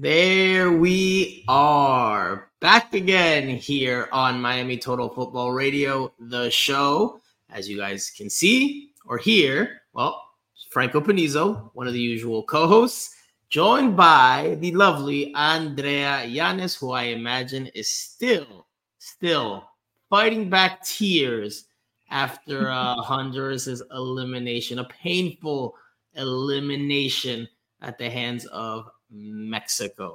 There 0.00 0.72
we 0.72 1.44
are 1.46 2.48
back 2.60 2.94
again 2.94 3.50
here 3.50 4.08
on 4.12 4.40
Miami 4.40 4.78
Total 4.78 5.10
Football 5.10 5.52
Radio, 5.52 6.10
the 6.18 6.48
show. 6.48 7.20
As 7.50 7.68
you 7.68 7.76
guys 7.76 8.08
can 8.08 8.30
see 8.30 8.92
or 9.04 9.18
hear, 9.18 9.82
well, 9.92 10.24
Franco 10.70 11.02
Panizo, 11.02 11.68
one 11.74 11.86
of 11.86 11.92
the 11.92 12.00
usual 12.00 12.42
co 12.44 12.66
hosts, 12.66 13.14
joined 13.50 13.94
by 13.94 14.56
the 14.60 14.72
lovely 14.72 15.34
Andrea 15.34 16.24
Yanez, 16.24 16.74
who 16.74 16.92
I 16.92 17.02
imagine 17.02 17.66
is 17.74 17.90
still, 17.90 18.68
still 18.96 19.68
fighting 20.08 20.48
back 20.48 20.82
tears 20.82 21.66
after 22.10 22.70
uh, 22.70 22.94
Honduras' 23.02 23.82
elimination, 23.92 24.78
a 24.78 24.84
painful 24.84 25.74
elimination 26.14 27.46
at 27.82 27.98
the 27.98 28.08
hands 28.08 28.46
of 28.46 28.90
Mexico. 29.10 30.14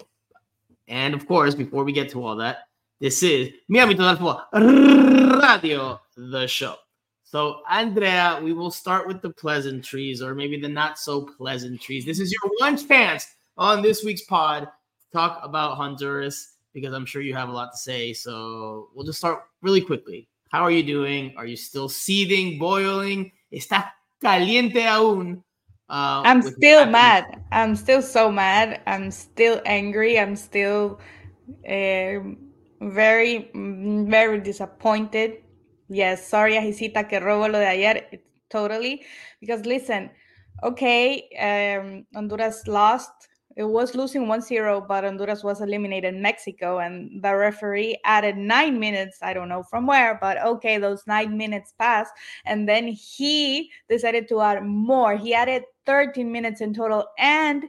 And 0.88 1.14
of 1.14 1.28
course, 1.28 1.56
before 1.56 1.84
we 1.84 1.92
get 1.92 2.10
to 2.12 2.24
all 2.24 2.36
that, 2.38 2.68
this 3.00 3.24
is 3.24 3.50
Miami 3.68 3.96
Total 3.96 4.42
Radio, 4.54 6.00
the 6.16 6.48
show. 6.48 6.76
So, 7.24 7.62
Andrea, 7.70 8.40
we 8.42 8.54
will 8.54 8.72
start 8.72 9.08
with 9.08 9.22
the 9.22 9.32
pleasantries 9.32 10.22
or 10.22 10.36
maybe 10.36 10.60
the 10.60 10.70
not 10.70 10.98
so 10.98 11.22
pleasantries. 11.22 12.06
This 12.06 12.20
is 12.20 12.32
your 12.32 12.52
one 12.60 12.78
chance 12.78 13.28
on 13.58 13.82
this 13.82 14.04
week's 14.04 14.22
pod 14.24 14.70
talk 15.12 15.40
about 15.44 15.76
Honduras 15.76 16.54
because 16.74 16.94
I'm 16.94 17.06
sure 17.06 17.22
you 17.22 17.34
have 17.34 17.50
a 17.50 17.52
lot 17.52 17.72
to 17.72 17.78
say. 17.78 18.14
So, 18.14 18.90
we'll 18.94 19.06
just 19.06 19.18
start 19.18 19.44
really 19.62 19.82
quickly. 19.82 20.30
How 20.50 20.62
are 20.64 20.72
you 20.72 20.84
doing? 20.84 21.34
Are 21.36 21.46
you 21.46 21.58
still 21.58 21.90
seething, 21.90 22.58
boiling? 22.58 23.32
¿Está 23.52 23.92
caliente 24.22 24.86
aún? 24.86 25.44
Uh, 25.88 26.24
I'm 26.26 26.42
still 26.42 26.86
mad. 26.86 27.44
I'm 27.52 27.76
still 27.76 28.02
so 28.02 28.32
mad. 28.32 28.82
I'm 28.88 29.12
still 29.12 29.62
angry. 29.66 30.20
I'm 30.20 30.36
still 30.36 31.00
uh, 31.70 32.20
very, 32.82 33.52
very 33.54 34.40
disappointed. 34.40 35.44
Yes, 35.88 36.28
sorry, 36.28 36.56
Ajicita, 36.56 37.08
que 37.08 37.20
robo 37.20 37.48
lo 37.48 37.60
de 37.60 37.68
ayer. 37.68 38.22
Totally. 38.50 39.04
Because 39.40 39.66
listen, 39.66 40.10
okay, 40.64 41.30
um, 41.40 42.06
Honduras 42.16 42.68
lost 42.68 43.28
it 43.56 43.64
was 43.64 43.96
losing 43.96 44.26
1-0 44.26 44.88
but 44.88 45.04
honduras 45.04 45.44
was 45.44 45.62
eliminated 45.62 46.14
in 46.14 46.22
mexico 46.22 46.80
and 46.80 47.24
the 47.24 47.36
referee 47.36 47.98
added 48.04 48.38
nine 48.38 48.80
minutes 48.80 49.20
i 49.22 49.34
don't 49.34 49.50
know 49.50 49.64
from 49.64 49.86
where 49.86 50.18
but 50.22 50.42
okay 50.44 50.78
those 50.78 51.04
nine 51.08 51.38
minutes 51.38 51.74
passed. 51.78 52.14
And 52.46 52.68
then 52.68 52.88
he 52.88 53.72
decided 53.90 54.28
to 54.30 54.42
add 54.42 54.64
more. 54.64 55.16
He 55.16 55.34
added 55.34 55.64
13 55.86 56.32
minutes 56.32 56.62
in 56.62 56.74
total 56.74 57.06
and 57.18 57.66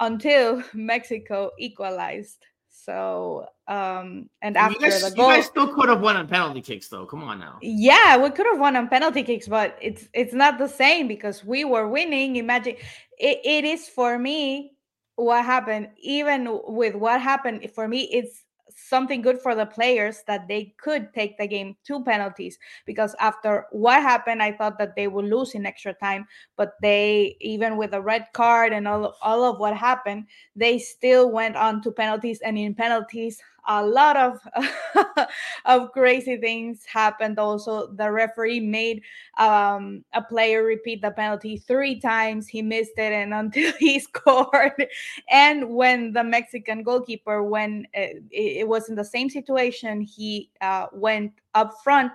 until 0.00 0.62
mexico 0.74 1.50
equalized. 1.58 2.44
So 2.68 3.46
um 3.68 4.28
and 4.42 4.56
after 4.56 4.74
you 4.74 4.90
guys, 4.90 5.02
the 5.02 5.16
goal, 5.16 5.28
you 5.28 5.36
guys 5.36 5.46
still 5.46 5.74
could 5.74 5.88
have 5.88 6.00
won 6.00 6.16
on 6.16 6.28
penalty 6.28 6.60
kicks 6.60 6.88
though. 6.88 7.06
Come 7.06 7.22
on 7.22 7.38
now. 7.38 7.58
Yeah 7.62 8.16
we 8.16 8.30
could 8.30 8.46
have 8.46 8.58
won 8.58 8.76
on 8.76 8.88
penalty 8.88 9.22
kicks 9.22 9.48
but 9.48 9.78
it's 9.80 10.08
it's 10.12 10.34
not 10.34 10.58
the 10.58 10.68
same 10.68 11.08
because 11.08 11.44
we 11.44 11.64
were 11.64 11.88
winning. 11.88 12.36
Imagine 12.36 12.76
it, 13.18 13.40
it 13.44 13.64
is 13.64 13.88
for 13.88 14.18
me 14.18 14.73
what 15.16 15.44
happened 15.44 15.88
even 15.98 16.60
with 16.66 16.94
what 16.94 17.20
happened 17.20 17.68
for 17.74 17.86
me 17.86 18.02
it's 18.12 18.44
something 18.76 19.22
good 19.22 19.40
for 19.40 19.54
the 19.54 19.66
players 19.66 20.22
that 20.26 20.48
they 20.48 20.74
could 20.78 21.12
take 21.14 21.38
the 21.38 21.46
game 21.46 21.76
to 21.84 22.02
penalties 22.02 22.58
because 22.86 23.14
after 23.20 23.66
what 23.70 24.02
happened 24.02 24.42
i 24.42 24.50
thought 24.50 24.78
that 24.78 24.96
they 24.96 25.06
would 25.06 25.26
lose 25.26 25.54
in 25.54 25.66
extra 25.66 25.94
time 25.94 26.26
but 26.56 26.72
they 26.82 27.36
even 27.40 27.76
with 27.76 27.92
a 27.94 28.00
red 28.00 28.26
card 28.32 28.72
and 28.72 28.88
all, 28.88 29.14
all 29.22 29.44
of 29.44 29.60
what 29.60 29.76
happened 29.76 30.26
they 30.56 30.78
still 30.78 31.30
went 31.30 31.54
on 31.54 31.80
to 31.80 31.92
penalties 31.92 32.40
and 32.40 32.58
in 32.58 32.74
penalties 32.74 33.40
a 33.66 33.84
lot 33.84 34.16
of 34.16 34.40
of 35.64 35.92
crazy 35.92 36.36
things 36.36 36.84
happened. 36.84 37.38
Also 37.38 37.88
the 37.92 38.10
referee 38.10 38.60
made 38.60 39.02
um, 39.38 40.04
a 40.12 40.22
player 40.22 40.62
repeat 40.64 41.02
the 41.02 41.10
penalty 41.10 41.56
three 41.56 41.98
times. 41.98 42.48
He 42.48 42.62
missed 42.62 42.98
it 42.98 43.12
and 43.12 43.34
until 43.44 43.72
he 43.78 43.98
scored. 44.00 44.86
And 45.30 45.70
when 45.70 46.12
the 46.12 46.24
mexican 46.24 46.82
goalkeeper 46.82 47.42
when 47.42 47.86
it, 47.92 48.22
it 48.30 48.68
was 48.68 48.88
in 48.88 48.94
the 48.94 49.04
same 49.04 49.28
situation 49.30 50.00
he 50.00 50.50
uh, 50.60 50.86
went 50.92 51.32
up 51.54 51.74
front 51.82 52.12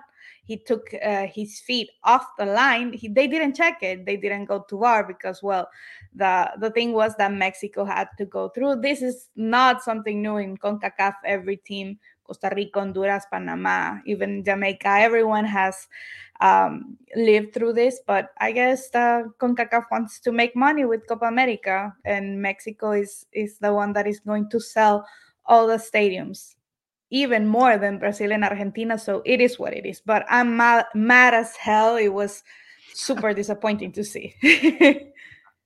he 0.50 0.56
took 0.56 0.84
uh, 0.94 1.26
his 1.26 1.60
feet 1.60 1.88
off 2.02 2.26
the 2.38 2.46
line 2.46 2.92
he, 2.92 3.06
they 3.08 3.28
didn't 3.28 3.54
check 3.54 3.82
it 3.82 4.04
they 4.04 4.16
didn't 4.16 4.46
go 4.46 4.64
to 4.68 4.76
VAR 4.78 5.06
because 5.06 5.42
well 5.42 5.68
the 6.14 6.50
the 6.58 6.70
thing 6.70 6.92
was 6.92 7.14
that 7.16 7.32
Mexico 7.32 7.84
had 7.84 8.08
to 8.18 8.24
go 8.24 8.48
through. 8.48 8.76
This 8.76 9.02
is 9.02 9.28
not 9.36 9.82
something 9.82 10.20
new 10.22 10.36
in 10.38 10.56
CONCACAF. 10.56 11.14
Every 11.24 11.56
team, 11.56 11.98
Costa 12.24 12.50
Rica, 12.54 12.80
Honduras, 12.80 13.24
Panama, 13.30 13.98
even 14.06 14.44
Jamaica, 14.44 14.88
everyone 14.88 15.44
has 15.44 15.86
um, 16.40 16.96
lived 17.14 17.54
through 17.54 17.74
this. 17.74 18.00
But 18.06 18.30
I 18.40 18.52
guess 18.52 18.90
the 18.90 19.30
CONCACAF 19.38 19.84
wants 19.90 20.20
to 20.20 20.32
make 20.32 20.56
money 20.56 20.84
with 20.84 21.06
Copa 21.06 21.26
America, 21.26 21.94
and 22.04 22.42
Mexico 22.42 22.92
is 22.92 23.26
is 23.32 23.58
the 23.58 23.72
one 23.72 23.92
that 23.92 24.06
is 24.06 24.20
going 24.20 24.50
to 24.50 24.60
sell 24.60 25.06
all 25.46 25.66
the 25.66 25.78
stadiums 25.78 26.56
even 27.10 27.46
more 27.46 27.76
than 27.76 27.98
Brazil 27.98 28.32
and 28.32 28.44
Argentina. 28.44 28.98
So 28.98 29.22
it 29.24 29.40
is 29.40 29.58
what 29.58 29.74
it 29.74 29.84
is. 29.86 30.00
But 30.00 30.24
I'm 30.28 30.56
mad, 30.56 30.86
mad 30.94 31.34
as 31.34 31.56
hell. 31.56 31.96
It 31.96 32.08
was 32.08 32.42
super 32.94 33.34
disappointing 33.34 33.92
to 33.92 34.04
see. 34.04 34.34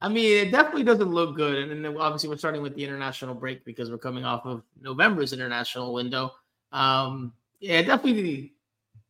I 0.00 0.08
mean, 0.08 0.46
it 0.46 0.50
definitely 0.50 0.84
doesn't 0.84 1.10
look 1.10 1.36
good. 1.36 1.70
And 1.70 1.84
then 1.84 1.96
obviously 1.96 2.28
we're 2.28 2.36
starting 2.36 2.62
with 2.62 2.74
the 2.74 2.84
international 2.84 3.34
break 3.34 3.64
because 3.64 3.90
we're 3.90 3.98
coming 3.98 4.24
off 4.24 4.44
of 4.44 4.62
November's 4.80 5.32
international 5.32 5.94
window. 5.94 6.32
Um, 6.72 7.32
yeah, 7.60 7.82
definitely. 7.82 8.52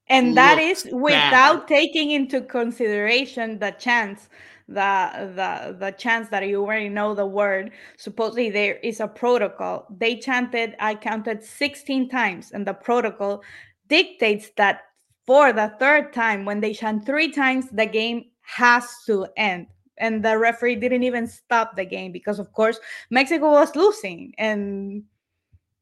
And 0.08 0.36
that 0.36 0.58
is 0.58 0.86
without 0.92 1.66
bad. 1.66 1.68
taking 1.68 2.10
into 2.10 2.42
consideration 2.42 3.58
the 3.58 3.70
chance 3.72 4.28
the 4.68 5.32
the 5.36 5.76
the 5.78 5.90
chance 5.92 6.28
that 6.30 6.46
you 6.48 6.62
already 6.62 6.88
know 6.88 7.14
the 7.14 7.26
word 7.26 7.70
supposedly 7.98 8.50
there 8.50 8.76
is 8.76 9.00
a 9.00 9.08
protocol. 9.08 9.86
They 9.96 10.16
chanted 10.16 10.74
i 10.80 10.94
counted 10.94 11.42
16 11.44 12.08
times 12.08 12.50
and 12.52 12.66
the 12.66 12.74
protocol 12.74 13.42
dictates 13.88 14.50
that 14.56 14.82
for 15.26 15.52
the 15.52 15.74
third 15.78 16.12
time 16.12 16.44
when 16.44 16.60
they 16.60 16.72
chant 16.72 17.04
three 17.04 17.30
times 17.30 17.68
the 17.70 17.86
game 17.86 18.24
has 18.42 18.88
to 19.06 19.26
end. 19.36 19.66
And 19.98 20.24
the 20.24 20.36
referee 20.38 20.76
didn't 20.76 21.04
even 21.04 21.26
stop 21.26 21.76
the 21.76 21.84
game 21.84 22.10
because 22.10 22.38
of 22.38 22.52
course 22.52 22.80
mexico 23.10 23.50
was 23.50 23.76
losing 23.76 24.34
and 24.38 25.04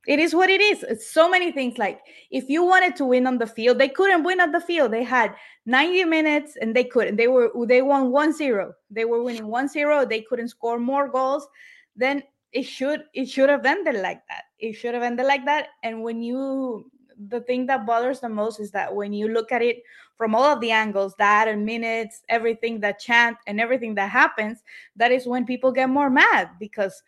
it 0.07 0.19
is 0.19 0.35
what 0.35 0.51
it 0.51 0.61
is. 0.61 0.83
It's 0.83 1.11
so 1.11 1.29
many 1.29 1.53
things 1.53 1.79
like 1.79 2.01
if 2.31 2.49
you 2.49 2.65
wanted 2.65 2.97
to 2.97 3.05
win 3.05 3.27
on 3.27 3.39
the 3.39 3.47
field 3.47 3.79
they 3.79 3.89
couldn't 3.89 4.25
win 4.25 4.41
on 4.41 4.51
the 4.53 4.61
field. 4.61 4.93
They 4.93 5.05
had 5.05 5.35
90 5.67 6.05
minutes 6.05 6.57
and 6.61 6.75
they 6.75 6.85
couldn't 6.85 7.17
they 7.17 7.29
were 7.29 7.51
they 7.67 7.83
won 7.83 8.11
1-0 8.11 8.73
they 8.91 9.05
were 9.05 9.23
winning 9.23 9.45
1-0 9.45 10.09
they 10.09 10.23
couldn't 10.23 10.49
score 10.49 10.79
more 10.79 11.09
goals. 11.09 11.47
Then 11.95 12.23
it 12.53 12.65
should 12.65 13.05
it 13.15 13.27
should 13.27 13.49
have 13.49 13.65
ended 13.65 13.97
like 13.97 14.27
that. 14.29 14.45
It 14.59 14.75
should 14.75 14.95
have 14.95 15.03
ended 15.03 15.27
like 15.27 15.45
that. 15.45 15.69
And 15.83 16.03
when 16.03 16.23
you 16.23 16.91
the 17.29 17.41
thing 17.43 17.67
that 17.67 17.87
bothers 17.87 18.21
the 18.21 18.29
most 18.29 18.59
is 18.59 18.71
that 18.73 18.95
when 18.95 19.13
you 19.13 19.29
look 19.29 19.53
at 19.53 19.63
it 19.63 19.83
from 20.17 20.35
all 20.35 20.45
of 20.45 20.61
the 20.61 20.71
angles, 20.71 21.15
that 21.19 21.49
and 21.49 21.65
minutes, 21.65 22.23
everything 22.29 22.81
that 22.81 22.99
chant 22.99 23.37
and 23.47 23.61
everything 23.61 23.95
that 23.95 24.11
happens, 24.11 24.63
that 24.97 25.13
is 25.13 25.27
when 25.27 25.45
people 25.45 25.73
get 25.73 25.89
more 25.89 26.11
mad 26.11 26.51
because 26.59 27.03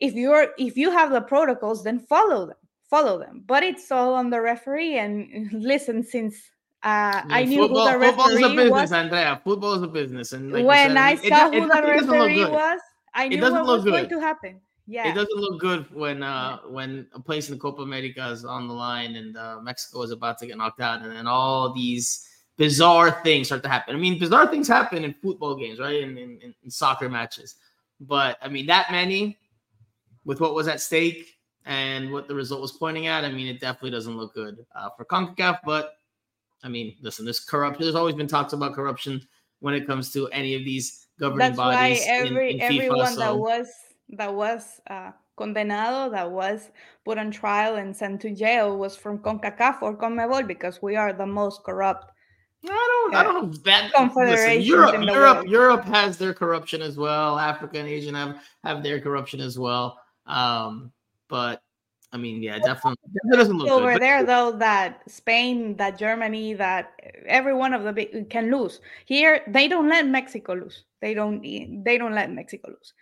if 0.00 0.14
you're 0.14 0.48
if 0.58 0.76
you 0.76 0.90
have 0.90 1.10
the 1.10 1.20
protocols, 1.20 1.84
then 1.84 1.98
follow 1.98 2.46
them, 2.46 2.56
follow 2.88 3.18
them. 3.18 3.42
But 3.46 3.62
it's 3.62 3.90
all 3.90 4.14
on 4.14 4.30
the 4.30 4.40
referee. 4.40 4.98
And 4.98 5.52
listen, 5.52 6.02
since 6.02 6.36
uh, 6.82 7.22
I 7.28 7.44
knew 7.44 7.62
football, 7.62 7.86
who 7.86 7.92
the 7.92 7.98
referee 7.98 8.16
football 8.16 8.28
is 8.28 8.42
a 8.42 8.48
business, 8.48 8.70
was. 8.70 8.92
Andrea. 8.92 9.40
Football 9.44 9.74
is 9.74 9.82
a 9.82 9.88
business, 9.88 10.32
and 10.32 10.52
like 10.52 10.64
when 10.64 10.90
said, 10.90 10.96
I 10.96 11.12
it, 11.12 11.24
saw 11.24 11.48
it, 11.48 11.54
who 11.54 11.64
it, 11.64 11.74
the 11.74 11.82
referee 11.82 12.44
was, 12.44 12.80
I 13.14 13.28
knew 13.28 13.40
what 13.40 13.66
was 13.66 13.84
good. 13.84 13.90
going 13.90 14.08
to 14.08 14.20
happen. 14.20 14.60
Yeah. 14.86 15.10
It 15.10 15.14
doesn't 15.14 15.36
look 15.36 15.60
good 15.60 15.92
when 15.92 16.22
uh 16.22 16.58
when 16.68 17.08
a 17.12 17.20
place 17.20 17.48
in 17.48 17.56
the 17.56 17.60
Copa 17.60 17.82
America 17.82 18.28
is 18.30 18.44
on 18.44 18.68
the 18.68 18.74
line 18.74 19.16
and 19.16 19.36
uh, 19.36 19.58
Mexico 19.60 20.02
is 20.02 20.12
about 20.12 20.38
to 20.38 20.46
get 20.46 20.56
knocked 20.58 20.80
out, 20.80 21.02
and 21.02 21.10
then 21.10 21.26
all 21.26 21.72
these 21.72 22.28
bizarre 22.56 23.20
things 23.24 23.48
start 23.48 23.64
to 23.64 23.68
happen. 23.68 23.96
I 23.96 23.98
mean, 23.98 24.18
bizarre 24.18 24.46
things 24.46 24.68
happen 24.68 25.02
in 25.04 25.12
football 25.14 25.56
games, 25.56 25.80
right? 25.80 26.02
In, 26.02 26.16
in, 26.16 26.54
in 26.62 26.70
soccer 26.70 27.08
matches, 27.08 27.56
but 28.00 28.38
I 28.40 28.48
mean 28.48 28.66
that 28.66 28.92
many 28.92 29.38
with 30.26 30.40
what 30.40 30.54
was 30.54 30.68
at 30.68 30.80
stake 30.82 31.38
and 31.64 32.12
what 32.12 32.28
the 32.28 32.34
result 32.34 32.60
was 32.60 32.72
pointing 32.72 33.06
at. 33.06 33.24
I 33.24 33.30
mean, 33.30 33.46
it 33.46 33.60
definitely 33.60 33.92
doesn't 33.92 34.16
look 34.16 34.34
good 34.34 34.66
uh, 34.74 34.90
for 34.96 35.06
Concacaf. 35.06 35.60
But 35.64 35.94
I 36.62 36.68
mean, 36.68 36.96
listen, 37.00 37.24
this 37.24 37.40
corruption. 37.42 37.82
There's 37.82 37.94
always 37.94 38.14
been 38.14 38.28
talks 38.28 38.52
about 38.52 38.74
corruption 38.74 39.22
when 39.60 39.72
it 39.72 39.86
comes 39.86 40.12
to 40.12 40.28
any 40.28 40.54
of 40.54 40.64
these 40.64 41.06
governing 41.18 41.38
That's 41.38 41.56
bodies. 41.56 42.00
why 42.00 42.12
every 42.12 42.50
in, 42.52 42.60
in 42.60 42.72
FIFA, 42.72 42.76
everyone 42.76 43.12
so. 43.14 43.20
that 43.20 43.38
was 43.38 43.68
that 44.10 44.34
was 44.34 44.80
uh, 44.90 45.12
condenado, 45.36 46.10
that 46.10 46.30
was 46.30 46.70
put 47.04 47.18
on 47.18 47.30
trial 47.30 47.76
and 47.76 47.96
sent 47.96 48.20
to 48.22 48.34
jail, 48.34 48.76
was 48.76 48.96
from 48.96 49.18
CONCACAF 49.18 49.82
or 49.82 49.96
CONMEBOL 49.96 50.46
because 50.46 50.82
we 50.82 50.96
are 50.96 51.12
the 51.12 51.26
most 51.26 51.62
corrupt. 51.64 52.12
I 52.64 52.68
don't. 52.68 53.14
Uh, 53.14 53.18
I 53.18 53.22
don't 53.22 53.52
know 53.52 53.58
that. 53.64 53.92
Confederation. 53.92 54.62
Europe, 54.62 55.04
Europe, 55.04 55.46
Europe 55.46 55.84
has 55.84 56.18
their 56.18 56.34
corruption 56.34 56.82
as 56.82 56.96
well. 56.96 57.38
Africa 57.38 57.78
and 57.78 57.88
Asian 57.88 58.14
have 58.14 58.42
have 58.64 58.82
their 58.82 59.00
corruption 59.00 59.40
as 59.40 59.58
well. 59.58 59.98
Um, 60.26 60.92
but 61.28 61.62
I 62.12 62.16
mean, 62.16 62.42
yeah, 62.42 62.58
definitely, 62.58 62.96
definitely 63.12 63.36
doesn't 63.38 63.58
look 63.58 63.68
over 63.68 63.92
good. 63.92 64.02
there 64.02 64.24
though 64.24 64.52
that 64.52 65.02
Spain, 65.10 65.76
that 65.76 65.98
Germany, 65.98 66.54
that 66.54 66.92
every 67.26 67.54
one 67.54 67.74
of 67.74 67.84
the 67.84 67.92
big 67.92 68.30
can 68.30 68.50
lose. 68.50 68.80
Here 69.04 69.42
they 69.48 69.68
don't 69.68 69.88
let 69.88 70.06
Mexico 70.06 70.54
lose. 70.54 70.84
They 71.00 71.14
don't 71.14 71.42
they 71.42 71.98
don't 71.98 72.14
let 72.14 72.32
Mexico 72.32 72.70
lose. 72.70 72.94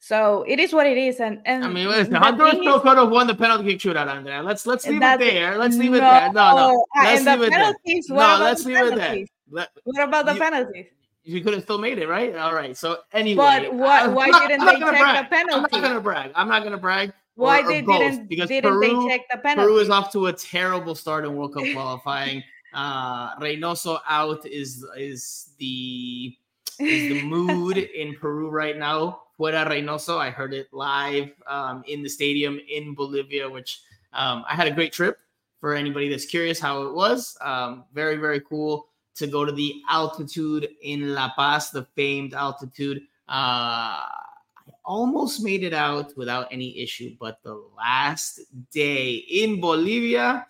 So 0.00 0.44
it 0.48 0.58
is 0.58 0.72
what 0.72 0.86
it 0.86 0.98
is, 0.98 1.20
and 1.20 1.40
and 1.44 1.64
I 1.64 1.68
mean, 1.68 1.88
listen, 1.88 2.14
Honduras 2.14 2.56
still 2.56 2.80
could 2.80 2.98
have 2.98 3.08
won 3.08 3.28
the 3.28 3.34
penalty 3.34 3.64
kick 3.64 3.78
shootout, 3.78 4.08
Andrea. 4.08 4.42
Let's 4.42 4.66
let's 4.66 4.86
leave 4.86 5.00
it 5.00 5.18
there. 5.20 5.56
Let's 5.56 5.76
leave 5.76 5.92
no, 5.92 5.98
it 5.98 6.00
there. 6.00 6.32
No, 6.32 6.56
no, 6.56 6.84
let's 6.96 7.24
leave 7.24 7.42
it 7.42 7.50
there. 7.50 7.74
No, 8.08 8.38
let's 8.40 8.64
leave 8.64 8.76
it 8.76 8.94
there. 8.96 9.24
Let, 9.50 9.68
what 9.84 10.08
about 10.08 10.26
the 10.26 10.34
you, 10.34 10.40
penalties? 10.40 10.86
You 11.24 11.40
could 11.40 11.54
have 11.54 11.62
still 11.62 11.78
made 11.78 11.98
it, 11.98 12.08
right? 12.08 12.34
All 12.36 12.54
right. 12.54 12.76
So 12.76 12.98
anyway, 13.12 13.36
but 13.36 13.74
what, 13.74 14.12
why 14.12 14.26
not, 14.28 14.48
didn't 14.48 14.66
they 14.66 14.78
check 14.78 14.80
brag. 14.80 15.24
the 15.24 15.36
penalty? 15.36 15.52
I'm 15.54 15.62
not 15.62 15.88
gonna 15.88 16.00
brag. 16.00 16.32
I'm 16.34 16.48
not 16.48 16.64
gonna 16.64 16.78
brag. 16.78 17.12
Why 17.34 17.60
or, 17.60 17.68
they 17.68 17.82
didn't 17.82 18.28
because 18.28 18.48
didn't 18.48 18.70
Peru, 18.70 18.80
they 18.80 19.08
check 19.08 19.28
the 19.30 19.38
penalty? 19.38 19.68
Peru 19.68 19.78
is 19.78 19.88
off 19.88 20.12
to 20.12 20.26
a 20.26 20.32
terrible 20.32 20.94
start 20.94 21.24
in 21.24 21.36
World 21.36 21.54
Cup 21.54 21.64
qualifying. 21.72 22.42
uh 22.74 23.36
Reynoso 23.36 24.00
out 24.08 24.44
is 24.46 24.84
is 24.96 25.50
the 25.58 26.36
is 26.80 27.08
the 27.08 27.22
mood 27.22 27.78
in 27.78 28.16
Peru 28.16 28.50
right 28.50 28.76
now. 28.76 29.22
Fuera 29.38 29.66
Reynoso. 29.66 30.18
I 30.18 30.30
heard 30.30 30.52
it 30.52 30.68
live 30.72 31.30
um, 31.46 31.84
in 31.86 32.02
the 32.02 32.08
stadium 32.08 32.60
in 32.68 32.94
Bolivia, 32.94 33.48
which 33.48 33.80
um, 34.12 34.44
I 34.48 34.54
had 34.54 34.66
a 34.66 34.70
great 34.70 34.92
trip 34.92 35.18
for 35.60 35.74
anybody 35.74 36.08
that's 36.08 36.26
curious 36.26 36.58
how 36.58 36.82
it 36.82 36.92
was. 36.92 37.36
Um, 37.40 37.84
very, 37.94 38.16
very 38.16 38.40
cool 38.40 38.88
to 39.14 39.26
go 39.26 39.44
to 39.44 39.52
the 39.52 39.82
altitude 39.88 40.68
in 40.82 41.14
La 41.14 41.32
Paz, 41.34 41.70
the 41.70 41.86
famed 41.96 42.34
altitude. 42.34 43.02
Uh, 43.28 44.02
I 44.02 44.74
almost 44.84 45.42
made 45.42 45.64
it 45.64 45.74
out 45.74 46.16
without 46.16 46.48
any 46.50 46.78
issue, 46.78 47.16
but 47.20 47.38
the 47.42 47.62
last 47.76 48.40
day 48.72 49.14
in 49.14 49.60
Bolivia, 49.60 50.46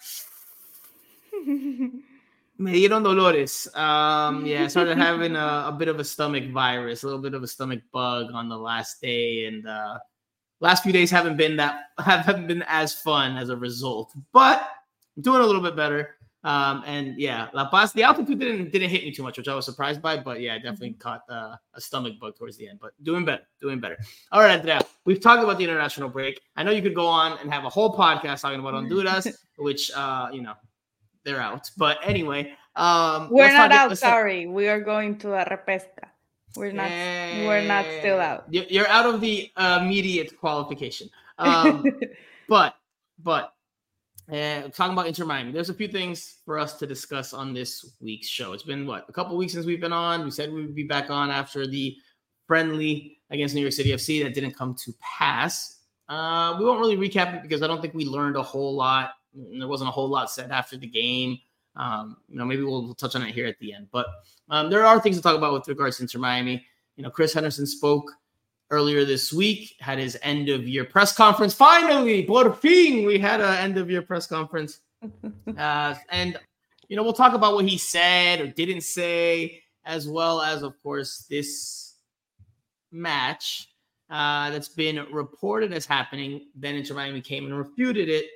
me 1.46 2.02
dieron 2.58 3.02
dolores. 3.02 3.68
Um, 3.74 4.46
yeah, 4.46 4.64
I 4.64 4.66
started 4.68 4.98
having 5.08 5.36
a, 5.36 5.64
a, 5.68 5.76
bit 5.76 5.88
of 5.88 5.98
a 5.98 6.04
stomach 6.04 6.50
virus, 6.50 7.02
a 7.02 7.06
little 7.06 7.20
bit 7.20 7.34
of 7.34 7.42
a 7.42 7.48
stomach 7.48 7.80
bug 7.92 8.30
on 8.32 8.48
the 8.48 8.56
last 8.56 9.00
day, 9.00 9.46
and 9.46 9.66
uh, 9.66 9.98
last 10.60 10.82
few 10.82 10.92
days 10.92 11.10
haven't 11.10 11.36
been 11.36 11.56
that 11.56 11.86
haven't 11.98 12.46
been 12.46 12.64
as 12.68 12.94
fun 12.94 13.36
as 13.36 13.48
a 13.48 13.56
result. 13.56 14.12
But 14.32 14.68
I'm 15.16 15.22
doing 15.22 15.42
a 15.42 15.46
little 15.46 15.62
bit 15.62 15.76
better. 15.76 16.16
Um, 16.44 16.82
and 16.86 17.18
yeah, 17.18 17.48
La 17.52 17.68
Paz, 17.68 17.92
the 17.92 18.02
altitude 18.02 18.40
didn't 18.40 18.72
didn't 18.72 18.90
hit 18.90 19.04
me 19.04 19.12
too 19.12 19.22
much, 19.22 19.38
which 19.38 19.48
I 19.48 19.54
was 19.54 19.64
surprised 19.64 20.02
by. 20.02 20.16
But 20.16 20.40
yeah, 20.40 20.54
I 20.54 20.58
definitely 20.58 20.90
mm-hmm. 20.90 21.00
caught 21.00 21.22
uh, 21.28 21.56
a 21.74 21.80
stomach 21.80 22.18
bug 22.20 22.36
towards 22.36 22.56
the 22.56 22.68
end. 22.68 22.80
But 22.80 22.92
doing 23.02 23.24
better, 23.24 23.44
doing 23.60 23.78
better. 23.78 23.96
All 24.32 24.40
right, 24.40 24.50
Andrea, 24.50 24.80
we've 25.04 25.20
talked 25.20 25.42
about 25.42 25.58
the 25.58 25.64
international 25.64 26.08
break. 26.08 26.40
I 26.56 26.64
know 26.64 26.72
you 26.72 26.82
could 26.82 26.94
go 26.96 27.06
on 27.06 27.38
and 27.38 27.52
have 27.52 27.64
a 27.64 27.68
whole 27.68 27.96
podcast 27.96 28.40
talking 28.42 28.60
about 28.60 28.74
Honduras, 28.74 29.28
which 29.56 29.92
uh, 29.92 30.30
you 30.32 30.42
know 30.42 30.54
they're 31.24 31.40
out. 31.40 31.70
But 31.76 31.98
anyway, 32.02 32.54
um, 32.74 33.28
we're 33.30 33.52
not 33.52 33.70
out. 33.70 33.96
Sorry, 33.96 34.46
we 34.46 34.68
are 34.68 34.80
going 34.80 35.18
to 35.18 35.34
a 35.34 35.46
repesca. 35.48 36.08
We're 36.56 36.72
not. 36.72 36.90
we're 36.90 37.66
not 37.66 37.86
still 38.00 38.20
out. 38.20 38.44
You're 38.50 38.88
out 38.88 39.06
of 39.06 39.20
the 39.20 39.50
immediate 39.56 40.38
qualification. 40.38 41.08
Um, 41.38 41.84
but 42.48 42.76
but 43.18 43.54
uh, 44.30 44.68
talking 44.68 44.92
about 44.92 45.06
Inter 45.06 45.24
Miami, 45.24 45.52
there's 45.52 45.70
a 45.70 45.74
few 45.74 45.88
things 45.88 46.36
for 46.44 46.58
us 46.58 46.74
to 46.74 46.86
discuss 46.86 47.32
on 47.32 47.52
this 47.52 47.94
week's 48.00 48.28
show. 48.28 48.52
It's 48.52 48.62
been 48.62 48.86
what 48.86 49.06
a 49.08 49.12
couple 49.12 49.36
weeks 49.36 49.52
since 49.52 49.66
we've 49.66 49.80
been 49.80 49.92
on. 49.92 50.24
We 50.24 50.30
said 50.30 50.52
we 50.52 50.62
would 50.62 50.74
be 50.74 50.84
back 50.84 51.10
on 51.10 51.30
after 51.30 51.66
the 51.66 51.96
friendly 52.46 53.18
against 53.30 53.54
New 53.54 53.62
York 53.62 53.72
City 53.72 53.90
FC 53.90 54.22
that 54.22 54.34
didn't 54.34 54.52
come 54.52 54.74
to 54.84 54.92
pass. 55.00 55.80
Uh, 56.08 56.56
we 56.58 56.64
won't 56.64 56.80
really 56.80 56.96
recap 56.96 57.34
it 57.34 57.42
because 57.42 57.62
I 57.62 57.66
don't 57.66 57.80
think 57.80 57.94
we 57.94 58.04
learned 58.04 58.36
a 58.36 58.42
whole 58.42 58.74
lot. 58.74 59.12
There 59.34 59.68
wasn't 59.68 59.88
a 59.88 59.92
whole 59.92 60.08
lot 60.08 60.30
said 60.30 60.50
after 60.50 60.76
the 60.76 60.86
game. 60.86 61.38
Um, 61.74 62.18
you 62.28 62.38
know, 62.38 62.44
maybe 62.44 62.62
we'll, 62.62 62.84
we'll, 62.84 62.94
touch 62.94 63.16
on 63.16 63.22
it 63.22 63.34
here 63.34 63.46
at 63.46 63.58
the 63.58 63.72
end. 63.72 63.88
But 63.90 64.06
um, 64.50 64.68
there 64.68 64.84
are 64.84 65.00
things 65.00 65.16
to 65.16 65.22
talk 65.22 65.36
about 65.36 65.54
with 65.54 65.68
regards 65.68 65.96
to 65.96 66.02
Inter 66.02 66.18
Miami. 66.18 66.66
You 66.96 67.02
know, 67.02 67.10
Chris 67.10 67.32
Henderson 67.32 67.66
spoke 67.66 68.12
earlier 68.72 69.04
this 69.04 69.32
week, 69.32 69.76
had 69.78 69.98
his 69.98 70.18
end 70.22 70.48
of 70.48 70.66
year 70.66 70.84
press 70.84 71.14
conference. 71.14 71.54
Finally, 71.54 72.24
por 72.24 72.52
fin, 72.54 73.06
we 73.06 73.18
had 73.18 73.40
an 73.40 73.54
end 73.58 73.78
of 73.78 73.88
year 73.88 74.02
press 74.02 74.26
conference. 74.26 74.80
Uh, 75.58 75.94
and, 76.10 76.38
you 76.88 76.96
know, 76.96 77.02
we'll 77.02 77.12
talk 77.12 77.34
about 77.34 77.54
what 77.54 77.68
he 77.68 77.76
said 77.76 78.40
or 78.40 78.46
didn't 78.46 78.80
say, 78.80 79.60
as 79.84 80.08
well 80.08 80.40
as, 80.40 80.62
of 80.62 80.80
course, 80.82 81.26
this 81.28 81.96
match 82.92 83.68
uh, 84.08 84.50
that's 84.50 84.68
been 84.68 85.04
reported 85.12 85.72
as 85.72 85.84
happening. 85.84 86.46
Then 86.54 86.76
Inter 86.76 86.94
Miami 86.94 87.20
came 87.20 87.44
and 87.44 87.58
refuted 87.58 88.08
it, 88.08 88.26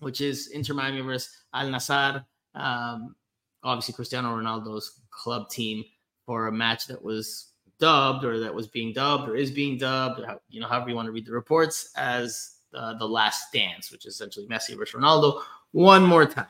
which 0.00 0.20
is 0.20 0.48
Inter 0.48 0.74
Miami 0.74 1.00
versus 1.00 1.30
Al 1.54 1.68
Nassr. 1.68 2.24
Um, 2.54 3.14
obviously, 3.62 3.94
Cristiano 3.94 4.36
Ronaldo's 4.36 5.00
club 5.10 5.48
team 5.48 5.84
for 6.26 6.48
a 6.48 6.52
match 6.52 6.86
that 6.88 7.02
was 7.02 7.52
dubbed 7.78 8.24
or 8.24 8.38
that 8.40 8.54
was 8.54 8.66
being 8.66 8.92
dubbed 8.92 9.28
or 9.28 9.36
is 9.36 9.50
being 9.50 9.78
dubbed, 9.78 10.20
or, 10.20 10.40
you 10.48 10.60
know, 10.60 10.66
however 10.66 10.88
you 10.88 10.96
want 10.96 11.06
to 11.06 11.12
read 11.12 11.26
the 11.26 11.32
reports, 11.32 11.90
as 11.96 12.56
the, 12.72 12.96
the 12.98 13.06
last 13.06 13.52
dance, 13.52 13.90
which 13.90 14.06
is 14.06 14.14
essentially 14.14 14.46
Messi 14.46 14.76
versus 14.76 14.94
Ronaldo 14.94 15.42
one 15.72 16.04
more 16.04 16.26
time. 16.26 16.46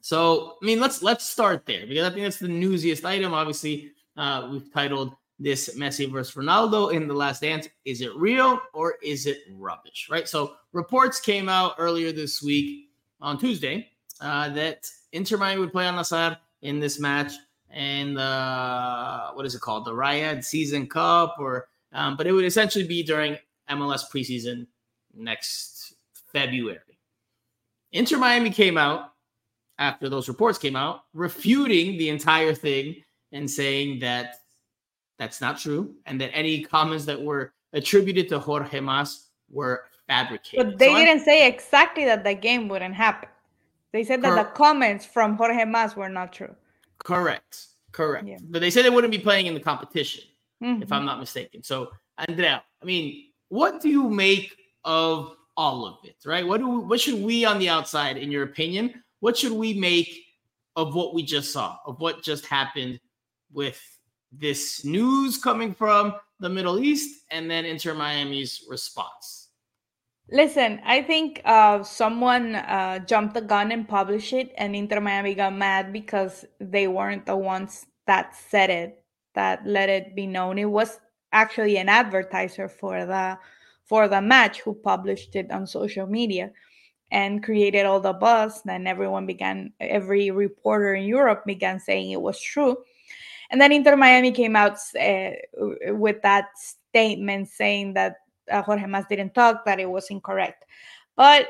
So, 0.00 0.56
I 0.62 0.66
mean, 0.66 0.80
let's 0.80 1.02
let's 1.02 1.24
start 1.24 1.64
there 1.64 1.86
because 1.86 2.04
I 2.04 2.10
think 2.10 2.24
that's 2.24 2.38
the 2.38 2.48
newsiest 2.48 3.04
item. 3.04 3.32
Obviously, 3.32 3.92
uh, 4.16 4.48
we've 4.52 4.70
titled 4.72 5.14
this 5.38 5.76
Messi 5.76 6.10
versus 6.10 6.34
Ronaldo 6.34 6.92
in 6.92 7.08
the 7.08 7.14
last 7.14 7.40
dance. 7.40 7.68
Is 7.84 8.02
it 8.02 8.14
real 8.14 8.60
or 8.74 8.96
is 9.02 9.26
it 9.26 9.38
rubbish? 9.52 10.08
Right. 10.10 10.28
So, 10.28 10.56
reports 10.72 11.20
came 11.20 11.48
out 11.48 11.74
earlier 11.78 12.12
this 12.12 12.42
week 12.42 12.90
on 13.20 13.38
Tuesday 13.38 13.88
uh, 14.20 14.50
that 14.50 14.86
Inter 15.12 15.38
Miami 15.38 15.60
would 15.60 15.72
play 15.72 15.86
Al 15.86 15.94
Nassr 15.94 16.36
in 16.60 16.80
this 16.80 17.00
match 17.00 17.32
and 17.74 18.16
uh, 18.18 19.32
what 19.32 19.44
is 19.44 19.54
it 19.54 19.60
called, 19.60 19.84
the 19.84 19.92
Riyadh 19.92 20.44
Season 20.44 20.86
Cup, 20.86 21.36
or 21.40 21.66
um, 21.92 22.16
but 22.16 22.26
it 22.26 22.32
would 22.32 22.44
essentially 22.44 22.86
be 22.86 23.02
during 23.02 23.36
MLS 23.68 24.02
preseason 24.12 24.66
next 25.12 25.94
February. 26.32 26.78
Inter 27.92 28.16
Miami 28.16 28.50
came 28.50 28.78
out 28.78 29.12
after 29.78 30.08
those 30.08 30.28
reports 30.28 30.56
came 30.56 30.76
out, 30.76 31.02
refuting 31.14 31.98
the 31.98 32.08
entire 32.08 32.54
thing 32.54 33.02
and 33.32 33.50
saying 33.50 33.98
that 33.98 34.36
that's 35.18 35.40
not 35.40 35.58
true, 35.58 35.94
and 36.06 36.20
that 36.20 36.30
any 36.32 36.62
comments 36.62 37.04
that 37.06 37.20
were 37.20 37.54
attributed 37.72 38.28
to 38.28 38.38
Jorge 38.38 38.78
Mas 38.78 39.30
were 39.50 39.84
fabricated. 40.06 40.64
But 40.64 40.78
they 40.78 40.92
so 40.92 40.94
didn't 40.94 41.18
I'm, 41.18 41.24
say 41.24 41.48
exactly 41.48 42.04
that 42.04 42.22
the 42.22 42.34
game 42.34 42.68
wouldn't 42.68 42.94
happen. 42.94 43.28
They 43.90 44.04
said 44.04 44.22
that 44.22 44.36
the 44.36 44.44
comments 44.44 45.04
from 45.04 45.36
Jorge 45.36 45.64
Mas 45.64 45.96
were 45.96 46.08
not 46.08 46.32
true. 46.32 46.54
Correct. 47.04 47.66
Correct. 47.92 48.26
Yeah. 48.26 48.38
But 48.42 48.60
they 48.60 48.70
said 48.70 48.84
they 48.84 48.90
wouldn't 48.90 49.12
be 49.12 49.18
playing 49.18 49.46
in 49.46 49.54
the 49.54 49.60
competition, 49.60 50.24
mm-hmm. 50.62 50.82
if 50.82 50.90
I'm 50.90 51.04
not 51.04 51.20
mistaken. 51.20 51.62
So, 51.62 51.90
Andrea, 52.18 52.64
I 52.82 52.84
mean, 52.84 53.26
what 53.48 53.80
do 53.80 53.88
you 53.88 54.10
make 54.10 54.56
of 54.84 55.36
all 55.56 55.86
of 55.86 55.98
it, 56.02 56.16
right? 56.26 56.44
What 56.44 56.58
do 56.58 56.68
we, 56.68 56.78
what 56.78 57.00
should 57.00 57.22
we 57.22 57.44
on 57.44 57.58
the 57.60 57.68
outside, 57.68 58.16
in 58.16 58.32
your 58.32 58.42
opinion, 58.42 59.02
what 59.20 59.36
should 59.36 59.52
we 59.52 59.74
make 59.74 60.24
of 60.74 60.94
what 60.94 61.14
we 61.14 61.22
just 61.22 61.52
saw, 61.52 61.78
of 61.86 62.00
what 62.00 62.24
just 62.24 62.46
happened 62.46 62.98
with 63.52 63.80
this 64.32 64.84
news 64.84 65.38
coming 65.38 65.72
from 65.72 66.14
the 66.40 66.48
Middle 66.48 66.80
East 66.80 67.24
and 67.30 67.48
then 67.48 67.64
Inter 67.64 67.94
Miami's 67.94 68.64
response? 68.68 69.43
Listen, 70.30 70.80
I 70.84 71.02
think 71.02 71.42
uh, 71.44 71.82
someone 71.82 72.54
uh, 72.54 72.98
jumped 73.00 73.34
the 73.34 73.42
gun 73.42 73.72
and 73.72 73.86
published 73.86 74.32
it, 74.32 74.52
and 74.56 74.74
Inter 74.74 75.00
Miami 75.00 75.34
got 75.34 75.54
mad 75.54 75.92
because 75.92 76.46
they 76.58 76.88
weren't 76.88 77.26
the 77.26 77.36
ones 77.36 77.86
that 78.06 78.34
said 78.34 78.70
it, 78.70 79.02
that 79.34 79.66
let 79.66 79.88
it 79.90 80.16
be 80.16 80.26
known. 80.26 80.58
It 80.58 80.64
was 80.70 80.98
actually 81.32 81.76
an 81.76 81.88
advertiser 81.88 82.68
for 82.68 83.04
the 83.04 83.38
for 83.84 84.08
the 84.08 84.22
match 84.22 84.60
who 84.60 84.72
published 84.72 85.36
it 85.36 85.50
on 85.50 85.66
social 85.66 86.06
media 86.06 86.50
and 87.10 87.44
created 87.44 87.84
all 87.84 88.00
the 88.00 88.14
buzz. 88.14 88.62
Then 88.62 88.86
everyone 88.86 89.26
began, 89.26 89.74
every 89.78 90.30
reporter 90.30 90.94
in 90.94 91.04
Europe 91.04 91.44
began 91.44 91.78
saying 91.78 92.10
it 92.10 92.20
was 92.20 92.40
true. 92.40 92.78
And 93.50 93.60
then 93.60 93.72
Inter 93.72 93.94
Miami 93.94 94.32
came 94.32 94.56
out 94.56 94.78
uh, 94.98 95.30
with 95.92 96.22
that 96.22 96.46
statement 96.56 97.48
saying 97.48 97.92
that 97.92 98.16
uh, 98.50 98.62
Jorge 98.62 98.86
Mas 98.86 99.04
didn't 99.08 99.34
talk, 99.34 99.64
that 99.64 99.80
it 99.80 99.90
was 99.90 100.10
incorrect. 100.10 100.64
But 101.16 101.48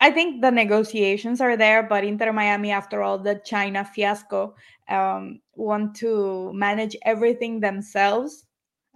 I 0.00 0.10
think 0.10 0.40
the 0.40 0.50
negotiations 0.50 1.40
are 1.40 1.56
there, 1.56 1.82
but 1.82 2.04
Inter 2.04 2.32
Miami, 2.32 2.70
after 2.70 3.02
all 3.02 3.18
the 3.18 3.40
China 3.44 3.84
fiasco, 3.84 4.54
um, 4.88 5.40
want 5.54 5.94
to 5.96 6.52
manage 6.54 6.96
everything 7.04 7.60
themselves 7.60 8.46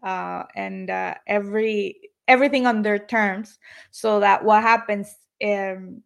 uh, 0.03 0.45
and 0.55 0.91
uh, 0.91 1.15
every 1.27 2.11
everything 2.27 2.67
on 2.67 2.81
their 2.81 2.99
terms, 2.99 3.59
so 3.91 4.19
that 4.21 4.43
what 4.43 4.63
happens 4.63 5.15
um, 5.45 6.03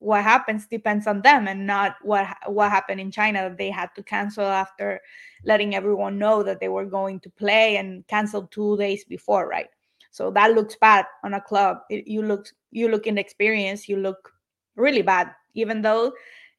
what 0.00 0.22
happens 0.22 0.66
depends 0.66 1.06
on 1.06 1.22
them 1.22 1.48
and 1.48 1.66
not 1.66 1.96
what 2.02 2.26
what 2.46 2.70
happened 2.70 3.00
in 3.00 3.10
China. 3.10 3.54
They 3.56 3.70
had 3.70 3.90
to 3.94 4.02
cancel 4.02 4.44
after 4.44 5.00
letting 5.44 5.74
everyone 5.74 6.18
know 6.18 6.42
that 6.42 6.60
they 6.60 6.68
were 6.68 6.84
going 6.84 7.20
to 7.20 7.30
play 7.30 7.76
and 7.76 8.06
canceled 8.08 8.50
two 8.50 8.76
days 8.76 9.04
before, 9.04 9.48
right? 9.48 9.68
So 10.14 10.30
that 10.30 10.54
looks 10.54 10.76
bad 10.76 11.06
on 11.24 11.34
a 11.34 11.40
club. 11.40 11.78
It, 11.90 12.06
you 12.06 12.22
look 12.22 12.46
you 12.70 12.88
look 12.88 13.08
inexperienced. 13.08 13.88
You 13.88 13.96
look 13.96 14.30
really 14.76 15.02
bad, 15.02 15.32
even 15.54 15.82
though 15.82 16.12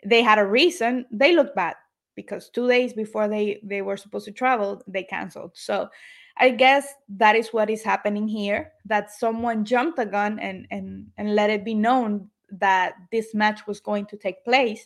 they 0.05 0.21
had 0.21 0.39
a 0.39 0.45
reason. 0.45 1.05
They 1.09 1.33
look 1.33 1.55
bad 1.55 1.75
because 2.15 2.49
two 2.49 2.67
days 2.67 2.91
before 2.91 3.29
they 3.29 3.61
they 3.63 3.81
were 3.81 3.95
supposed 3.95 4.25
to 4.25 4.33
travel, 4.33 4.83
they 4.87 5.03
canceled. 5.03 5.51
So 5.53 5.87
I 6.35 6.49
guess 6.49 6.95
that 7.07 7.37
is 7.37 7.53
what 7.53 7.69
is 7.69 7.81
happening 7.81 8.27
here. 8.27 8.73
That 8.83 9.09
someone 9.09 9.63
jumped 9.63 9.95
the 9.95 10.05
gun 10.05 10.37
and 10.39 10.67
and 10.69 11.07
and 11.15 11.33
let 11.33 11.49
it 11.49 11.63
be 11.63 11.75
known 11.75 12.29
that 12.59 12.95
this 13.09 13.33
match 13.33 13.65
was 13.67 13.79
going 13.79 14.05
to 14.07 14.17
take 14.17 14.43
place. 14.43 14.85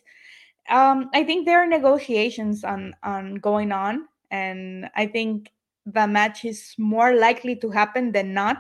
Um, 0.70 1.10
I 1.16 1.24
think 1.24 1.48
there 1.48 1.58
are 1.58 1.66
negotiations 1.66 2.64
on 2.64 2.94
on 3.02 3.42
going 3.42 3.72
on, 3.72 4.06
and 4.30 4.92
I 4.96 5.08
think 5.08 5.50
the 5.94 6.08
match 6.08 6.46
is 6.46 6.76
more 6.78 7.16
likely 7.16 7.56
to 7.58 7.70
happen 7.70 8.12
than 8.12 8.34
not. 8.34 8.58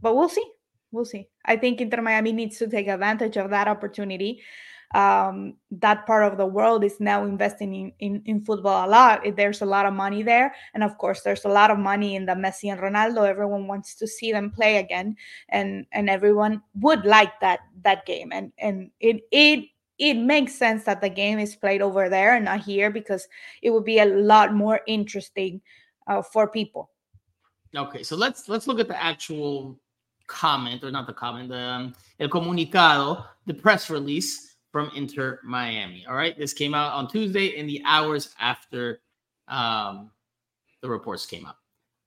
But 0.00 0.14
we'll 0.14 0.28
see. 0.28 0.44
We'll 0.92 1.04
see. 1.04 1.28
I 1.44 1.56
think 1.56 1.80
Inter 1.80 2.02
Miami 2.02 2.32
needs 2.32 2.58
to 2.58 2.68
take 2.68 2.88
advantage 2.88 3.36
of 3.36 3.50
that 3.50 3.68
opportunity. 3.68 4.42
Um, 4.94 5.56
that 5.72 6.06
part 6.06 6.30
of 6.30 6.38
the 6.38 6.46
world 6.46 6.84
is 6.84 7.00
now 7.00 7.24
investing 7.24 7.74
in, 7.74 7.92
in, 7.98 8.22
in 8.24 8.44
football 8.44 8.86
a 8.86 8.88
lot. 8.88 9.22
There's 9.36 9.60
a 9.60 9.66
lot 9.66 9.84
of 9.84 9.92
money 9.92 10.22
there. 10.22 10.54
And 10.74 10.84
of 10.84 10.96
course, 10.96 11.22
there's 11.22 11.44
a 11.44 11.48
lot 11.48 11.70
of 11.70 11.78
money 11.78 12.14
in 12.14 12.24
the 12.24 12.32
Messi 12.32 12.70
and 12.70 12.80
Ronaldo. 12.80 13.28
Everyone 13.28 13.66
wants 13.66 13.96
to 13.96 14.06
see 14.06 14.30
them 14.30 14.50
play 14.50 14.76
again. 14.76 15.16
And 15.48 15.86
and 15.92 16.08
everyone 16.08 16.62
would 16.80 17.04
like 17.04 17.40
that 17.40 17.60
that 17.82 18.06
game. 18.06 18.30
And 18.32 18.52
and 18.58 18.90
it 19.00 19.22
it 19.32 19.64
it 19.98 20.14
makes 20.14 20.54
sense 20.54 20.84
that 20.84 21.00
the 21.00 21.08
game 21.08 21.38
is 21.38 21.56
played 21.56 21.82
over 21.82 22.08
there 22.08 22.34
and 22.34 22.44
not 22.44 22.60
here 22.60 22.90
because 22.90 23.26
it 23.62 23.70
would 23.70 23.84
be 23.84 23.98
a 23.98 24.04
lot 24.04 24.54
more 24.54 24.80
interesting 24.86 25.60
uh, 26.06 26.22
for 26.22 26.48
people. 26.48 26.90
Okay, 27.74 28.02
so 28.02 28.16
let's 28.16 28.48
let's 28.48 28.66
look 28.66 28.80
at 28.80 28.88
the 28.88 29.02
actual 29.02 29.78
comment 30.26 30.82
or 30.82 30.90
not 30.90 31.06
the 31.06 31.12
comment, 31.12 31.48
the 31.48 31.58
um, 31.58 31.94
el 32.20 32.28
comunicado, 32.28 33.24
the 33.46 33.54
press 33.54 33.90
release 33.90 34.56
from 34.72 34.90
Inter 34.94 35.40
Miami. 35.44 36.04
All 36.08 36.14
right, 36.14 36.38
this 36.38 36.52
came 36.52 36.74
out 36.74 36.92
on 36.92 37.08
Tuesday 37.08 37.56
in 37.56 37.66
the 37.66 37.82
hours 37.84 38.34
after 38.40 39.00
um, 39.48 40.10
the 40.82 40.88
reports 40.88 41.26
came 41.26 41.46
out. 41.46 41.56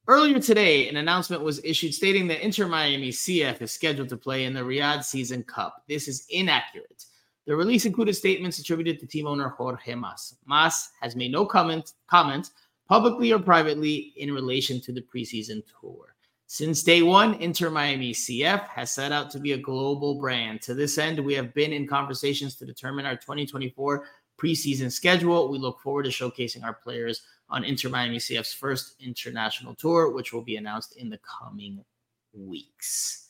Earlier 0.08 0.40
today, 0.40 0.90
an 0.90 0.98
announcement 0.98 1.44
was 1.44 1.64
issued 1.64 1.94
stating 1.94 2.28
that 2.28 2.44
Inter 2.44 2.68
Miami 2.68 3.10
CF 3.10 3.62
is 3.62 3.72
scheduled 3.72 4.10
to 4.10 4.18
play 4.18 4.46
in 4.46 4.54
the 4.54 4.62
Riyadh 4.62 5.04
Season 5.04 5.44
Cup. 5.44 5.84
This 5.88 6.08
is 6.08 6.26
inaccurate. 6.30 7.06
The 7.46 7.56
release 7.56 7.86
included 7.86 8.16
statements 8.16 8.60
attributed 8.60 9.00
to 9.00 9.08
team 9.08 9.28
owner 9.28 9.50
Jorge 9.50 9.96
Mas. 9.96 10.36
Mas 10.46 10.90
has 11.02 11.16
made 11.16 11.32
no 11.32 11.46
comment, 11.46 11.94
comment 12.08 12.50
publicly 12.90 13.32
or 13.32 13.40
privately 13.40 14.14
in 14.18 14.34
relation 14.34 14.82
to 14.82 14.92
the 14.92 15.02
preseason 15.02 15.64
tour. 15.80 16.16
Since 16.48 16.82
day 16.82 17.04
one, 17.04 17.36
Inter 17.36 17.70
Miami 17.70 18.12
CF 18.12 18.68
has 18.70 18.92
set 18.92 19.12
out 19.12 19.30
to 19.32 19.40
be 19.40 19.52
a 19.52 19.58
global 19.58 20.16
brand. 20.16 20.64
To 20.64 20.74
this 20.74 20.98
end, 20.98 21.20
we 21.20 21.36
have 21.36 21.54
been 21.54 21.72
in 21.72 21.88
conversations 21.88 22.56
to 22.56 22.66
determine 22.66 23.06
our 23.06 23.16
2024 23.16 24.04
preseason 24.42 24.92
schedule. 24.92 25.52
We 25.52 25.60
look 25.60 25.80
forward 25.80 26.06
to 26.06 26.10
showcasing 26.10 26.64
our 26.64 26.74
players 26.74 27.22
on 27.52 27.64
Inter 27.64 27.90
Miami 27.90 28.18
CF's 28.18 28.54
first 28.54 28.96
international 29.00 29.76
tour, 29.76 30.12
which 30.12 30.34
will 30.34 30.42
be 30.42 30.56
announced 30.56 30.98
in 30.98 31.10
the 31.12 31.20
coming 31.20 31.86
weeks. 32.34 33.30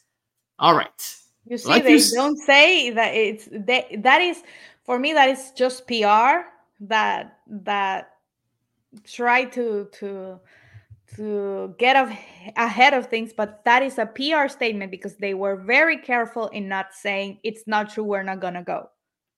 All 0.57 0.75
right. 0.75 1.15
You 1.45 1.57
see, 1.57 1.67
like 1.67 1.83
they 1.83 1.97
you... 1.97 2.11
don't 2.13 2.37
say 2.37 2.91
that 2.91 3.13
it's 3.13 3.49
they, 3.51 3.99
that 3.99 4.21
is 4.21 4.43
for 4.83 4.97
me 4.97 5.13
that 5.13 5.29
is 5.29 5.51
just 5.55 5.87
PR 5.87 6.47
that 6.81 7.39
that 7.47 8.18
try 9.03 9.45
to 9.45 9.87
to 9.93 10.39
to 11.15 11.73
get 11.77 11.95
ahead 12.55 12.93
of 12.93 13.07
things 13.07 13.33
but 13.33 13.63
that 13.65 13.81
is 13.81 13.97
a 13.97 14.05
pr 14.05 14.47
statement 14.47 14.91
because 14.91 15.15
they 15.17 15.33
were 15.33 15.55
very 15.55 15.97
careful 15.97 16.47
in 16.49 16.67
not 16.67 16.93
saying 16.93 17.39
it's 17.43 17.63
not 17.65 17.89
true 17.89 18.03
we're 18.03 18.23
not 18.23 18.39
gonna 18.39 18.63
go. 18.63 18.89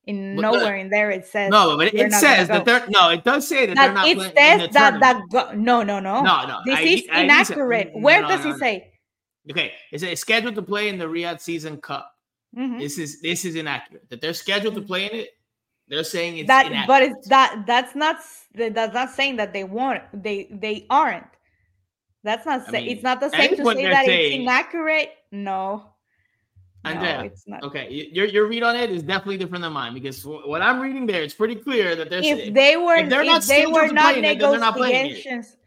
In 0.05 0.35
but 0.35 0.41
nowhere 0.41 0.77
in 0.77 0.89
there 0.89 1.11
it 1.11 1.27
says 1.27 1.51
no 1.51 1.77
but 1.77 1.93
it 1.93 2.11
says 2.11 2.47
that 2.47 2.65
they're 2.65 2.85
no 2.89 3.09
it 3.09 3.23
does 3.23 3.47
say 3.47 3.67
that, 3.67 3.75
that 3.75 3.85
they're 3.85 3.93
not 3.93 4.07
it 4.07 4.19
says 4.35 4.73
that 4.73 4.99
that 4.99 5.21
go, 5.31 5.51
no 5.53 5.83
no 5.83 5.99
no. 5.99 6.23
No 6.23 6.47
no 6.47 6.59
this 6.65 6.79
I, 6.79 6.81
is 6.81 7.03
I, 7.11 7.21
inaccurate. 7.21 7.91
I, 7.95 7.99
where 7.99 8.21
no, 8.23 8.29
does 8.29 8.43
no, 8.43 8.51
it 8.51 8.57
say? 8.57 8.91
Okay 9.49 9.71
it's 9.91 10.21
scheduled 10.21 10.55
to 10.55 10.61
play 10.63 10.89
in 10.89 10.97
the 10.97 11.05
riyadh 11.05 11.39
season 11.39 11.77
cup? 11.77 12.11
Mm-hmm. 12.57 12.79
this 12.79 12.97
is 12.97 13.21
this 13.21 13.45
is 13.45 13.55
inaccurate. 13.55 14.09
That 14.09 14.21
they're 14.21 14.33
scheduled 14.33 14.75
to 14.75 14.81
play 14.81 15.05
in 15.05 15.19
it 15.19 15.29
they're 15.91 16.05
saying 16.05 16.37
it's 16.37 16.47
that, 16.47 16.67
inaccurate. 16.67 16.87
but 16.87 17.03
it's 17.03 17.27
that 17.27 17.63
that's 17.67 17.95
not 17.95 18.21
that's 18.55 18.93
not 18.93 19.11
saying 19.11 19.35
that 19.35 19.51
they 19.51 19.65
won't. 19.65 20.01
They 20.13 20.47
they 20.49 20.85
aren't. 20.89 21.27
That's 22.23 22.45
not. 22.45 22.65
Say, 22.67 22.77
I 22.77 22.81
mean, 22.81 22.89
it's 22.91 23.03
not 23.03 23.19
the 23.19 23.29
same 23.29 23.57
to 23.57 23.65
say 23.65 23.89
that 23.89 24.05
saying, 24.05 24.31
it's 24.31 24.41
inaccurate. 24.41 25.11
No. 25.33 25.87
Andrea, 26.85 27.17
no, 27.17 27.23
it's 27.25 27.45
not. 27.45 27.63
Okay, 27.63 28.09
your 28.13 28.25
your 28.25 28.47
read 28.47 28.63
on 28.63 28.77
it 28.77 28.89
is 28.89 29.03
definitely 29.03 29.37
different 29.37 29.63
than 29.63 29.73
mine 29.73 29.93
because 29.93 30.25
what 30.25 30.61
I'm 30.61 30.79
reading 30.79 31.05
there, 31.05 31.23
it's 31.23 31.33
pretty 31.33 31.55
clear 31.55 31.93
that 31.97 32.09
there's 32.09 32.25
if 32.25 32.53
they 32.53 32.77
were 32.77 32.95
if 32.95 33.09
they're 33.09 33.25
not 33.25 33.43
they 33.43 33.65
were 33.65 33.87
not 33.87 34.17
negotiations 34.17 35.57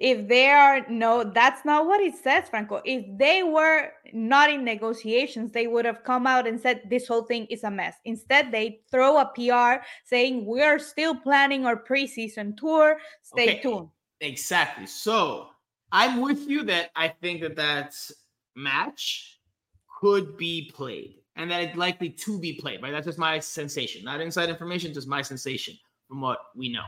if 0.00 0.26
they 0.28 0.48
are 0.48 0.84
no 0.88 1.22
that's 1.22 1.64
not 1.64 1.86
what 1.86 2.00
it 2.00 2.14
says 2.16 2.48
franco. 2.48 2.80
If 2.84 3.04
they 3.18 3.42
were 3.42 3.90
not 4.12 4.50
in 4.50 4.64
negotiations 4.64 5.52
they 5.52 5.66
would 5.66 5.84
have 5.84 6.02
come 6.02 6.26
out 6.26 6.48
and 6.48 6.58
said 6.58 6.82
this 6.88 7.06
whole 7.06 7.22
thing 7.22 7.46
is 7.46 7.62
a 7.64 7.70
mess. 7.70 7.96
Instead 8.06 8.50
they 8.50 8.80
throw 8.90 9.18
a 9.18 9.26
pr 9.26 9.84
saying 10.04 10.46
we're 10.46 10.78
still 10.78 11.14
planning 11.14 11.66
our 11.66 11.76
preseason 11.76 12.56
tour. 12.56 12.98
Stay 13.22 13.42
okay. 13.42 13.60
tuned. 13.60 13.88
exactly. 14.20 14.86
So 14.86 15.48
i'm 15.92 16.20
with 16.20 16.48
you 16.48 16.62
that 16.64 16.90
i 16.96 17.08
think 17.08 17.42
that 17.42 17.56
that 17.56 17.94
match 18.56 19.38
could 20.00 20.36
be 20.36 20.70
played 20.74 21.16
and 21.36 21.50
that 21.50 21.62
it's 21.62 21.76
likely 21.76 22.08
to 22.08 22.38
be 22.38 22.54
played 22.54 22.82
right? 22.82 22.90
That's 22.90 23.06
just 23.06 23.18
my 23.18 23.38
sensation. 23.38 24.02
Not 24.02 24.22
inside 24.22 24.48
information 24.48 24.94
just 24.94 25.08
my 25.08 25.20
sensation 25.20 25.76
from 26.08 26.22
what 26.22 26.38
we 26.56 26.70
know. 26.70 26.84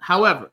However 0.00 0.50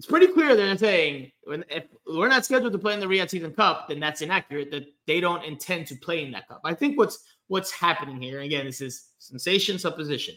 it's 0.00 0.06
pretty 0.06 0.28
clear 0.28 0.56
they're 0.56 0.78
saying 0.78 1.30
when 1.44 1.62
if 1.68 1.84
we're 2.06 2.28
not 2.28 2.46
scheduled 2.46 2.72
to 2.72 2.78
play 2.78 2.94
in 2.94 3.00
the 3.00 3.06
Riyadh 3.06 3.28
Season 3.28 3.52
Cup, 3.52 3.86
then 3.86 4.00
that's 4.00 4.22
inaccurate. 4.22 4.70
That 4.70 4.86
they 5.06 5.20
don't 5.20 5.44
intend 5.44 5.88
to 5.88 5.94
play 5.94 6.24
in 6.24 6.30
that 6.30 6.48
cup. 6.48 6.62
I 6.64 6.72
think 6.72 6.96
what's 6.96 7.22
what's 7.48 7.70
happening 7.70 8.18
here. 8.18 8.40
Again, 8.40 8.64
this 8.64 8.80
is 8.80 9.08
sensation 9.18 9.78
supposition. 9.78 10.36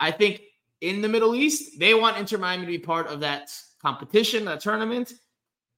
I 0.00 0.10
think 0.10 0.40
in 0.80 1.00
the 1.00 1.08
Middle 1.08 1.36
East, 1.36 1.78
they 1.78 1.94
want 1.94 2.16
Inter 2.16 2.38
Miami 2.38 2.66
to 2.66 2.72
be 2.72 2.78
part 2.78 3.06
of 3.06 3.20
that 3.20 3.52
competition, 3.80 4.46
that 4.46 4.58
tournament, 4.58 5.12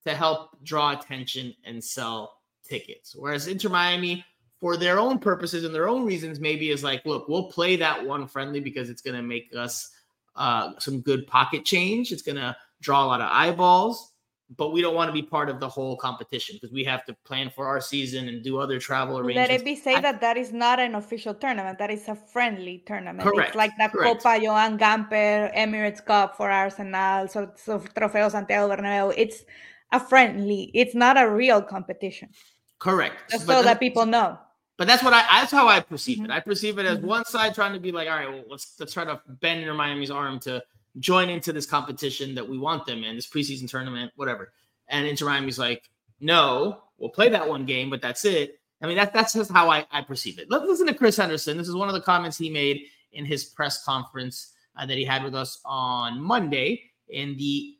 to 0.07 0.15
help 0.15 0.65
draw 0.65 0.99
attention 0.99 1.55
and 1.67 1.85
sell 1.85 2.39
tickets. 2.67 3.15
Whereas 3.15 3.49
Inter 3.49 3.69
Miami, 3.69 4.25
for 4.63 4.79
their 4.79 4.99
own 4.99 5.19
purposes 5.19 5.65
and 5.65 5.75
their 5.75 5.91
own 5.91 6.07
reasons, 6.07 6.41
maybe 6.41 6.71
is 6.71 6.83
like, 6.83 7.05
look, 7.05 7.29
we'll 7.29 7.51
play 7.53 7.77
that 7.77 8.03
one 8.03 8.27
friendly 8.27 8.61
because 8.61 8.89
it's 8.89 9.03
going 9.03 9.17
to 9.17 9.23
make 9.23 9.51
us 9.55 9.91
uh, 10.37 10.73
some 10.79 11.01
good 11.01 11.27
pocket 11.27 11.65
change. 11.65 12.13
It's 12.13 12.23
going 12.23 12.37
to 12.37 12.57
draw 12.81 13.05
a 13.05 13.07
lot 13.07 13.21
of 13.21 13.29
eyeballs, 13.31 14.13
but 14.57 14.73
we 14.73 14.83
don't 14.83 14.95
want 14.95 15.09
to 15.09 15.13
be 15.13 15.23
part 15.23 15.49
of 15.49 15.61
the 15.61 15.69
whole 15.69 15.97
competition 15.97 16.57
because 16.61 16.73
we 16.73 16.85
have 16.85 17.05
to 17.07 17.17
plan 17.25 17.51
for 17.55 17.67
our 17.67 17.81
season 17.81 18.29
and 18.29 18.43
do 18.43 18.59
other 18.59 18.79
travel 18.79 19.19
arrangements. 19.19 19.51
Let 19.51 19.61
it 19.61 19.65
be 19.65 19.77
said 19.77 20.03
that 20.03 20.21
that 20.21 20.37
is 20.37 20.53
not 20.53 20.79
an 20.81 20.95
official 20.95 21.35
tournament. 21.35 21.79
That 21.79 21.91
is 21.91 22.09
a 22.09 22.15
friendly 22.15 22.83
tournament. 22.87 23.29
Correct. 23.29 23.51
It's 23.51 23.57
like 23.57 23.73
the 23.79 23.89
correct. 23.89 24.23
Copa 24.23 24.41
Joan 24.43 24.79
Gamper, 24.79 25.55
Emirates 25.57 26.05
Cup 26.05 26.37
for 26.37 26.51
Arsenal, 26.51 27.29
so, 27.29 27.51
so 27.57 27.79
Trofeo 27.79 28.31
Santiago 28.31 28.75
Bernabeu. 28.75 29.15
It's 29.17 29.45
a 29.93 30.01
friendly. 30.01 30.71
It's 30.75 30.95
not 30.95 31.21
a 31.21 31.31
real 31.31 31.63
competition. 31.63 32.31
Correct. 32.79 33.31
Just 33.31 33.47
so 33.47 33.63
that 33.63 33.79
people 33.79 34.07
know. 34.07 34.39
But 34.79 34.87
that's 34.87 35.03
what 35.03 35.13
I 35.13 35.23
that's 35.41 35.53
how 35.53 35.69
I 35.69 35.81
perceive 35.81 36.19
mm-hmm. 36.19 36.27
it. 36.27 36.31
I 36.31 36.41
perceive 36.41 36.79
it 36.79 36.87
as 36.87 36.99
mm-hmm. 36.99 37.07
one 37.07 37.25
side 37.25 37.55
trying 37.55 37.75
to 37.75 37.81
be 37.81 37.93
like, 37.93 38.09
all 38.09 38.17
right, 38.17 38.31
well, 38.31 38.45
let's 38.49 38.75
let's 38.81 38.93
try 38.93 39.05
to 39.05 39.21
bend 39.41 39.61
Inter 39.61 39.75
Miami's 39.75 40.11
arm 40.11 40.41
to 40.41 40.63
join 40.99 41.29
into 41.29 41.53
this 41.53 41.67
competition 41.67 42.35
that 42.35 42.49
we 42.49 42.59
want 42.59 42.87
them 42.87 43.05
in, 43.05 43.17
this 43.17 43.27
preseason 43.27 43.69
tournament, 43.69 44.13
whatever. 44.17 44.53
And 44.89 45.07
Inter 45.07 45.27
Miami's 45.27 45.59
like, 45.59 45.89
no, 46.21 46.83
we'll 46.99 47.11
play 47.11 47.29
that 47.31 47.49
one 47.49 47.65
game, 47.65 47.91
but 47.91 48.03
that's 48.03 48.25
it. 48.25 48.61
I 48.83 48.87
mean, 48.87 48.97
that, 48.97 49.13
that's 49.13 49.33
just 49.33 49.51
how 49.51 49.71
I, 49.71 49.87
I 49.91 50.03
perceive 50.03 50.39
it. 50.39 50.51
Let's 50.51 50.65
listen 50.65 50.87
to 50.89 50.95
Chris 50.95 51.17
Henderson. 51.17 51.57
This 51.57 51.69
is 51.69 51.77
one 51.77 51.89
of 51.89 51.95
the 51.95 52.01
comments 52.01 52.37
he 52.37 52.51
made 52.51 52.83
in 53.13 53.25
his 53.25 53.45
press 53.45 53.85
conference 53.85 54.53
uh, 54.77 54.87
that 54.87 54.99
he 54.99 55.05
had 55.05 55.23
with 55.23 55.35
us 55.35 55.61
on 55.65 56.21
Monday 56.21 56.83
in 57.09 57.37
the 57.37 57.77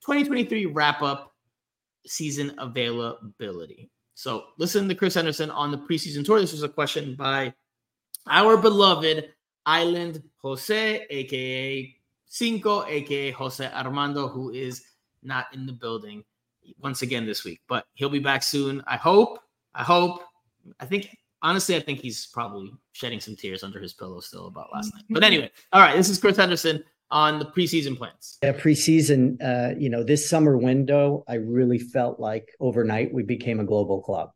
2023 0.00 0.66
wrap 0.66 1.02
up 1.02 1.34
season 2.06 2.54
availability. 2.58 3.90
So 4.16 4.46
listen 4.56 4.88
to 4.88 4.94
Chris 4.94 5.12
Henderson 5.12 5.50
on 5.50 5.70
the 5.70 5.76
preseason 5.76 6.24
tour. 6.24 6.40
This 6.40 6.52
was 6.52 6.62
a 6.62 6.70
question 6.70 7.14
by 7.14 7.52
our 8.26 8.56
beloved 8.56 9.28
Island 9.66 10.22
Jose, 10.38 11.06
aka 11.10 11.96
Cinco, 12.24 12.86
aka 12.86 13.30
Jose 13.30 13.70
Armando, 13.72 14.26
who 14.26 14.50
is 14.50 14.82
not 15.22 15.48
in 15.52 15.66
the 15.66 15.72
building 15.72 16.24
once 16.80 17.02
again 17.02 17.26
this 17.26 17.44
week, 17.44 17.60
but 17.68 17.84
he'll 17.92 18.08
be 18.08 18.18
back 18.18 18.42
soon. 18.42 18.82
I 18.86 18.96
hope. 18.96 19.38
I 19.74 19.82
hope. 19.82 20.22
I 20.80 20.86
think 20.86 21.14
honestly, 21.42 21.76
I 21.76 21.80
think 21.80 22.00
he's 22.00 22.26
probably 22.26 22.72
shedding 22.92 23.20
some 23.20 23.36
tears 23.36 23.62
under 23.62 23.80
his 23.80 23.92
pillow 23.92 24.20
still 24.20 24.46
about 24.46 24.72
last 24.72 24.94
night. 24.94 25.04
But 25.10 25.24
anyway, 25.24 25.50
all 25.74 25.82
right, 25.82 25.94
this 25.94 26.08
is 26.08 26.18
Chris 26.18 26.38
Henderson 26.38 26.82
on 27.10 27.38
the 27.38 27.46
preseason 27.46 27.96
plans. 27.96 28.38
Yeah, 28.42 28.52
preseason. 28.52 29.36
Uh, 29.42 29.74
you 29.78 29.90
know, 29.90 30.02
this 30.02 30.28
summer 30.28 30.56
window, 30.56 31.24
I 31.28 31.34
really 31.34 31.78
felt 31.78 32.18
like 32.18 32.48
overnight 32.60 33.12
we 33.12 33.22
became 33.22 33.60
a 33.60 33.64
global 33.64 34.02
club. 34.02 34.30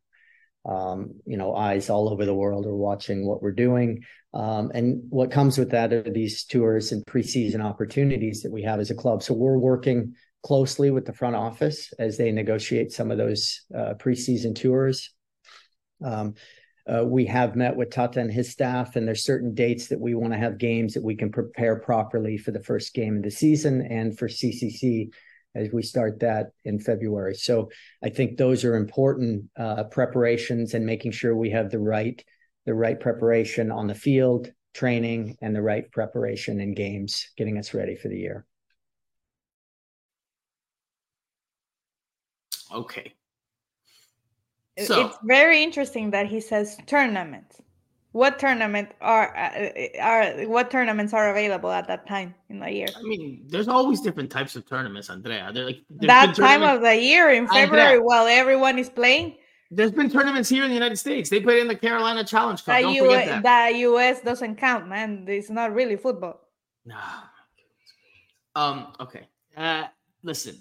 Um, 0.65 1.15
you 1.27 1.37
know, 1.37 1.55
eyes 1.55 1.89
all 1.89 2.11
over 2.11 2.27
the 2.27 2.35
world 2.35 2.67
are 2.67 2.77
watching 2.77 3.27
what 3.27 3.43
we're 3.43 3.53
doing. 3.53 4.05
Um, 4.35 4.71
and 4.75 5.03
what 5.09 5.31
comes 5.31 5.59
with 5.59 5.71
that 5.71 5.93
are 5.93 6.03
these 6.03 6.45
tours 6.45 6.93
and 6.93 7.05
preseason 7.07 7.65
opportunities 7.65 8.43
that 8.43 8.53
we 8.53 8.63
have 8.63 8.79
as 8.79 8.91
a 8.91 8.95
club. 8.95 9.23
So 9.23 9.35
we're 9.35 9.59
working 9.59 10.15
closely 10.43 10.91
with 10.91 11.07
the 11.07 11.13
front 11.13 11.37
office 11.37 11.93
as 11.99 12.17
they 12.17 12.31
negotiate 12.31 12.93
some 12.93 13.11
of 13.11 13.19
those 13.19 13.63
uh, 13.75 13.95
preseason 13.95 14.55
tours. 14.55 15.13
Um, 16.05 16.35
uh, 16.91 17.05
we 17.05 17.25
have 17.27 17.55
met 17.55 17.77
with 17.77 17.91
Tata 17.91 18.21
and 18.21 18.33
his 18.33 18.51
staff, 18.51 18.97
and 18.97 19.07
there's 19.07 19.25
certain 19.25 19.55
dates 19.55 19.89
that 19.89 20.01
we 20.01 20.15
want 20.15 20.33
to 20.33 20.39
have 20.39 20.59
games 20.59 20.95
that 20.95 21.05
we 21.05 21.15
can 21.15 21.31
prepare 21.31 21.77
properly 21.77 22.37
for 22.37 22.51
the 22.51 22.63
first 22.63 22.95
game 22.95 23.19
of 23.19 23.23
the 23.23 23.31
season 23.31 23.83
and 23.83 24.19
for 24.19 24.29
CCC 24.29 25.11
as 25.55 25.69
we 25.73 25.83
start 25.83 26.21
that 26.21 26.51
in 26.65 26.79
February. 26.79 27.35
So 27.35 27.71
I 28.03 28.09
think 28.09 28.37
those 28.37 28.65
are 28.65 28.77
important 28.77 29.45
uh, 29.57 29.85
preparations 29.85 30.75
and 30.75 30.87
making 30.87 31.13
sure 31.13 31.37
we 31.37 31.51
have 31.51 31.71
the 31.71 31.79
right 31.79 32.23
the 32.67 32.75
right 32.75 33.01
preparation 33.01 33.71
on 33.71 33.87
the 33.87 33.95
field, 33.95 34.53
training, 34.75 35.37
and 35.41 35.57
the 35.57 35.63
right 35.63 35.91
preparation 35.93 36.61
in 36.61 36.75
games, 36.75 37.31
getting 37.37 37.59
us 37.59 37.73
ready 37.73 37.97
for 37.97 38.09
the 38.09 38.19
year. 38.19 38.47
Okay. 42.73 43.15
So. 44.87 45.07
It's 45.07 45.19
very 45.25 45.63
interesting 45.63 46.11
that 46.11 46.27
he 46.27 46.41
says 46.41 46.79
tournaments. 46.87 47.61
What 48.13 48.41
tournament 48.41 48.89
are 49.01 49.37
uh, 49.37 49.71
are 50.01 50.47
what 50.49 50.69
tournaments 50.69 51.13
are 51.15 51.31
available 51.31 51.71
at 51.71 51.87
that 51.87 52.09
time 52.09 52.35
in 52.49 52.59
the 52.59 52.69
year? 52.69 52.89
I 52.97 53.03
mean, 53.03 53.45
there's 53.47 53.69
always 53.69 54.01
different 54.01 54.31
types 54.33 54.57
of 54.57 54.67
tournaments, 54.67 55.11
Andrea. 55.11 55.51
They're 55.55 55.67
like 55.67 55.83
that 55.91 56.35
time 56.35 56.65
of 56.65 56.83
the 56.83 56.97
year 56.97 57.31
in 57.31 57.47
February 57.47 57.83
Andrea, 57.83 58.03
while 58.03 58.27
everyone 58.27 58.81
is 58.81 58.91
playing. 58.91 59.37
There's 59.71 59.93
been 59.93 60.11
tournaments 60.11 60.49
here 60.49 60.65
in 60.65 60.71
the 60.71 60.75
United 60.75 60.97
States. 60.97 61.31
They 61.31 61.41
played 61.41 61.61
in 61.61 61.69
the 61.69 61.77
Carolina 61.77 62.25
Challenge 62.25 62.65
Cup. 62.65 62.81
Don't 62.81 62.95
U- 62.95 63.05
forget 63.05 63.27
that. 63.29 63.43
that 63.45 63.75
US 63.77 64.21
doesn't 64.23 64.57
count, 64.57 64.89
man. 64.89 65.25
It's 65.29 65.49
not 65.49 65.73
really 65.73 65.97
football. 65.97 66.41
Nah. 66.85 66.97
Um. 68.57 68.89
Okay. 68.99 69.29
Uh. 69.57 69.85
Listen 70.25 70.59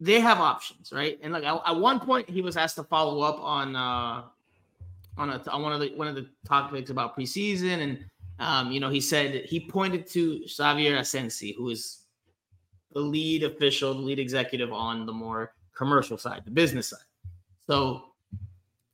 they 0.00 0.18
have 0.18 0.38
options, 0.38 0.92
right? 0.92 1.18
And 1.22 1.32
like 1.32 1.44
at 1.44 1.76
one 1.76 2.00
point, 2.00 2.28
he 2.28 2.40
was 2.40 2.56
asked 2.56 2.76
to 2.76 2.84
follow 2.84 3.20
up 3.20 3.38
on 3.38 3.76
uh, 3.76 4.22
on 5.18 5.30
a, 5.30 5.42
on 5.50 5.62
one 5.62 5.72
of 5.72 5.80
the 5.80 5.92
one 5.94 6.08
of 6.08 6.14
the 6.14 6.26
topics 6.46 6.90
about 6.90 7.16
preseason, 7.16 7.82
and 7.82 8.04
um, 8.38 8.72
you 8.72 8.80
know, 8.80 8.88
he 8.88 9.00
said 9.00 9.44
he 9.44 9.60
pointed 9.60 10.06
to 10.08 10.46
Xavier 10.48 10.96
Asensi, 10.96 11.54
who 11.54 11.68
is 11.68 12.04
the 12.92 13.00
lead 13.00 13.44
official, 13.44 13.92
the 13.92 14.00
lead 14.00 14.18
executive 14.18 14.72
on 14.72 15.04
the 15.04 15.12
more 15.12 15.52
commercial 15.76 16.16
side, 16.16 16.42
the 16.44 16.50
business 16.50 16.88
side. 16.88 17.00
So 17.66 18.04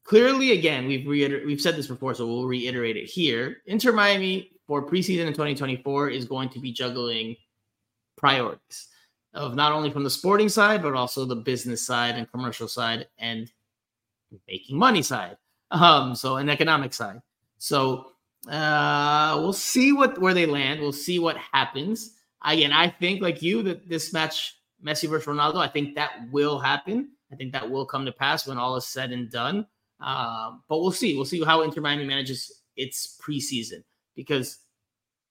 clearly, 0.02 0.52
again, 0.52 0.86
we've 0.86 1.06
reiter- 1.06 1.46
we've 1.46 1.60
said 1.60 1.76
this 1.76 1.86
before, 1.86 2.14
so 2.14 2.26
we'll 2.26 2.46
reiterate 2.46 2.96
it 2.96 3.06
here. 3.06 3.62
Inter 3.66 3.92
Miami 3.92 4.50
for 4.66 4.84
preseason 4.84 5.26
in 5.26 5.32
2024 5.32 6.10
is 6.10 6.24
going 6.24 6.48
to 6.50 6.58
be 6.58 6.72
juggling 6.72 7.36
priorities 8.16 8.88
of 9.36 9.54
not 9.54 9.72
only 9.72 9.90
from 9.90 10.02
the 10.02 10.10
sporting 10.10 10.48
side, 10.48 10.82
but 10.82 10.94
also 10.94 11.24
the 11.24 11.36
business 11.36 11.84
side 11.86 12.16
and 12.16 12.30
commercial 12.30 12.66
side 12.66 13.06
and 13.18 13.52
making 14.48 14.78
money 14.78 15.02
side. 15.02 15.36
Um, 15.70 16.14
so 16.14 16.36
an 16.36 16.48
economic 16.48 16.94
side. 16.94 17.20
So 17.58 18.12
uh, 18.48 19.36
we'll 19.40 19.52
see 19.52 19.92
what 19.92 20.18
where 20.18 20.34
they 20.34 20.46
land. 20.46 20.80
We'll 20.80 20.92
see 20.92 21.18
what 21.18 21.36
happens. 21.36 22.14
Again, 22.44 22.72
I 22.72 22.88
think 22.88 23.20
like 23.20 23.42
you 23.42 23.62
that 23.62 23.88
this 23.88 24.12
match, 24.12 24.56
Messi 24.84 25.08
versus 25.08 25.26
Ronaldo, 25.26 25.56
I 25.56 25.68
think 25.68 25.94
that 25.96 26.12
will 26.30 26.58
happen. 26.58 27.10
I 27.32 27.36
think 27.36 27.52
that 27.52 27.68
will 27.68 27.84
come 27.84 28.06
to 28.06 28.12
pass 28.12 28.46
when 28.46 28.58
all 28.58 28.76
is 28.76 28.86
said 28.86 29.10
and 29.10 29.30
done. 29.30 29.66
Um, 30.00 30.62
but 30.68 30.80
we'll 30.80 30.92
see. 30.92 31.16
We'll 31.16 31.24
see 31.24 31.42
how 31.42 31.62
Inter 31.62 31.80
Miami 31.80 32.04
manages 32.04 32.62
its 32.76 33.18
preseason 33.20 33.82
because 34.14 34.58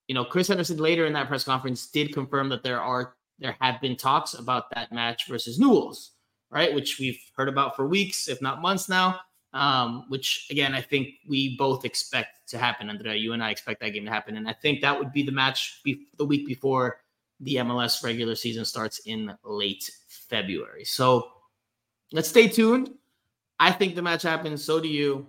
you 0.08 0.16
know 0.16 0.26
Chris 0.26 0.48
Henderson 0.48 0.78
later 0.78 1.06
in 1.06 1.14
that 1.14 1.28
press 1.28 1.44
conference 1.44 1.88
did 1.88 2.14
confirm 2.14 2.50
that 2.50 2.64
there 2.64 2.82
are 2.82 3.16
there 3.40 3.56
have 3.60 3.82
been 3.82 3.96
talks 3.96 4.34
about 4.34 4.70
that 4.72 4.92
match 4.92 5.28
versus 5.28 5.60
Newell's, 5.60 6.12
right? 6.50 6.74
Which 6.74 7.00
we've 7.00 7.20
heard 7.36 7.50
about 7.50 7.76
for 7.76 7.88
weeks, 7.88 8.28
if 8.28 8.42
not 8.42 8.62
months 8.62 8.90
now. 8.90 9.20
Um, 9.54 10.06
which 10.10 10.48
again, 10.52 10.74
I 10.74 10.82
think 10.82 11.14
we 11.30 11.56
both 11.56 11.86
expect 11.86 12.50
to 12.50 12.58
happen. 12.58 12.90
Andrea, 12.90 13.16
you 13.16 13.32
and 13.32 13.42
I 13.42 13.52
expect 13.52 13.80
that 13.80 13.92
game 13.92 14.04
to 14.04 14.12
happen, 14.12 14.36
and 14.36 14.50
I 14.50 14.54
think 14.54 14.82
that 14.82 14.98
would 14.98 15.14
be 15.14 15.24
the 15.24 15.32
match 15.32 15.80
be- 15.84 16.08
the 16.18 16.26
week 16.26 16.46
before 16.46 16.98
the 17.40 17.56
MLS 17.56 18.04
regular 18.04 18.36
season 18.36 18.66
starts 18.66 19.00
in 19.06 19.34
late 19.46 19.90
February. 20.08 20.84
So 20.84 21.32
let's 22.12 22.28
stay 22.28 22.50
tuned. 22.50 22.92
I 23.60 23.72
think 23.72 23.96
the 23.96 24.02
match 24.02 24.24
happens. 24.24 24.64
So 24.64 24.80
do 24.80 24.90
you, 24.90 25.28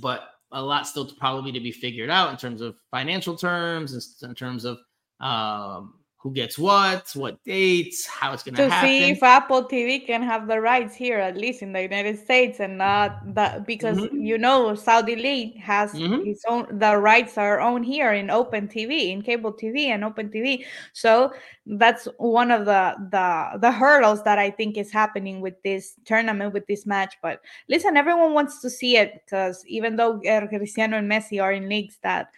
but 0.00 0.34
a 0.52 0.62
lot 0.62 0.86
still 0.86 1.06
to 1.06 1.14
probably 1.14 1.52
to 1.52 1.60
be 1.60 1.72
figured 1.72 2.10
out 2.10 2.30
in 2.30 2.36
terms 2.36 2.60
of 2.60 2.76
financial 2.90 3.36
terms 3.36 4.18
in 4.22 4.34
terms 4.34 4.64
of 4.64 4.78
um, 5.20 5.94
who 6.22 6.30
gets 6.32 6.58
what, 6.58 7.10
what 7.14 7.42
dates, 7.44 8.04
how 8.04 8.34
it's 8.34 8.42
going 8.42 8.54
to 8.54 8.68
happen. 8.68 8.90
To 8.90 8.98
see 8.98 9.10
if 9.10 9.22
Apple 9.22 9.64
TV 9.64 10.04
can 10.04 10.22
have 10.22 10.46
the 10.48 10.60
rights 10.60 10.94
here, 10.94 11.18
at 11.18 11.34
least 11.34 11.62
in 11.62 11.72
the 11.72 11.80
United 11.80 12.18
States, 12.18 12.60
and 12.60 12.76
not 12.76 13.34
that 13.34 13.66
because 13.66 13.96
mm-hmm. 13.96 14.20
you 14.20 14.36
know 14.36 14.74
Saudi 14.74 15.16
League 15.16 15.56
has 15.58 15.92
mm-hmm. 15.92 16.26
its 16.26 16.44
own. 16.46 16.66
The 16.78 16.98
rights 16.98 17.38
are 17.38 17.58
owned 17.60 17.86
here 17.86 18.12
in 18.12 18.28
Open 18.28 18.68
TV, 18.68 19.12
in 19.12 19.22
cable 19.22 19.50
TV, 19.50 19.86
and 19.86 20.04
Open 20.04 20.28
TV. 20.28 20.66
So 20.92 21.32
that's 21.64 22.06
one 22.18 22.50
of 22.50 22.66
the 22.66 22.96
the 23.10 23.58
the 23.58 23.72
hurdles 23.72 24.22
that 24.24 24.38
I 24.38 24.50
think 24.50 24.76
is 24.76 24.92
happening 24.92 25.40
with 25.40 25.54
this 25.62 25.94
tournament, 26.04 26.52
with 26.52 26.66
this 26.66 26.84
match. 26.84 27.16
But 27.22 27.40
listen, 27.70 27.96
everyone 27.96 28.34
wants 28.34 28.60
to 28.60 28.68
see 28.68 28.98
it 28.98 29.22
because 29.24 29.64
even 29.66 29.96
though 29.96 30.20
Cristiano 30.20 30.98
and 30.98 31.10
Messi 31.10 31.42
are 31.42 31.52
in 31.52 31.66
leagues 31.66 31.96
that 32.02 32.28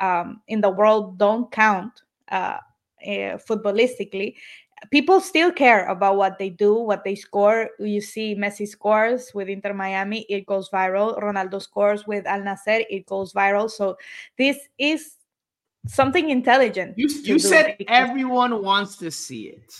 um, 0.00 0.40
in 0.48 0.60
the 0.60 0.70
world 0.70 1.18
don't 1.18 1.52
count. 1.52 2.02
Uh, 2.30 2.58
uh, 3.06 3.38
footballistically, 3.38 4.34
people 4.90 5.20
still 5.20 5.52
care 5.52 5.86
about 5.86 6.16
what 6.16 6.38
they 6.38 6.50
do, 6.50 6.74
what 6.74 7.04
they 7.04 7.14
score. 7.14 7.70
You 7.78 8.00
see 8.00 8.34
Messi 8.34 8.66
scores 8.66 9.32
with 9.34 9.48
Inter 9.48 9.74
Miami, 9.74 10.26
it 10.28 10.46
goes 10.46 10.70
viral. 10.70 11.20
Ronaldo 11.20 11.60
scores 11.60 12.06
with 12.06 12.26
Al 12.26 12.40
Nassr, 12.40 12.84
it 12.88 13.06
goes 13.06 13.32
viral. 13.32 13.70
So 13.70 13.96
this 14.36 14.58
is 14.78 15.14
something 15.86 16.30
intelligent. 16.30 16.96
You, 16.96 17.08
you 17.22 17.38
said 17.38 17.76
everyone 17.88 18.62
wants 18.62 18.96
to 18.98 19.10
see 19.10 19.44
it. 19.44 19.74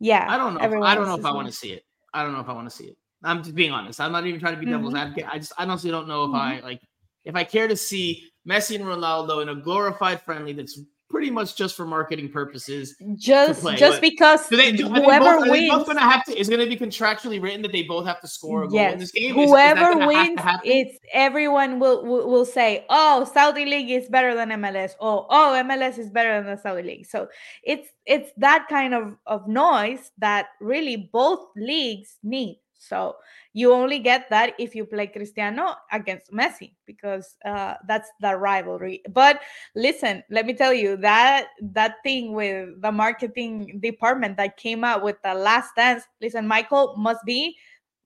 Yeah. 0.00 0.26
I 0.28 0.36
don't 0.36 0.54
know. 0.54 0.60
If, 0.60 0.82
I 0.82 0.94
don't 0.94 1.06
know 1.06 1.16
if 1.16 1.24
I 1.24 1.32
want 1.32 1.48
to 1.48 1.52
see 1.52 1.72
it. 1.72 1.84
I 2.14 2.22
don't 2.22 2.32
know 2.32 2.40
if 2.40 2.48
I 2.48 2.52
want 2.52 2.70
to 2.70 2.74
see 2.74 2.86
it. 2.86 2.96
I'm 3.22 3.42
just 3.42 3.54
being 3.54 3.72
honest. 3.72 4.00
I'm 4.00 4.12
not 4.12 4.26
even 4.26 4.40
trying 4.40 4.54
to 4.54 4.60
be 4.60 4.66
mm-hmm. 4.66 4.76
devil's 4.76 4.94
advocate. 4.94 5.26
I 5.28 5.38
just 5.38 5.52
I 5.58 5.64
honestly 5.64 5.90
don't 5.90 6.06
know 6.06 6.24
if 6.24 6.28
mm-hmm. 6.28 6.36
I 6.36 6.60
like 6.60 6.80
if 7.24 7.34
I 7.34 7.44
care 7.44 7.66
to 7.66 7.76
see 7.76 8.30
Messi 8.48 8.76
and 8.76 8.84
Ronaldo 8.84 9.42
in 9.42 9.48
a 9.48 9.56
glorified 9.56 10.22
friendly 10.22 10.52
that's 10.52 10.80
pretty 11.10 11.30
much 11.30 11.56
just 11.56 11.76
for 11.76 11.86
marketing 11.86 12.28
purposes. 12.28 12.94
Just 13.16 13.66
just 13.76 14.00
because 14.00 14.46
do 14.48 14.56
they, 14.56 14.72
do, 14.72 14.88
whoever 14.88 15.38
both, 15.38 15.50
wins, 15.50 15.84
gonna 15.84 16.00
have 16.00 16.24
to 16.24 16.38
is 16.38 16.48
going 16.48 16.60
to 16.60 16.66
be 16.66 16.76
contractually 16.76 17.40
written 17.40 17.62
that 17.62 17.72
they 17.72 17.82
both 17.82 18.06
have 18.06 18.20
to 18.20 18.28
score 18.28 18.64
a 18.64 18.68
goal 18.68 18.76
yes. 18.76 18.92
in 18.92 18.98
this 18.98 19.12
game. 19.12 19.34
Whoever 19.34 19.90
is, 19.90 19.96
is 19.96 20.06
wins, 20.06 20.40
it's 20.64 20.98
everyone 21.12 21.78
will, 21.78 22.04
will 22.04 22.28
will 22.28 22.44
say, 22.44 22.84
"Oh, 22.88 23.28
Saudi 23.32 23.64
league 23.64 23.90
is 23.90 24.08
better 24.08 24.34
than 24.34 24.50
MLS," 24.50 24.92
or 25.00 25.26
"Oh, 25.30 25.60
MLS 25.64 25.98
is 25.98 26.10
better 26.10 26.42
than 26.42 26.54
the 26.54 26.60
Saudi 26.60 26.82
league." 26.82 27.06
So 27.06 27.28
it's 27.62 27.88
it's 28.06 28.30
that 28.36 28.66
kind 28.68 28.94
of 28.94 29.16
of 29.26 29.48
noise 29.48 30.10
that 30.18 30.48
really 30.60 31.08
both 31.12 31.46
leagues 31.56 32.16
need. 32.22 32.60
So 32.78 33.16
you 33.52 33.72
only 33.72 33.98
get 33.98 34.30
that 34.30 34.54
if 34.58 34.74
you 34.74 34.84
play 34.84 35.08
Cristiano 35.08 35.74
against 35.92 36.32
Messi 36.32 36.74
because 36.86 37.36
uh, 37.44 37.74
that's 37.86 38.08
the 38.20 38.36
rivalry. 38.36 39.02
But 39.10 39.40
listen, 39.74 40.22
let 40.30 40.46
me 40.46 40.54
tell 40.54 40.72
you 40.72 40.96
that 40.98 41.48
that 41.60 41.96
thing 42.02 42.32
with 42.32 42.80
the 42.80 42.92
marketing 42.92 43.80
department 43.80 44.36
that 44.36 44.56
came 44.56 44.84
out 44.84 45.02
with 45.02 45.16
the 45.22 45.34
last 45.34 45.74
dance. 45.76 46.04
Listen, 46.20 46.46
Michael 46.46 46.94
must 46.96 47.24
be 47.24 47.56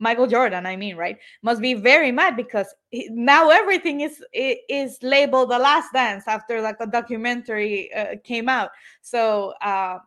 Michael 0.03 0.27
Jordan, 0.27 0.67
I 0.67 0.75
mean, 0.75 0.97
right? 0.97 1.17
Must 1.43 1.61
be 1.61 1.75
very 1.75 2.11
mad 2.11 2.37
because 2.37 2.75
he, 2.91 3.09
now 3.13 3.51
everything 3.51 4.01
is 4.01 4.25
is 4.33 4.99
labeled 5.01 5.51
the 5.51 5.59
last 5.59 5.93
dance 5.93 6.25
after 6.27 6.61
like 6.61 6.77
a 6.81 6.89
documentary 6.89 7.93
uh, 7.95 8.17
came 8.25 8.49
out. 8.49 8.71
So 9.01 9.55
uh, 9.63 9.99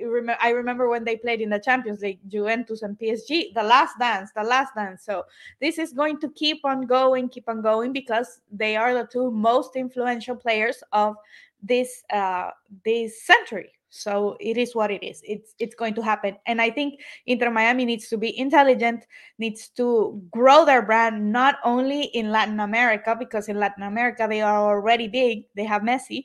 I 0.00 0.50
remember 0.50 0.88
when 0.88 1.04
they 1.04 1.16
played 1.16 1.40
in 1.40 1.50
the 1.50 1.58
Champions 1.58 2.00
League, 2.00 2.20
Juventus 2.28 2.82
and 2.82 2.98
PSG, 2.98 3.54
the 3.54 3.62
last 3.62 3.98
dance, 3.98 4.30
the 4.34 4.42
last 4.42 4.74
dance. 4.74 5.04
So 5.04 5.24
this 5.60 5.78
is 5.78 5.92
going 5.92 6.18
to 6.20 6.28
keep 6.30 6.64
on 6.64 6.86
going, 6.86 7.28
keep 7.28 7.48
on 7.48 7.62
going 7.62 7.92
because 7.92 8.40
they 8.50 8.76
are 8.76 8.94
the 8.94 9.06
two 9.06 9.30
most 9.30 9.76
influential 9.76 10.36
players 10.36 10.82
of 10.92 11.16
this 11.62 12.02
uh, 12.12 12.50
this 12.84 13.22
century. 13.22 13.70
So 13.90 14.36
it 14.40 14.56
is 14.56 14.74
what 14.74 14.90
it 14.90 15.04
is. 15.04 15.22
It's 15.24 15.54
it's 15.60 15.76
going 15.76 15.94
to 15.94 16.02
happen, 16.02 16.36
and 16.46 16.60
I 16.60 16.68
think 16.68 16.98
Inter 17.26 17.48
Miami 17.48 17.84
needs 17.84 18.08
to 18.08 18.18
be 18.18 18.36
intelligent, 18.36 19.06
needs 19.38 19.68
to 19.76 20.20
grow 20.32 20.64
their 20.64 20.82
brand 20.82 21.30
not 21.30 21.58
only 21.62 22.06
in 22.06 22.32
Latin 22.32 22.58
America 22.58 23.14
because 23.16 23.48
in 23.48 23.60
Latin 23.60 23.84
America 23.84 24.26
they 24.28 24.42
are 24.42 24.58
already 24.58 25.06
big, 25.06 25.44
they 25.54 25.62
have 25.62 25.82
Messi, 25.82 26.24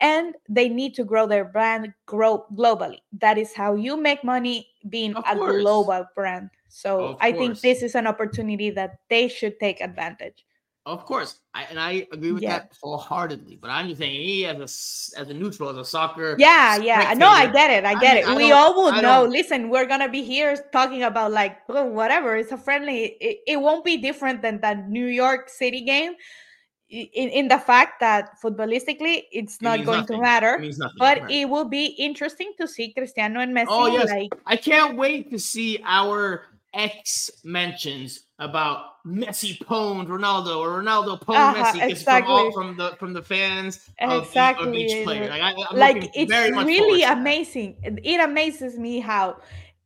and 0.00 0.34
they 0.48 0.68
need 0.68 0.94
to 0.94 1.04
grow 1.04 1.26
their 1.26 1.44
brand 1.44 1.92
grow 2.06 2.46
globally. 2.54 2.98
That 3.18 3.38
is 3.38 3.52
how 3.54 3.74
you 3.74 3.96
make 3.96 4.22
money 4.22 4.68
being 4.88 5.14
Of 5.16 5.24
a 5.26 5.34
course. 5.36 5.62
global 5.62 6.06
brand. 6.14 6.50
So 6.68 7.00
Of 7.00 7.18
i 7.20 7.32
think 7.32 7.60
this 7.60 7.82
is 7.82 7.94
an 7.94 8.06
opportunity 8.06 8.70
that 8.70 9.00
they 9.08 9.28
should 9.28 9.58
take 9.58 9.80
advantage. 9.80 10.44
Of 10.86 11.04
course, 11.04 11.40
I, 11.52 11.64
and 11.64 11.78
I 11.78 12.06
agree 12.12 12.32
with 12.32 12.42
Yeah. 12.42 12.64
that 12.64 12.72
wholeheartedly. 12.80 13.56
But 13.60 13.68
I'm 13.68 13.88
just 13.88 13.98
saying, 14.00 14.14
he 14.22 14.46
as 14.46 14.56
a 14.56 15.20
as 15.20 15.28
a 15.28 15.34
neutral, 15.34 15.68
as 15.68 15.76
a 15.76 15.84
soccer, 15.84 16.34
yeah 16.38 16.76
yeah. 16.76 17.12
no 17.12 17.28
i 17.28 17.46
get 17.46 17.68
it 17.70 17.84
i 17.84 17.92
I 17.92 18.00
get 18.00 18.14
mean, 18.14 18.24
it. 18.24 18.28
I 18.30 18.36
we 18.36 18.52
all 18.52 18.72
would 18.84 18.94
I 18.94 19.00
know. 19.02 19.24
listen 19.24 19.68
we're 19.68 19.84
gonna 19.84 20.08
be 20.08 20.22
here 20.22 20.56
talking 20.72 21.02
about 21.02 21.30
like 21.32 21.58
oh, 21.68 21.84
whatever 21.84 22.36
it's 22.36 22.52
a 22.52 22.56
friendly 22.56 23.16
it, 23.20 23.38
it 23.46 23.58
won't 23.60 23.84
be 23.84 23.96
different 23.98 24.40
than 24.40 24.60
that 24.60 24.88
new 24.88 25.06
york 25.06 25.50
city 25.50 25.82
game. 25.82 26.12
i- 26.12 26.47
in, 26.90 27.28
in 27.30 27.48
the 27.48 27.58
fact 27.58 28.00
that 28.00 28.40
footballistically 28.40 29.24
it's 29.30 29.60
not 29.60 29.78
means 29.80 29.86
going 29.86 30.00
nothing. 30.00 30.16
to 30.16 30.22
matter 30.22 30.54
It 30.62 30.76
but 30.98 31.20
right. 31.20 31.30
it 31.30 31.44
will 31.48 31.66
be 31.68 31.86
interesting 31.98 32.52
to 32.58 32.66
see 32.66 32.92
cristiano 32.92 33.40
and 33.40 33.54
messi 33.54 33.66
Oh, 33.68 33.86
yes. 33.86 34.08
like 34.08 34.32
I 34.46 34.56
can't 34.56 34.96
wait 34.96 35.30
to 35.30 35.38
see 35.38 35.80
our 35.84 36.46
ex 36.74 37.30
mentions 37.44 38.24
about 38.38 39.02
Messi 39.06 39.58
pwned 39.58 40.06
Ronaldo 40.08 40.58
or 40.58 40.80
Ronaldo 40.82 41.20
pwned 41.20 41.36
Uh-huh, 41.36 41.54
Messi 41.72 41.80
'cause 41.88 42.02
from, 42.02 42.24
all, 42.24 42.46
exactly. 42.48 42.52
from 42.52 42.76
the 42.76 42.88
from 43.00 43.12
the 43.12 43.22
fans 43.22 43.88
of, 44.00 44.22
each- 44.22 44.28
Exactly, 44.28 44.68
of 44.68 44.74
each 44.74 45.04
player. 45.04 45.28
Like, 45.30 45.42
I, 45.42 45.50
I'm 45.70 45.76
like 45.78 46.10
it's 46.14 46.32
really 46.32 47.02
amazing 47.02 47.76
It- 47.82 48.00
it 48.04 48.20
amazes 48.20 48.78
me 48.78 49.00
how 49.00 49.36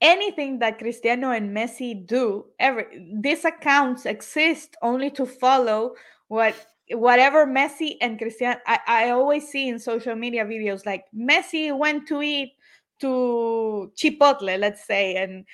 anything 0.01 0.59
that 0.59 0.79
cristiano 0.79 1.31
and 1.31 1.57
messi 1.57 1.95
do 2.07 2.47
ever 2.59 2.87
these 3.21 3.45
accounts 3.45 4.05
exist 4.07 4.77
only 4.83 5.11
to 5.11 5.25
follow 5.27 5.95
what 6.29 6.55
whatever 6.95 7.47
messi 7.47 7.97
and 8.01 8.19
cristiano 8.19 8.59
I, 8.67 8.79
I 8.87 9.11
always 9.11 9.49
see 9.49 9.69
in 9.69 9.79
social 9.79 10.15
media 10.15 10.45
videos 10.45 10.87
like 10.87 11.05
messi 11.15 11.77
went 11.77 12.07
to 12.09 12.23
eat 12.23 12.53
to 13.01 13.93
chipotle 13.97 14.59
let's 14.59 14.87
say 14.87 15.17
and 15.17 15.45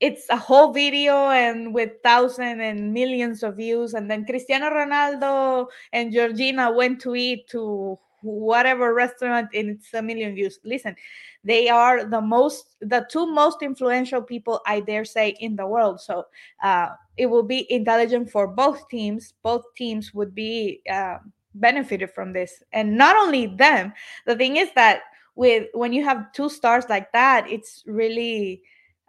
it's 0.00 0.26
a 0.30 0.36
whole 0.36 0.72
video 0.72 1.30
and 1.30 1.74
with 1.74 1.90
thousands 2.04 2.60
and 2.60 2.92
millions 2.92 3.42
of 3.42 3.56
views 3.56 3.94
and 3.94 4.10
then 4.10 4.24
cristiano 4.24 4.70
ronaldo 4.70 5.66
and 5.92 6.12
georgina 6.12 6.70
went 6.70 7.00
to 7.00 7.14
eat 7.14 7.48
to 7.48 7.98
whatever 8.22 8.94
restaurant 8.94 9.48
and 9.54 9.70
it's 9.70 9.94
a 9.94 10.02
million 10.02 10.34
views. 10.34 10.58
Listen 10.64 10.96
they 11.44 11.68
are 11.68 12.04
the 12.04 12.20
most 12.20 12.76
the 12.80 13.06
two 13.10 13.26
most 13.32 13.62
influential 13.62 14.20
people 14.20 14.60
i 14.66 14.80
dare 14.80 15.04
say 15.04 15.36
in 15.40 15.56
the 15.56 15.66
world. 15.66 16.00
So 16.00 16.26
uh, 16.62 16.88
it 17.16 17.26
will 17.26 17.42
be 17.42 17.70
intelligent 17.72 18.30
for 18.30 18.46
both 18.46 18.88
teams. 18.88 19.34
Both 19.42 19.62
teams 19.76 20.12
would 20.14 20.34
be 20.34 20.82
uh, 20.90 21.18
benefited 21.54 22.10
from 22.10 22.32
this. 22.32 22.62
And 22.72 22.96
not 22.96 23.16
only 23.16 23.46
them 23.46 23.92
the 24.26 24.36
thing 24.36 24.56
is 24.56 24.68
that 24.74 25.02
with 25.36 25.68
when 25.72 25.92
you 25.92 26.04
have 26.04 26.32
two 26.32 26.50
stars 26.50 26.84
like 26.88 27.12
that 27.12 27.48
it's 27.48 27.84
really 27.86 28.62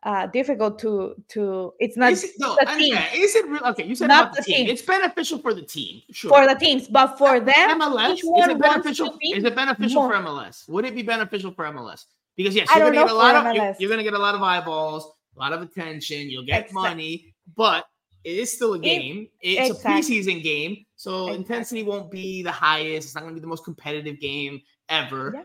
uh 0.03 0.27
difficult 0.27 0.79
to 0.79 1.13
to 1.27 1.73
it's 1.79 1.97
not 1.97 2.11
Is 2.13 2.23
it, 2.23 2.31
no, 2.39 2.55
the 2.59 2.65
team. 2.77 2.97
Is 3.13 3.35
it 3.35 3.45
real? 3.47 3.61
Okay, 3.65 3.83
you 3.85 3.95
said 3.95 4.07
Not 4.07 4.27
about 4.27 4.35
the 4.37 4.43
team. 4.43 4.65
team. 4.65 4.69
It's 4.69 4.81
beneficial 4.81 5.39
for 5.39 5.53
the 5.53 5.61
team, 5.61 6.01
sure. 6.11 6.29
for 6.29 6.47
the 6.47 6.55
teams 6.57 6.87
but 6.87 7.17
for 7.17 7.39
them 7.39 7.81
MLS, 7.81 8.13
is 8.13 8.23
it 8.23 8.59
beneficial? 8.59 9.17
Is 9.21 9.43
it 9.43 9.55
beneficial 9.55 10.01
more. 10.03 10.13
for 10.13 10.23
MLS? 10.23 10.69
Would 10.69 10.85
it 10.85 10.95
be 10.95 11.01
beneficial 11.01 11.51
for 11.51 11.65
MLS? 11.65 12.05
Because 12.37 12.55
yes, 12.55 12.69
you're 12.73 12.85
gonna 12.85 12.95
get 12.95 13.09
a 13.09 13.13
lot 13.13 13.35
of 13.35 13.53
you're, 13.53 13.75
you're 13.79 13.89
gonna 13.89 14.03
get 14.03 14.13
a 14.13 14.17
lot 14.19 14.35
of 14.35 14.41
eyeballs, 14.41 15.11
a 15.35 15.39
lot 15.39 15.51
of 15.51 15.61
attention. 15.61 16.29
You'll 16.29 16.45
get 16.45 16.59
Exact- 16.67 16.73
money, 16.73 17.33
but 17.57 17.85
it 18.23 18.37
is 18.37 18.51
still 18.53 18.73
a 18.75 18.79
game. 18.79 19.27
it's 19.41 19.69
exactly. 19.69 19.91
a 19.91 20.21
preseason 20.21 20.43
game, 20.43 20.85
so 20.95 21.27
Exactly. 21.27 21.35
intensity 21.35 21.83
won't 21.83 22.09
be 22.09 22.41
the 22.41 22.51
highest. 22.51 23.07
It's 23.07 23.15
not 23.15 23.21
gonna 23.23 23.33
be 23.33 23.41
the 23.41 23.47
most 23.47 23.65
competitive 23.65 24.19
game 24.21 24.61
ever. 24.87 25.33
Yeah. 25.35 25.43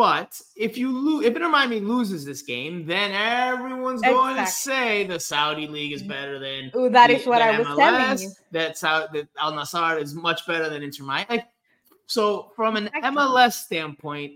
But 0.00 0.40
if 0.56 0.78
you 0.78 0.90
lose, 0.90 1.26
if 1.26 1.36
Inter 1.36 1.50
Miami 1.50 1.78
loses 1.78 2.24
this 2.24 2.40
game, 2.40 2.86
then 2.86 3.12
everyone's 3.12 4.00
going 4.00 4.34
to 4.34 4.46
say 4.46 5.04
the 5.04 5.20
Saudi 5.20 5.66
league 5.66 5.92
is 5.92 6.02
mm. 6.02 6.08
better 6.08 6.38
than 6.38 6.70
Ooh, 6.74 6.88
that 6.88 7.08
the- 7.08 7.16
is 7.16 7.26
what 7.26 7.42
i 7.42 7.58
was 7.58 7.66
telling 7.76 8.18
you 8.18 8.30
That 8.50 8.78
Saudi, 8.78 9.20
that 9.20 9.28
Al 9.38 9.52
Nassr 9.52 10.00
is 10.00 10.14
much 10.14 10.46
better 10.46 10.70
than 10.70 10.82
Inter 10.82 11.04
Miami. 11.04 11.26
Like, 11.28 11.48
so 12.06 12.50
from 12.56 12.76
an 12.76 12.86
Exactly. 12.86 13.10
MLS 13.10 13.52
standpoint, 13.52 14.32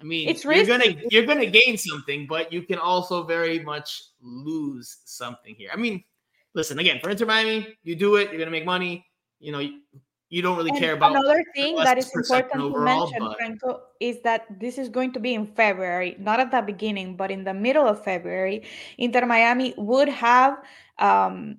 I 0.00 0.04
mean, 0.04 0.30
It's 0.30 0.46
you're 0.46 0.64
gonna 0.64 0.96
you're 1.10 1.26
gonna 1.26 1.44
gain 1.44 1.76
something, 1.76 2.26
but 2.26 2.50
you 2.50 2.62
can 2.62 2.78
also 2.78 3.22
very 3.22 3.58
much 3.58 4.04
lose 4.22 4.96
something 5.04 5.54
here. 5.54 5.68
I 5.74 5.76
mean, 5.76 6.02
listen 6.54 6.78
again 6.78 7.00
for 7.02 7.10
Inter 7.10 7.26
Miami, 7.26 7.76
you 7.82 7.96
do 7.96 8.16
it, 8.16 8.30
you're 8.30 8.38
gonna 8.38 8.50
make 8.50 8.64
money. 8.64 9.04
You 9.40 9.52
know, 9.52 9.68
you, 10.32 10.42
don't 10.42 10.56
really 10.56 10.70
And 10.70 10.78
care 10.80 10.94
about 10.94 11.12
another 11.12 11.44
thing 11.54 11.76
that 11.76 11.98
is 11.98 12.10
important 12.14 12.60
overall, 12.62 13.06
to 13.06 13.12
mention, 13.12 13.20
but- 13.28 13.36
Franco, 13.38 13.80
is 14.00 14.20
that 14.22 14.46
this 14.58 14.78
is 14.78 14.88
going 14.88 15.12
to 15.12 15.20
be 15.20 15.34
in 15.34 15.46
February, 15.46 16.16
not 16.18 16.40
at 16.40 16.50
the 16.50 16.62
beginning, 16.62 17.16
but 17.16 17.30
in 17.30 17.44
the 17.44 17.54
middle 17.54 17.86
of 17.86 18.02
February. 18.02 18.62
Inter 18.98 19.26
Miami 19.26 19.74
would 19.76 20.08
have 20.08 20.58
um 20.98 21.58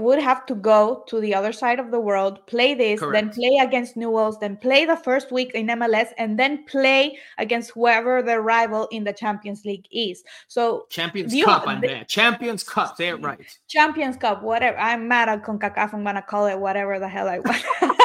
would 0.00 0.18
have 0.18 0.46
to 0.46 0.54
go 0.54 1.04
to 1.08 1.20
the 1.20 1.34
other 1.34 1.52
side 1.52 1.78
of 1.78 1.90
the 1.90 2.00
world, 2.00 2.46
play 2.46 2.74
this, 2.74 3.00
then 3.12 3.30
play 3.30 3.58
against 3.60 3.96
Newell's, 3.96 4.38
then 4.38 4.56
play 4.56 4.84
the 4.84 4.96
first 4.96 5.32
week 5.32 5.52
in 5.54 5.66
MLS, 5.66 6.08
and 6.18 6.38
then 6.38 6.64
play 6.64 7.18
against 7.38 7.70
whoever 7.72 8.22
their 8.22 8.42
rival 8.42 8.88
in 8.90 9.04
the 9.04 9.12
Champions 9.12 9.64
League 9.64 9.86
is. 9.90 10.24
So 10.48 10.86
Champions 10.90 11.34
You- 11.34 11.44
Cup. 11.44 11.66
I'm. 11.66 11.82
Champions 12.06 12.62
Cup. 12.62 12.96
Say 12.96 13.08
it 13.08 13.22
right. 13.22 13.40
Champions 13.68 14.16
Cup, 14.16 14.42
whatever. 14.42 14.78
I'm 14.78 15.08
mad 15.08 15.28
at 15.28 15.44
CONCACAF. 15.44 15.92
I'm 15.94 16.04
gonna 16.04 16.22
call 16.22 16.46
it 16.46 16.58
whatever 16.58 16.98
the 16.98 17.08
hell 17.08 17.28
I 17.28 17.38
want. 17.38 17.64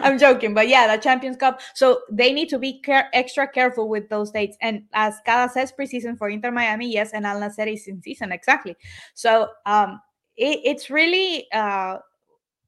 I'm 0.00 0.18
joking, 0.18 0.54
but 0.54 0.68
yeah, 0.68 0.94
the 0.94 1.02
Champions 1.02 1.36
Cup. 1.36 1.60
So 1.74 2.00
they 2.10 2.32
need 2.32 2.48
to 2.50 2.58
be 2.58 2.80
care- 2.80 3.08
extra 3.12 3.48
careful 3.48 3.88
with 3.88 4.08
those 4.08 4.30
dates. 4.30 4.56
And 4.60 4.84
as 4.92 5.14
Cada 5.24 5.50
says, 5.52 5.72
preseason 5.78 6.18
for 6.18 6.28
Inter 6.28 6.50
Miami, 6.50 6.92
yes, 6.92 7.12
and 7.12 7.26
Al 7.26 7.40
Nassr 7.40 7.72
is 7.72 7.86
in 7.86 8.02
season, 8.02 8.30
exactly. 8.32 8.76
So 9.14 9.48
um, 9.66 10.00
it, 10.38 10.60
it's 10.64 10.88
really, 10.88 11.46
uh, 11.52 11.98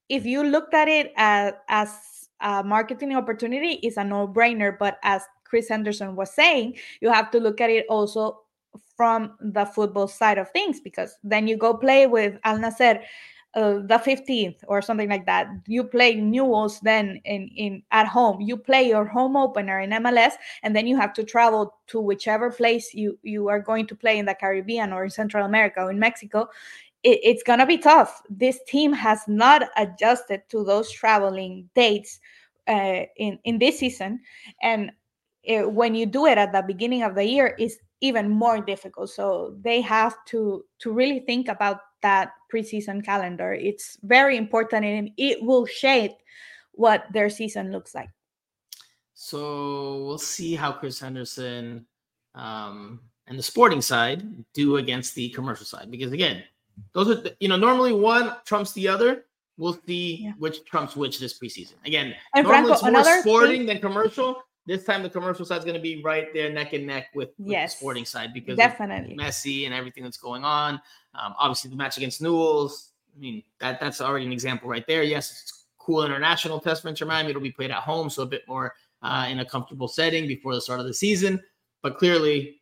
if 0.08 0.26
you 0.26 0.42
looked 0.42 0.74
at 0.74 0.88
it 0.88 1.12
as 1.16 1.54
as 1.68 2.28
a 2.40 2.64
marketing 2.64 3.14
opportunity, 3.14 3.74
it's 3.82 3.96
a 3.96 4.04
no-brainer. 4.04 4.76
But 4.78 4.98
as 5.02 5.22
Chris 5.44 5.68
Henderson 5.68 6.16
was 6.16 6.32
saying, 6.32 6.78
you 7.00 7.10
have 7.10 7.30
to 7.30 7.38
look 7.38 7.60
at 7.60 7.70
it 7.70 7.86
also 7.88 8.40
from 8.96 9.36
the 9.40 9.64
football 9.64 10.08
side 10.08 10.38
of 10.38 10.50
things 10.50 10.80
because 10.80 11.16
then 11.24 11.46
you 11.46 11.56
go 11.56 11.74
play 11.74 12.06
with 12.06 12.38
Al 12.44 12.58
Nassr 12.58 13.02
uh, 13.54 13.80
the 13.82 14.00
15th 14.04 14.58
or 14.68 14.80
something 14.80 15.08
like 15.08 15.26
that. 15.26 15.48
You 15.66 15.82
play 15.82 16.14
Newell's 16.14 16.78
then 16.80 17.20
in, 17.24 17.48
in 17.56 17.82
at 17.90 18.06
home. 18.06 18.40
You 18.40 18.56
play 18.56 18.86
your 18.86 19.04
home 19.04 19.36
opener 19.36 19.80
in 19.80 19.90
MLS, 19.90 20.34
and 20.62 20.74
then 20.74 20.86
you 20.86 20.96
have 20.96 21.12
to 21.14 21.24
travel 21.24 21.74
to 21.88 22.00
whichever 22.00 22.50
place 22.50 22.94
you 22.94 23.18
you 23.22 23.48
are 23.48 23.58
going 23.58 23.88
to 23.88 23.96
play 23.96 24.18
in 24.18 24.26
the 24.26 24.34
Caribbean 24.34 24.92
or 24.92 25.04
in 25.04 25.10
Central 25.10 25.44
America 25.44 25.82
or 25.82 25.90
in 25.90 25.98
Mexico. 25.98 26.48
It, 27.02 27.20
it's 27.22 27.42
gonna 27.42 27.66
be 27.66 27.78
tough. 27.78 28.22
This 28.28 28.58
team 28.66 28.92
has 28.92 29.20
not 29.26 29.68
adjusted 29.76 30.42
to 30.50 30.64
those 30.64 30.90
traveling 30.90 31.68
dates 31.74 32.20
uh, 32.68 33.04
in 33.16 33.38
in 33.44 33.58
this 33.58 33.78
season, 33.78 34.20
and 34.62 34.92
uh, 35.48 35.68
when 35.68 35.94
you 35.94 36.06
do 36.06 36.26
it 36.26 36.38
at 36.38 36.52
the 36.52 36.62
beginning 36.62 37.02
of 37.02 37.14
the 37.14 37.24
year, 37.24 37.54
is 37.58 37.78
even 38.00 38.28
more 38.28 38.60
difficult. 38.60 39.10
So 39.10 39.56
they 39.60 39.80
have 39.80 40.16
to 40.26 40.64
to 40.80 40.92
really 40.92 41.20
think 41.20 41.48
about 41.48 41.80
that 42.02 42.32
preseason 42.52 43.04
calendar. 43.04 43.52
It's 43.52 43.98
very 44.02 44.36
important 44.36 44.84
and 44.84 45.10
it 45.16 45.42
will 45.42 45.66
shape 45.66 46.12
what 46.72 47.04
their 47.12 47.28
season 47.28 47.72
looks 47.72 47.94
like. 47.94 48.08
So 49.14 50.04
we'll 50.04 50.18
see 50.18 50.54
how 50.54 50.72
Chris 50.72 50.98
Henderson 50.98 51.86
um, 52.34 53.00
and 53.26 53.38
the 53.38 53.42
sporting 53.42 53.82
side 53.82 54.24
do 54.54 54.76
against 54.76 55.14
the 55.14 55.28
commercial 55.30 55.66
side. 55.66 55.90
Because 55.90 56.12
again, 56.12 56.42
those 56.92 57.08
are 57.08 57.14
the- 57.16 57.36
you 57.40 57.48
know 57.48 57.56
normally 57.56 57.92
one 57.92 58.36
trumps 58.44 58.72
the 58.72 58.88
other. 58.88 59.26
We'll 59.56 59.78
see 59.86 60.22
Yeah. 60.22 60.32
which 60.38 60.64
trumps 60.64 60.96
which 60.96 61.18
this 61.18 61.38
preseason. 61.38 61.74
Again, 61.84 62.14
And 62.34 62.44
normally 62.46 62.68
Franco, 62.68 62.72
it's 62.72 62.82
more 62.82 62.88
another 62.90 63.20
sporting 63.20 63.58
thing- 63.60 63.66
than 63.66 63.78
commercial. 63.80 64.42
This 64.66 64.84
time 64.84 65.02
the 65.02 65.10
commercial 65.10 65.44
side 65.44 65.58
is 65.58 65.64
going 65.64 65.74
to 65.74 65.80
be 65.80 66.02
right 66.02 66.32
there 66.32 66.50
neck 66.52 66.72
and 66.74 66.86
neck 66.86 67.08
with, 67.14 67.30
with 67.38 67.48
Yes, 67.50 67.74
the 67.74 67.78
sporting 67.78 68.04
side 68.04 68.32
because 68.32 68.56
Definitely. 68.56 69.16
Messi 69.16 69.64
and 69.64 69.74
everything 69.74 70.04
that's 70.04 70.18
going 70.18 70.44
on. 70.44 70.74
Um, 71.14 71.34
obviously, 71.38 71.70
the 71.70 71.76
match 71.76 71.96
against 71.96 72.22
Newell's. 72.22 72.92
I 73.14 73.18
mean, 73.18 73.42
that 73.58 73.80
that's 73.80 74.00
already 74.00 74.26
an 74.26 74.32
example 74.32 74.68
right 74.68 74.86
there. 74.86 75.02
Yes, 75.02 75.30
it's 75.42 75.64
cool 75.78 76.04
international 76.04 76.60
test 76.60 76.82
for 76.82 76.88
Inter 76.88 77.06
Miami. 77.06 77.30
It'll 77.30 77.42
be 77.42 77.50
played 77.50 77.70
at 77.70 77.82
home, 77.82 78.08
so 78.10 78.22
a 78.22 78.26
bit 78.26 78.46
more 78.46 78.74
uh, 79.02 79.26
in 79.28 79.40
a 79.40 79.44
comfortable 79.44 79.88
setting 79.88 80.26
before 80.28 80.54
the 80.54 80.60
start 80.60 80.78
of 80.78 80.86
the 80.86 80.94
season. 80.94 81.42
But 81.82 81.98
clearly, 81.98 82.60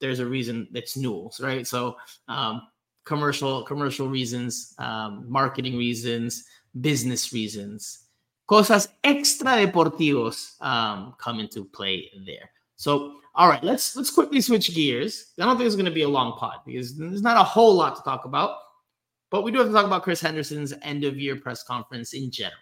there's 0.00 0.20
a 0.20 0.26
reason 0.26 0.68
it's 0.74 0.96
Newell's, 0.96 1.40
right? 1.40 1.66
So, 1.66 1.96
um, 2.28 2.68
commercial 3.04 3.62
commercial 3.64 4.08
reasons, 4.08 4.74
um, 4.78 5.24
marketing 5.28 5.76
reasons, 5.76 6.44
business 6.80 7.32
reasons, 7.32 8.06
cosas 8.46 8.88
extra 9.04 9.52
deportivos 9.66 10.60
um, 10.60 11.14
come 11.18 11.40
into 11.40 11.64
play 11.64 12.10
there. 12.26 12.50
So, 12.76 13.20
all 13.34 13.48
right, 13.48 13.62
let's 13.62 13.96
let's 13.96 14.10
quickly 14.10 14.40
switch 14.40 14.74
gears. 14.74 15.32
I 15.38 15.44
don't 15.44 15.56
think 15.56 15.66
it's 15.66 15.76
going 15.76 15.86
to 15.86 15.90
be 15.90 16.02
a 16.02 16.08
long 16.08 16.38
pod 16.38 16.56
because 16.66 16.96
there's 16.96 17.22
not 17.22 17.36
a 17.36 17.44
whole 17.44 17.74
lot 17.74 17.96
to 17.96 18.02
talk 18.02 18.24
about, 18.24 18.56
but 19.30 19.42
we 19.42 19.50
do 19.50 19.58
have 19.58 19.68
to 19.68 19.72
talk 19.72 19.86
about 19.86 20.02
Chris 20.02 20.20
Henderson's 20.20 20.74
end 20.82 21.04
of 21.04 21.18
year 21.18 21.36
press 21.36 21.62
conference 21.62 22.12
in 22.12 22.30
general. 22.30 22.58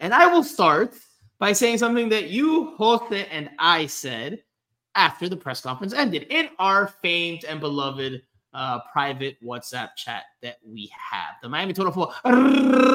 And 0.00 0.14
I 0.14 0.26
will 0.26 0.44
start 0.44 0.94
by 1.38 1.52
saying 1.52 1.78
something 1.78 2.08
that 2.10 2.30
you, 2.30 2.74
Jose, 2.76 3.26
and 3.26 3.50
I 3.58 3.86
said 3.86 4.42
after 4.94 5.28
the 5.28 5.36
press 5.36 5.60
conference 5.60 5.92
ended 5.92 6.26
in 6.30 6.48
our 6.58 6.88
famed 6.88 7.44
and 7.44 7.60
beloved 7.60 8.22
uh, 8.54 8.80
private 8.92 9.36
WhatsApp 9.44 9.90
chat 9.96 10.24
that 10.42 10.56
we 10.66 10.90
have, 10.92 11.34
the 11.42 11.48
Miami 11.48 11.72
Total 11.72 11.92
Football 11.92 12.14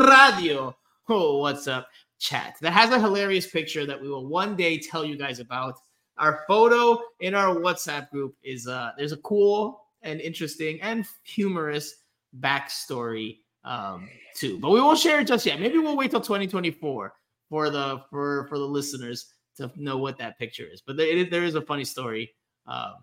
Radio 0.10 0.76
oh, 1.10 1.42
WhatsApp 1.42 1.86
chat 2.20 2.56
that 2.62 2.72
has 2.72 2.92
a 2.92 3.00
hilarious 3.00 3.48
picture 3.48 3.86
that 3.86 4.02
we 4.02 4.10
will 4.10 4.28
one 4.28 4.56
day 4.56 4.78
tell 4.78 5.04
you 5.04 5.18
guys 5.18 5.40
about. 5.40 5.76
Our 6.18 6.44
photo 6.48 7.02
in 7.22 7.34
our 7.34 7.56
WhatsApp 7.56 8.10
group 8.12 8.36
is 8.44 8.68
uh, 8.68 8.92
there's 8.98 9.14
a 9.14 9.18
cool 9.18 9.82
and 10.04 10.22
interesting 10.22 10.80
and 10.82 11.06
humorous 11.24 11.96
backstory 12.40 13.40
um, 13.64 14.10
too, 14.36 14.60
but 14.60 14.70
we 14.70 14.80
won't 14.80 15.00
share 15.00 15.22
it 15.22 15.28
just 15.28 15.46
yet. 15.46 15.60
Maybe 15.60 15.80
we'll 15.80 15.98
wait 15.98 16.12
till 16.12 16.22
2024 16.22 17.14
for 17.50 17.70
the 17.70 18.02
for 18.10 18.46
for 18.48 18.60
the 18.60 18.66
listeners 18.66 19.34
to 19.58 19.72
know 19.76 19.98
what 19.98 20.18
that 20.20 20.38
picture 20.38 20.68
is. 20.72 20.82
But 20.86 20.98
there, 20.98 21.26
there 21.26 21.44
is 21.44 21.56
a 21.56 21.62
funny 21.62 21.86
story, 21.86 22.34
um, 22.68 22.96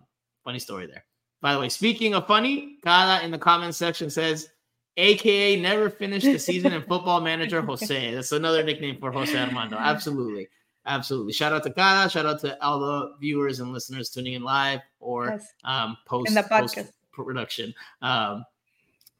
funny 0.45 0.59
story 0.59 0.85
there. 0.87 1.03
By 1.41 1.53
the 1.53 1.59
way, 1.59 1.69
speaking 1.69 2.13
of 2.13 2.27
funny, 2.27 2.77
Kala 2.83 3.21
in 3.21 3.31
the 3.31 3.37
comment 3.37 3.73
section 3.75 4.09
says, 4.09 4.49
AKA 4.97 5.59
never 5.59 5.89
finished 5.89 6.25
the 6.25 6.37
season 6.37 6.73
in 6.73 6.81
football 6.83 7.21
manager 7.21 7.61
Jose. 7.65 8.13
That's 8.13 8.31
another 8.31 8.63
nickname 8.63 8.99
for 8.99 9.11
Jose 9.11 9.37
Armando. 9.37 9.77
Absolutely. 9.77 10.47
Absolutely. 10.85 11.33
Shout 11.33 11.53
out 11.53 11.63
to 11.63 11.71
Kala. 11.71 12.09
Shout 12.09 12.25
out 12.25 12.39
to 12.41 12.61
all 12.63 12.79
the 12.79 13.13
viewers 13.19 13.59
and 13.59 13.71
listeners 13.71 14.09
tuning 14.09 14.33
in 14.33 14.43
live 14.43 14.81
or 14.99 15.27
yes. 15.27 15.47
um, 15.63 15.97
post, 16.05 16.35
post 16.49 16.79
production. 17.11 17.73
Um, 18.01 18.45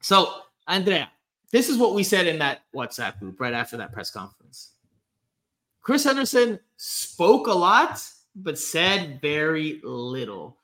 so, 0.00 0.42
Andrea, 0.66 1.10
this 1.52 1.68
is 1.68 1.78
what 1.78 1.94
we 1.94 2.02
said 2.02 2.26
in 2.26 2.38
that 2.40 2.62
WhatsApp 2.74 3.18
group 3.18 3.40
right 3.40 3.54
after 3.54 3.76
that 3.76 3.92
press 3.92 4.10
conference. 4.10 4.70
Chris 5.82 6.04
Henderson 6.04 6.58
spoke 6.76 7.46
a 7.46 7.52
lot, 7.52 8.02
but 8.34 8.58
said 8.58 9.20
very 9.20 9.80
little. 9.84 10.56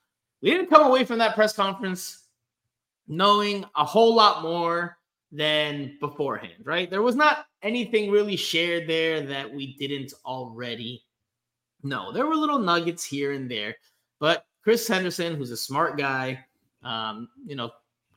We 0.42 0.50
didn't 0.50 0.70
come 0.70 0.86
away 0.86 1.04
from 1.04 1.18
that 1.18 1.34
press 1.34 1.52
conference 1.52 2.24
knowing 3.08 3.64
a 3.76 3.84
whole 3.84 4.14
lot 4.14 4.42
more 4.42 4.98
than 5.32 5.96
beforehand, 6.00 6.64
right? 6.64 6.90
There 6.90 7.02
was 7.02 7.16
not 7.16 7.46
anything 7.62 8.10
really 8.10 8.36
shared 8.36 8.88
there 8.88 9.20
that 9.22 9.52
we 9.52 9.74
didn't 9.76 10.12
already 10.24 11.02
know. 11.82 12.12
There 12.12 12.26
were 12.26 12.34
little 12.34 12.58
nuggets 12.58 13.04
here 13.04 13.32
and 13.32 13.50
there, 13.50 13.76
but 14.20 14.46
Chris 14.62 14.86
Henderson, 14.86 15.34
who's 15.34 15.50
a 15.50 15.56
smart 15.56 15.98
guy, 15.98 16.44
um, 16.82 17.28
you 17.46 17.56
know, 17.56 17.70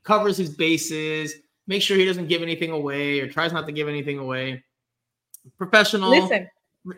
covers 0.03 0.37
his 0.37 0.49
bases, 0.49 1.33
makes 1.67 1.85
sure 1.85 1.97
he 1.97 2.05
doesn't 2.05 2.27
give 2.27 2.41
anything 2.41 2.71
away 2.71 3.19
or 3.19 3.27
tries 3.27 3.53
not 3.53 3.65
to 3.65 3.71
give 3.71 3.87
anything 3.87 4.19
away. 4.19 4.63
Professional. 5.57 6.09
Listen, 6.09 6.49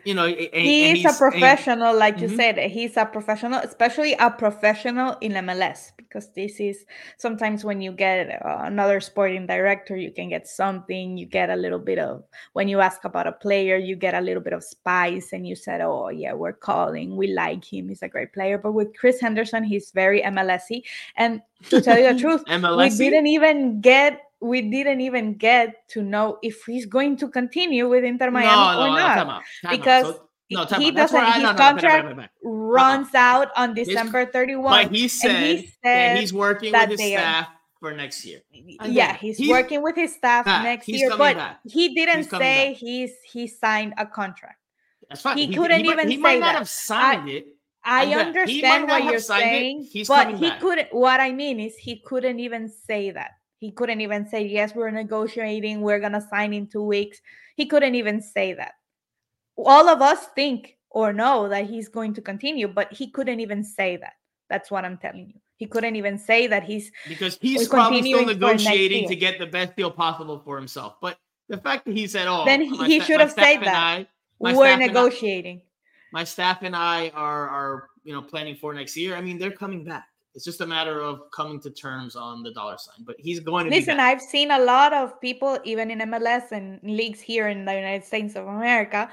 you 0.04 0.14
know, 0.14 0.26
he's, 0.26 1.04
a 1.04 1.12
professional, 1.12 1.94
like 1.94 2.18
you 2.18 2.28
mm-hmm. 2.28 2.36
said, 2.36 2.58
he's 2.70 2.96
a 2.96 3.04
professional, 3.04 3.60
especially 3.60 4.14
a 4.14 4.30
professional 4.30 5.18
in 5.20 5.32
MLS, 5.32 5.92
because 5.98 6.32
this 6.32 6.58
is 6.58 6.86
sometimes 7.18 7.64
when 7.64 7.82
you 7.82 7.92
get 7.92 8.42
uh, 8.42 8.60
another 8.62 8.98
sporting 9.00 9.46
director, 9.46 9.94
you 9.94 10.10
can 10.10 10.30
get 10.30 10.48
something, 10.48 11.18
you 11.18 11.26
get 11.26 11.50
a 11.50 11.56
little 11.56 11.78
bit 11.78 11.98
of, 11.98 12.24
when 12.54 12.66
you 12.66 12.80
ask 12.80 13.04
about 13.04 13.26
a 13.26 13.32
player, 13.32 13.76
you 13.76 13.94
get 13.94 14.14
a 14.14 14.22
little 14.22 14.42
bit 14.42 14.54
of 14.54 14.64
spice, 14.64 15.34
and 15.34 15.46
you 15.46 15.54
said, 15.54 15.82
Oh, 15.82 16.08
yeah, 16.08 16.32
we're 16.32 16.54
calling, 16.54 17.14
we 17.14 17.26
like 17.26 17.62
him, 17.62 17.90
he's 17.90 18.02
a 18.02 18.08
great 18.08 18.32
player. 18.32 18.56
But 18.56 18.72
with 18.72 18.96
Chris 18.96 19.20
Henderson, 19.20 19.64
he's 19.64 19.90
very 19.90 20.22
MLSy. 20.22 20.82
And 21.16 21.42
to 21.68 21.82
tell 21.82 21.98
you 21.98 22.14
the 22.14 22.20
truth, 22.20 22.42
we 22.48 23.10
didn't 23.10 23.26
even 23.26 23.82
get 23.82 24.22
we 24.44 24.60
didn't 24.60 25.00
even 25.00 25.34
get 25.34 25.88
to 25.88 26.02
know 26.02 26.38
if 26.42 26.64
he's 26.64 26.86
going 26.86 27.16
to 27.16 27.28
continue 27.28 27.88
with 27.88 28.04
Inter 28.04 28.30
Miami 28.30 28.46
no, 28.46 28.84
or 28.84 28.88
no, 28.88 28.96
not. 28.96 29.14
Time 29.14 29.30
out, 29.30 29.42
time 29.62 29.76
because 29.76 30.06
so, 30.06 30.28
no, 30.50 30.64
he 30.78 30.90
doesn't. 30.90 31.32
His 31.32 31.42
no, 31.42 31.54
contract 31.54 32.30
runs 32.42 33.08
uh-huh. 33.08 33.18
out 33.18 33.48
on 33.56 33.74
December 33.74 34.26
31. 34.26 34.84
But 34.84 34.94
he 34.94 35.08
said, 35.08 35.56
he 35.56 35.66
said 35.66 35.72
that 35.82 36.16
he's 36.18 36.32
working 36.32 36.72
with 36.72 36.90
his 36.90 37.00
staff 37.00 37.48
for 37.80 37.94
next 37.94 38.24
year. 38.24 38.40
And 38.80 38.92
yeah, 38.92 39.16
he's, 39.16 39.38
he's, 39.38 39.48
working 39.48 39.82
with 39.82 39.96
his 39.96 40.14
staff 40.14 40.44
back. 40.44 40.62
next 40.62 40.86
he's 40.86 41.00
year, 41.00 41.10
but 41.16 41.36
back. 41.36 41.60
he 41.64 41.94
didn't 41.94 42.24
say 42.24 42.70
back. 42.70 42.76
he's 42.76 43.12
he 43.24 43.46
signed 43.46 43.94
a 43.96 44.04
contract. 44.04 44.58
That's 45.08 45.22
fine. 45.22 45.38
He, 45.38 45.46
he 45.46 45.54
couldn't 45.54 45.84
he, 45.84 45.90
even 45.90 46.08
he 46.08 46.16
say 46.16 46.22
might 46.22 46.40
not 46.40 46.52
that. 46.52 46.58
have 46.58 46.68
signed 46.68 47.30
I, 47.30 47.32
it. 47.32 47.46
I 47.86 48.14
understand 48.14 48.88
what 48.88 49.04
you're 49.04 49.18
saying, 49.18 49.88
but 50.08 50.34
he 50.34 50.50
couldn't. 50.58 50.88
What 50.92 51.20
I 51.20 51.32
mean 51.32 51.60
is, 51.60 51.76
he 51.76 52.00
couldn't 52.00 52.40
even 52.40 52.68
say 52.68 53.10
that. 53.10 53.32
He 53.58 53.70
couldn't 53.70 54.00
even 54.00 54.26
say, 54.28 54.46
Yes, 54.46 54.74
we're 54.74 54.90
negotiating, 54.90 55.80
we're 55.80 56.00
going 56.00 56.12
to 56.12 56.20
sign 56.20 56.52
in 56.52 56.66
two 56.66 56.82
weeks. 56.82 57.20
He 57.56 57.66
couldn't 57.66 57.94
even 57.94 58.20
say 58.20 58.54
that. 58.54 58.72
All 59.56 59.88
of 59.88 60.02
us 60.02 60.26
think 60.34 60.76
or 60.90 61.12
know 61.12 61.48
that 61.48 61.66
he's 61.66 61.88
going 61.88 62.14
to 62.14 62.20
continue, 62.20 62.68
but 62.68 62.92
he 62.92 63.10
couldn't 63.10 63.40
even 63.40 63.62
say 63.62 63.96
that. 63.96 64.14
That's 64.48 64.70
what 64.70 64.84
I'm 64.84 64.98
telling 64.98 65.28
you. 65.34 65.40
He 65.56 65.66
couldn't 65.66 65.96
even 65.96 66.18
say 66.18 66.46
that 66.48 66.64
he's 66.64 66.90
because 67.08 67.38
he's 67.40 67.68
probably 67.68 68.02
still 68.02 68.26
negotiating 68.26 69.08
to 69.08 69.16
get 69.16 69.38
the 69.38 69.46
best 69.46 69.76
deal 69.76 69.90
possible 69.90 70.42
for 70.44 70.56
himself. 70.56 70.96
But 71.00 71.16
the 71.48 71.58
fact 71.58 71.84
that 71.84 71.96
he 71.96 72.06
said, 72.06 72.26
"Oh," 72.26 72.44
then 72.44 72.60
he 72.60 73.00
should 73.00 73.20
have 73.20 73.32
said 73.32 73.60
that 73.60 73.74
I, 73.74 74.06
we're 74.38 74.76
negotiating. 74.76 75.58
I, 75.58 75.62
my 76.12 76.24
staff 76.24 76.62
and 76.62 76.74
I 76.74 77.10
are 77.10 77.48
are 77.48 77.88
you 78.02 78.12
know 78.12 78.22
planning 78.22 78.56
for 78.56 78.74
next 78.74 78.96
year. 78.96 79.14
I 79.14 79.20
mean, 79.20 79.38
they're 79.38 79.52
coming 79.52 79.84
back. 79.84 80.06
It's 80.34 80.44
just 80.44 80.60
a 80.60 80.66
matter 80.66 81.00
of 81.00 81.30
coming 81.30 81.60
to 81.60 81.70
terms 81.70 82.16
on 82.16 82.42
the 82.42 82.52
dollar 82.52 82.76
sign. 82.76 83.04
But 83.04 83.16
he's 83.18 83.40
going 83.40 83.66
to 83.66 83.70
listen. 83.70 84.00
I've 84.00 84.20
seen 84.20 84.50
a 84.50 84.58
lot 84.58 84.92
of 84.92 85.20
people, 85.20 85.58
even 85.64 85.90
in 85.90 86.00
MLS 86.00 86.50
and 86.50 86.80
leagues 86.82 87.20
here 87.20 87.48
in 87.48 87.64
the 87.64 87.74
United 87.74 88.04
States 88.04 88.34
of 88.34 88.46
America, 88.46 89.08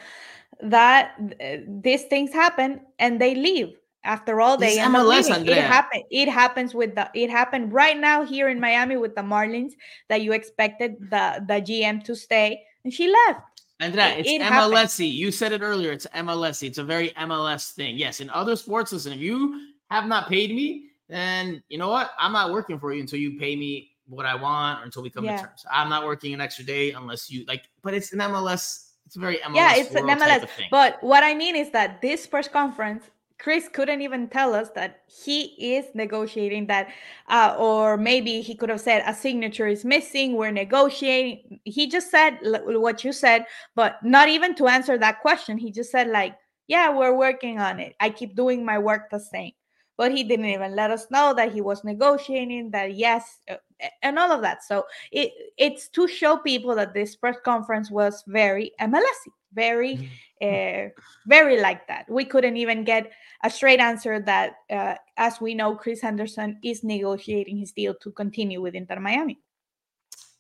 that 0.61 1.15
uh, 1.19 1.57
these 1.67 2.05
things 2.05 2.33
happen 2.33 2.81
and 2.97 3.21
they 3.21 3.35
leave. 3.35 3.75
After 4.03 4.41
all, 4.41 4.57
they 4.57 4.79
end 4.79 4.95
MLS, 4.95 5.29
It 5.47 5.57
happened. 5.57 6.03
It 6.09 6.27
happens 6.27 6.73
with 6.73 6.95
the. 6.95 7.07
It 7.13 7.29
happened 7.29 7.71
right 7.71 7.97
now 7.97 8.25
here 8.25 8.49
in 8.49 8.59
Miami 8.59 8.97
with 8.97 9.15
the 9.15 9.21
Marlins 9.21 9.73
that 10.09 10.21
you 10.21 10.31
expected 10.31 10.97
the 11.11 11.45
the 11.47 11.61
GM 11.61 12.03
to 12.05 12.15
stay, 12.15 12.63
and 12.83 12.91
she 12.91 13.13
left. 13.27 13.41
Andrea, 13.79 14.15
it's 14.17 14.27
it 14.29 14.41
MLSy. 14.41 15.11
You 15.11 15.31
said 15.31 15.51
it 15.51 15.61
earlier. 15.61 15.91
It's 15.91 16.07
MLS. 16.15 16.65
It's 16.65 16.79
a 16.79 16.83
very 16.83 17.09
MLS 17.11 17.73
thing. 17.73 17.95
Yes, 17.95 18.21
in 18.21 18.29
other 18.31 18.55
sports, 18.55 18.91
listen, 18.91 19.13
if 19.13 19.19
you 19.19 19.69
have 19.91 20.07
not 20.07 20.27
paid 20.29 20.49
me, 20.49 20.90
then 21.11 21.61
you 21.67 21.77
know 21.77 21.89
what? 21.89 22.11
I'm 22.17 22.31
not 22.31 22.51
working 22.51 22.79
for 22.79 22.93
you 22.93 23.01
until 23.01 23.19
you 23.19 23.37
pay 23.37 23.55
me 23.55 23.91
what 24.07 24.25
I 24.25 24.35
want 24.35 24.79
or 24.79 24.83
until 24.83 25.03
we 25.03 25.09
come 25.09 25.25
yeah. 25.25 25.37
to 25.37 25.43
terms. 25.43 25.65
I'm 25.71 25.89
not 25.89 26.05
working 26.05 26.33
an 26.33 26.41
extra 26.41 26.63
day 26.63 26.91
unless 26.91 27.29
you 27.29 27.45
like, 27.47 27.63
but 27.81 27.93
it's 27.93 28.13
an 28.13 28.19
MLS. 28.19 28.87
It's 29.05 29.15
a 29.17 29.19
very 29.19 29.37
MLS. 29.37 29.55
Yeah, 29.55 29.75
it's 29.75 29.93
an 29.95 30.05
MLS. 30.05 30.47
But 30.69 31.03
what 31.03 31.23
I 31.23 31.33
mean 31.33 31.55
is 31.55 31.69
that 31.71 32.01
this 32.01 32.25
press 32.27 32.47
conference, 32.47 33.03
Chris 33.39 33.67
couldn't 33.67 34.01
even 34.01 34.29
tell 34.29 34.53
us 34.53 34.69
that 34.75 35.01
he 35.07 35.75
is 35.75 35.85
negotiating 35.95 36.67
that, 36.67 36.89
uh, 37.27 37.55
or 37.57 37.97
maybe 37.97 38.41
he 38.41 38.55
could 38.55 38.69
have 38.69 38.79
said 38.79 39.03
a 39.05 39.13
signature 39.13 39.67
is 39.67 39.83
missing. 39.83 40.37
We're 40.37 40.51
negotiating. 40.51 41.59
He 41.65 41.87
just 41.87 42.09
said 42.09 42.37
what 42.41 43.03
you 43.03 43.11
said, 43.11 43.45
but 43.75 43.97
not 44.03 44.29
even 44.29 44.55
to 44.55 44.67
answer 44.67 44.97
that 44.97 45.21
question. 45.21 45.57
He 45.57 45.71
just 45.71 45.91
said 45.91 46.07
like, 46.07 46.37
"Yeah, 46.67 46.95
we're 46.95 47.17
working 47.17 47.59
on 47.59 47.79
it. 47.79 47.95
I 47.99 48.11
keep 48.11 48.35
doing 48.35 48.63
my 48.63 48.77
work 48.77 49.09
the 49.09 49.19
same." 49.19 49.53
But 49.97 50.11
he 50.11 50.23
didn't 50.23 50.45
even 50.45 50.75
let 50.75 50.91
us 50.91 51.07
know 51.11 51.33
that 51.33 51.53
he 51.53 51.61
was 51.61 51.83
negotiating 51.83 52.71
that 52.71 52.95
yes 52.95 53.39
uh, 53.49 53.55
and 54.01 54.19
all 54.19 54.31
of 54.31 54.41
that. 54.41 54.63
So 54.63 54.85
it 55.11 55.31
it's 55.57 55.87
to 55.89 56.07
show 56.07 56.37
people 56.37 56.75
that 56.75 56.93
this 56.93 57.15
press 57.15 57.37
conference 57.43 57.89
was 57.91 58.23
very 58.27 58.71
mlsy 58.79 59.31
very 59.53 60.09
uh, 60.41 60.89
very 61.27 61.61
like 61.61 61.87
that. 61.87 62.09
We 62.09 62.25
couldn't 62.25 62.57
even 62.57 62.83
get 62.83 63.11
a 63.43 63.49
straight 63.49 63.79
answer 63.79 64.19
that 64.21 64.55
uh, 64.69 64.95
as 65.17 65.41
we 65.41 65.53
know 65.53 65.75
chris 65.75 66.01
henderson 66.01 66.57
is 66.63 66.83
negotiating 66.83 67.57
his 67.57 67.71
deal 67.71 67.93
to 68.01 68.11
continue 68.11 68.61
with 68.61 68.75
inter 68.75 68.99
miami. 68.99 69.39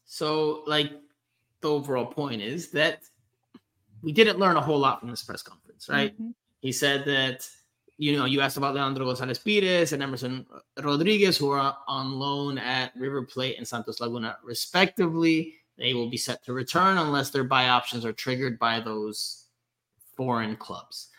So 0.05 0.63
like 0.67 0.91
the 1.61 1.69
overall 1.69 2.05
point 2.05 2.41
is 2.41 2.71
that 2.71 3.01
we 4.01 4.11
didn't 4.11 4.39
learn 4.39 4.57
a 4.57 4.61
whole 4.61 4.79
lot 4.79 4.99
from 4.99 5.09
this 5.09 5.23
press 5.23 5.43
conference 5.43 5.87
right? 5.89 6.13
Mm-hmm. 6.13 6.31
he 6.61 6.71
said 6.71 7.05
that 7.05 7.47
you 8.01 8.17
know, 8.17 8.25
you 8.25 8.41
asked 8.41 8.57
about 8.57 8.73
Leandro 8.73 9.05
Gonzalez 9.05 9.37
Pires 9.37 9.93
and 9.93 10.01
Emerson 10.01 10.43
Rodriguez, 10.81 11.37
who 11.37 11.51
are 11.51 11.77
on 11.87 12.13
loan 12.13 12.57
at 12.57 12.91
River 12.95 13.21
Plate 13.21 13.59
and 13.59 13.67
Santos 13.67 13.99
Laguna, 13.99 14.39
respectively. 14.43 15.53
They 15.77 15.93
will 15.93 16.09
be 16.09 16.17
set 16.17 16.43
to 16.45 16.53
return 16.53 16.97
unless 16.97 17.29
their 17.29 17.43
buy 17.43 17.69
options 17.69 18.03
are 18.03 18.11
triggered 18.11 18.57
by 18.57 18.79
those 18.79 19.45
foreign 20.17 20.55
clubs. 20.55 21.09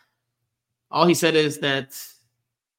All 0.90 1.06
he 1.06 1.14
said 1.14 1.36
is 1.36 1.58
that 1.60 1.96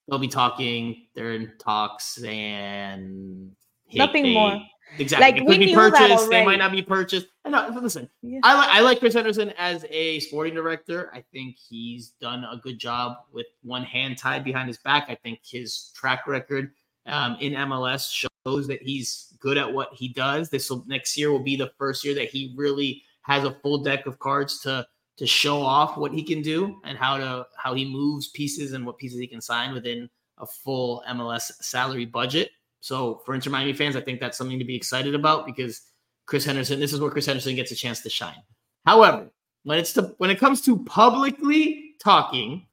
they'll 0.09 0.19
be 0.19 0.27
talking, 0.27 1.07
they're 1.15 1.31
in 1.31 1.53
talks, 1.57 2.21
and 2.23 3.55
nothing 3.93 4.23
they, 4.23 4.33
more. 4.33 4.59
Exactly. 4.99 5.25
Like, 5.25 5.41
it 5.41 5.47
could 5.47 5.59
be 5.59 5.73
purchased. 5.73 6.29
They 6.29 6.45
might 6.45 6.59
not 6.59 6.71
be 6.71 6.81
purchased. 6.81 7.27
No, 7.47 7.67
listen, 7.81 8.09
yeah. 8.21 8.39
I 8.43 8.55
like 8.55 8.69
I 8.69 8.79
like 8.81 8.99
Chris 8.99 9.13
Henderson 9.13 9.51
as 9.57 9.85
a 9.89 10.19
sporting 10.21 10.53
director. 10.53 11.11
I 11.13 11.23
think 11.33 11.57
he's 11.57 12.09
done 12.21 12.43
a 12.43 12.57
good 12.57 12.79
job 12.79 13.17
with 13.31 13.47
one 13.61 13.83
hand 13.83 14.17
tied 14.17 14.43
behind 14.43 14.67
his 14.67 14.77
back. 14.77 15.05
I 15.09 15.15
think 15.15 15.39
his 15.43 15.91
track 15.95 16.27
record 16.27 16.71
um, 17.05 17.37
in 17.39 17.53
MLS 17.53 18.11
shows 18.11 18.67
that 18.67 18.81
he's 18.81 19.33
good 19.39 19.57
at 19.57 19.71
what 19.71 19.89
he 19.93 20.07
does. 20.07 20.49
This 20.49 20.69
will 20.69 20.83
next 20.87 21.17
year 21.17 21.31
will 21.31 21.43
be 21.43 21.55
the 21.55 21.71
first 21.77 22.03
year 22.05 22.15
that 22.15 22.29
he 22.29 22.53
really 22.55 23.03
has 23.23 23.43
a 23.43 23.55
full 23.61 23.83
deck 23.83 24.05
of 24.05 24.19
cards 24.19 24.59
to 24.61 24.85
to 25.17 25.27
show 25.27 25.61
off 25.61 25.97
what 25.97 26.11
he 26.11 26.23
can 26.23 26.41
do 26.41 26.79
and 26.85 26.97
how 26.97 27.17
to 27.17 27.45
how 27.57 27.73
he 27.73 27.85
moves 27.85 28.29
pieces 28.29 28.73
and 28.73 28.85
what 28.85 28.97
pieces 28.97 29.19
he 29.19 29.27
can 29.27 29.41
sign 29.41 29.73
within 29.73 30.09
a 30.39 30.45
full 30.45 31.03
MLS 31.09 31.51
salary 31.61 32.05
budget. 32.05 32.51
So 32.83 33.21
for 33.25 33.33
Inter 33.33 33.49
Miami 33.49 33.71
fans, 33.71 33.95
I 33.95 34.01
think 34.01 34.19
that's 34.19 34.37
something 34.37 34.59
to 34.59 34.65
be 34.65 34.75
excited 34.75 35.15
about 35.15 35.45
because 35.45 35.83
Chris 36.25 36.43
Henderson, 36.43 36.81
this 36.81 36.91
is 36.91 36.99
where 36.99 37.09
Chris 37.09 37.25
Henderson 37.25 37.55
gets 37.55 37.71
a 37.71 37.75
chance 37.75 38.01
to 38.01 38.09
shine. 38.09 38.43
However, 38.85 39.29
when 39.63 39.79
it's 39.79 39.93
to 39.93 40.13
when 40.17 40.29
it 40.29 40.37
comes 40.37 40.59
to 40.63 40.83
publicly 40.83 41.95
talking, 42.03 42.67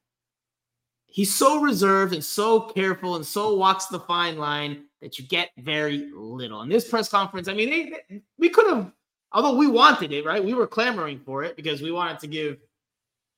he's 1.06 1.32
so 1.32 1.60
reserved 1.60 2.12
and 2.12 2.24
so 2.24 2.58
careful 2.58 3.14
and 3.14 3.24
so 3.24 3.54
walks 3.54 3.86
the 3.86 4.00
fine 4.00 4.36
line 4.36 4.86
that 5.00 5.16
you 5.16 5.28
get 5.28 5.50
very 5.58 6.10
little. 6.12 6.62
In 6.62 6.68
this 6.68 6.88
press 6.88 7.08
conference, 7.08 7.46
I 7.46 7.54
mean, 7.54 7.70
they, 7.70 8.20
we 8.36 8.48
could 8.48 8.66
have, 8.66 8.90
although 9.30 9.54
we 9.54 9.68
wanted 9.68 10.10
it, 10.12 10.24
right? 10.24 10.42
We 10.44 10.54
were 10.54 10.66
clamoring 10.66 11.20
for 11.20 11.44
it 11.44 11.54
because 11.54 11.82
we 11.82 11.92
wanted 11.92 12.18
to 12.18 12.26
give 12.26 12.58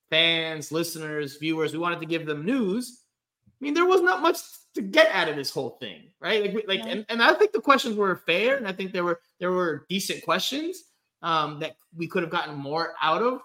fans, 0.08 0.72
listeners, 0.72 1.36
viewers, 1.36 1.74
we 1.74 1.80
wanted 1.80 2.00
to 2.00 2.06
give 2.06 2.24
them 2.24 2.46
news. 2.46 3.02
I 3.46 3.62
mean, 3.62 3.74
there 3.74 3.84
was 3.84 4.00
not 4.00 4.22
much 4.22 4.38
to 4.74 4.82
get 4.82 5.10
out 5.12 5.28
of 5.28 5.36
this 5.36 5.50
whole 5.50 5.76
thing, 5.80 6.04
right? 6.20 6.54
Like, 6.54 6.66
like, 6.66 6.78
yeah. 6.80 6.92
and, 6.92 7.06
and 7.08 7.22
I 7.22 7.34
think 7.34 7.52
the 7.52 7.60
questions 7.60 7.96
were 7.96 8.22
fair, 8.26 8.56
and 8.56 8.66
I 8.66 8.72
think 8.72 8.92
there 8.92 9.04
were 9.04 9.20
there 9.38 9.52
were 9.52 9.86
decent 9.88 10.22
questions 10.22 10.84
um, 11.22 11.60
that 11.60 11.76
we 11.96 12.06
could 12.06 12.22
have 12.22 12.32
gotten 12.32 12.54
more 12.54 12.94
out 13.02 13.22
of 13.22 13.40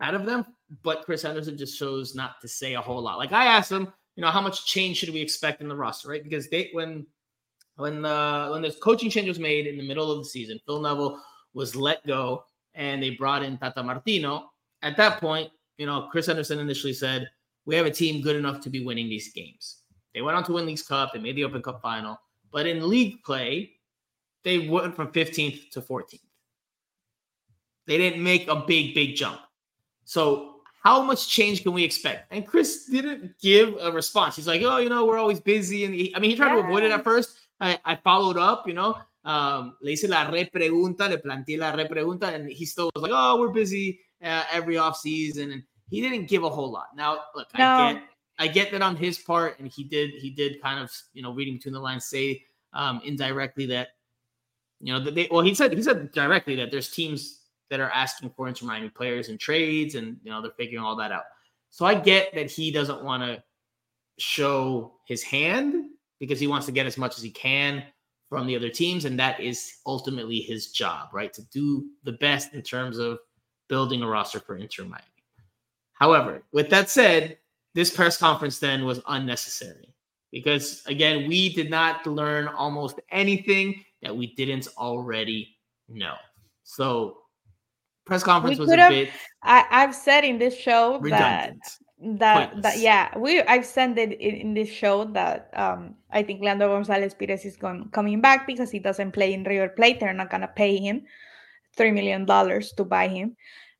out 0.00 0.14
of 0.14 0.26
them. 0.26 0.46
But 0.82 1.04
Chris 1.04 1.22
Henderson 1.22 1.56
just 1.56 1.78
chose 1.78 2.14
not 2.14 2.40
to 2.42 2.48
say 2.48 2.74
a 2.74 2.80
whole 2.80 3.02
lot. 3.02 3.18
Like 3.18 3.32
I 3.32 3.46
asked 3.46 3.72
him, 3.72 3.92
you 4.16 4.22
know, 4.22 4.30
how 4.30 4.40
much 4.40 4.66
change 4.66 4.98
should 4.98 5.10
we 5.10 5.20
expect 5.20 5.60
in 5.60 5.68
the 5.68 5.76
roster, 5.76 6.08
right? 6.08 6.22
Because 6.22 6.48
they 6.48 6.70
when 6.72 7.06
when 7.76 8.02
the 8.02 8.48
when 8.52 8.62
this 8.62 8.76
coaching 8.76 9.10
change 9.10 9.28
was 9.28 9.38
made 9.38 9.66
in 9.66 9.76
the 9.76 9.86
middle 9.86 10.10
of 10.10 10.18
the 10.18 10.24
season, 10.24 10.60
Phil 10.66 10.80
Neville 10.80 11.20
was 11.54 11.74
let 11.74 12.06
go, 12.06 12.44
and 12.74 13.02
they 13.02 13.10
brought 13.10 13.42
in 13.42 13.58
Tata 13.58 13.82
Martino. 13.82 14.50
At 14.82 14.96
that 14.96 15.20
point, 15.20 15.50
you 15.78 15.86
know, 15.86 16.08
Chris 16.10 16.26
Henderson 16.26 16.58
initially 16.58 16.92
said, 16.92 17.28
"We 17.64 17.74
have 17.74 17.86
a 17.86 17.90
team 17.90 18.22
good 18.22 18.36
enough 18.36 18.60
to 18.62 18.70
be 18.70 18.84
winning 18.84 19.08
these 19.08 19.32
games." 19.32 19.82
They 20.18 20.22
went 20.22 20.36
on 20.36 20.42
to 20.46 20.52
win 20.52 20.66
Leagues 20.66 20.82
Cup. 20.82 21.12
They 21.12 21.20
made 21.20 21.36
the 21.36 21.44
Open 21.44 21.62
Cup 21.62 21.80
final, 21.80 22.20
but 22.50 22.66
in 22.66 22.88
league 22.88 23.22
play, 23.22 23.70
they 24.42 24.66
went 24.66 24.96
from 24.96 25.12
15th 25.12 25.70
to 25.70 25.80
14th. 25.80 26.18
They 27.86 27.98
didn't 27.98 28.20
make 28.20 28.48
a 28.48 28.56
big, 28.56 28.96
big 28.96 29.14
jump. 29.14 29.38
So 30.04 30.56
how 30.82 31.02
much 31.02 31.28
change 31.28 31.62
can 31.62 31.72
we 31.72 31.84
expect? 31.84 32.32
And 32.32 32.44
Chris 32.44 32.86
didn't 32.86 33.38
give 33.40 33.76
a 33.80 33.92
response. 33.92 34.34
He's 34.34 34.48
like, 34.48 34.60
oh, 34.62 34.78
you 34.78 34.88
know, 34.88 35.04
we're 35.04 35.18
always 35.18 35.38
busy. 35.38 35.84
And 35.84 35.94
he, 35.94 36.12
I 36.16 36.18
mean, 36.18 36.30
he 36.30 36.36
tried 36.36 36.48
yeah. 36.48 36.62
to 36.62 36.66
avoid 36.66 36.82
it 36.82 36.90
at 36.90 37.04
first. 37.04 37.38
I, 37.60 37.78
I 37.84 37.94
followed 37.94 38.38
up, 38.38 38.66
you 38.66 38.74
know, 38.74 38.98
um, 39.24 39.76
le 39.80 39.92
hice 39.92 40.08
la 40.08 40.28
repregunta, 40.28 41.08
le 41.08 41.18
planteé 41.18 41.56
la 41.60 41.70
repregunta, 41.70 42.34
and 42.34 42.50
he 42.50 42.66
still 42.66 42.90
was 42.92 43.04
like, 43.04 43.12
oh, 43.14 43.38
we're 43.38 43.50
busy 43.50 44.00
uh, 44.24 44.42
every 44.50 44.78
off 44.78 44.96
season. 44.96 45.52
And 45.52 45.62
he 45.88 46.00
didn't 46.00 46.26
give 46.26 46.42
a 46.42 46.50
whole 46.50 46.72
lot. 46.72 46.88
Now, 46.96 47.20
look, 47.36 47.46
no. 47.56 47.64
I 47.64 47.92
get, 47.92 48.02
I 48.38 48.48
get 48.48 48.70
that 48.72 48.82
on 48.82 48.96
his 48.96 49.18
part, 49.18 49.58
and 49.58 49.68
he 49.68 49.84
did, 49.84 50.10
he 50.10 50.30
did 50.30 50.62
kind 50.62 50.82
of, 50.82 50.92
you 51.12 51.22
know, 51.22 51.32
reading 51.32 51.56
between 51.56 51.74
the 51.74 51.80
lines, 51.80 52.06
say 52.06 52.44
um, 52.72 53.00
indirectly 53.04 53.66
that, 53.66 53.88
you 54.80 54.92
know, 54.92 55.00
that 55.00 55.14
they, 55.14 55.28
well, 55.30 55.42
he 55.42 55.54
said, 55.54 55.72
he 55.72 55.82
said 55.82 56.12
directly 56.12 56.54
that 56.56 56.70
there's 56.70 56.90
teams 56.90 57.38
that 57.70 57.80
are 57.80 57.90
asking 57.90 58.30
for 58.30 58.52
Miami 58.62 58.88
players 58.88 59.28
and 59.28 59.38
trades, 59.38 59.94
and 59.94 60.16
you 60.22 60.30
know 60.30 60.40
they're 60.40 60.52
figuring 60.52 60.84
all 60.84 60.96
that 60.96 61.12
out. 61.12 61.24
So 61.70 61.84
I 61.84 61.94
get 61.94 62.34
that 62.34 62.50
he 62.50 62.70
doesn't 62.70 63.04
want 63.04 63.22
to 63.22 63.42
show 64.18 64.94
his 65.06 65.22
hand 65.22 65.90
because 66.18 66.40
he 66.40 66.46
wants 66.46 66.66
to 66.66 66.72
get 66.72 66.86
as 66.86 66.98
much 66.98 67.16
as 67.16 67.22
he 67.22 67.30
can 67.30 67.84
from 68.28 68.46
the 68.46 68.56
other 68.56 68.68
teams, 68.68 69.04
and 69.04 69.18
that 69.18 69.40
is 69.40 69.74
ultimately 69.86 70.40
his 70.40 70.70
job, 70.72 71.08
right? 71.12 71.32
To 71.34 71.42
do 71.50 71.86
the 72.04 72.12
best 72.12 72.54
in 72.54 72.62
terms 72.62 72.98
of 72.98 73.18
building 73.68 74.02
a 74.02 74.08
roster 74.08 74.40
for 74.40 74.56
Inter 74.56 74.84
Miami. 74.84 75.04
However, 75.92 76.42
with 76.52 76.70
that 76.70 76.90
said, 76.90 77.38
this 77.78 77.94
press 77.94 78.18
conference 78.18 78.58
then 78.58 78.84
was 78.84 79.00
unnecessary 79.06 79.94
because 80.32 80.82
again, 80.86 81.28
we 81.28 81.54
did 81.54 81.70
not 81.70 82.04
learn 82.08 82.48
almost 82.48 82.98
anything 83.12 83.84
that 84.02 84.14
we 84.14 84.34
didn't 84.34 84.66
already 84.76 85.56
know. 85.88 86.16
So 86.64 87.18
press 88.04 88.24
conference 88.24 88.58
we 88.58 88.66
was 88.66 88.72
a 88.72 88.88
bit. 88.88 89.10
I, 89.44 89.64
I've 89.70 89.94
said 89.94 90.24
in 90.24 90.40
this 90.40 90.58
show 90.58 90.98
redundant. 90.98 91.62
that 92.00 92.50
that 92.50 92.62
that 92.62 92.78
yeah 92.78 93.16
we 93.16 93.42
I've 93.42 93.64
said 93.64 93.96
it 93.96 94.10
in, 94.20 94.54
this 94.54 94.68
show 94.68 95.04
that 95.14 95.48
um 95.54 95.94
I 96.10 96.24
think 96.24 96.42
Leandro 96.42 96.66
Gonzalez 96.74 97.14
Pirez 97.14 97.44
is 97.44 97.56
going 97.56 97.90
coming 97.92 98.20
back 98.20 98.44
because 98.44 98.72
he 98.72 98.80
doesn't 98.80 99.12
play 99.12 99.32
in 99.32 99.44
River 99.44 99.68
Plate. 99.68 100.00
They're 100.00 100.12
not 100.12 100.30
gonna 100.30 100.48
pay 100.48 100.78
him 100.78 101.06
three 101.76 101.92
million 101.92 102.24
dollars 102.24 102.72
to 102.72 102.84
buy 102.84 103.06
him. 103.06 103.36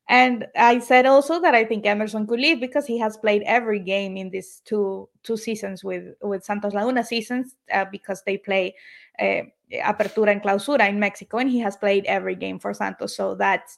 And 0.09 0.47
I 0.57 0.79
said 0.79 1.05
also 1.05 1.39
that 1.39 1.53
I 1.53 1.63
think 1.63 1.85
Emerson 1.85 2.25
could 2.25 2.39
leave 2.39 2.59
because 2.59 2.87
he 2.87 2.97
has 2.97 3.15
played 3.15 3.43
every 3.43 3.79
game 3.79 4.17
in 4.17 4.31
these 4.31 4.61
two 4.65 5.07
two 5.21 5.37
seasons 5.37 5.83
with 5.83 6.15
with 6.21 6.43
Santos 6.43 6.73
Laguna 6.73 7.03
seasons 7.03 7.55
uh, 7.71 7.85
because 7.91 8.23
they 8.25 8.35
play 8.35 8.73
uh, 9.19 9.41
Apertura 9.71 10.31
and 10.31 10.41
Clausura 10.41 10.89
in 10.89 10.99
Mexico, 10.99 11.37
and 11.37 11.49
he 11.49 11.59
has 11.59 11.77
played 11.77 12.05
every 12.05 12.33
game 12.33 12.57
for 12.57 12.73
Santos. 12.73 13.15
So 13.15 13.35
that's 13.35 13.77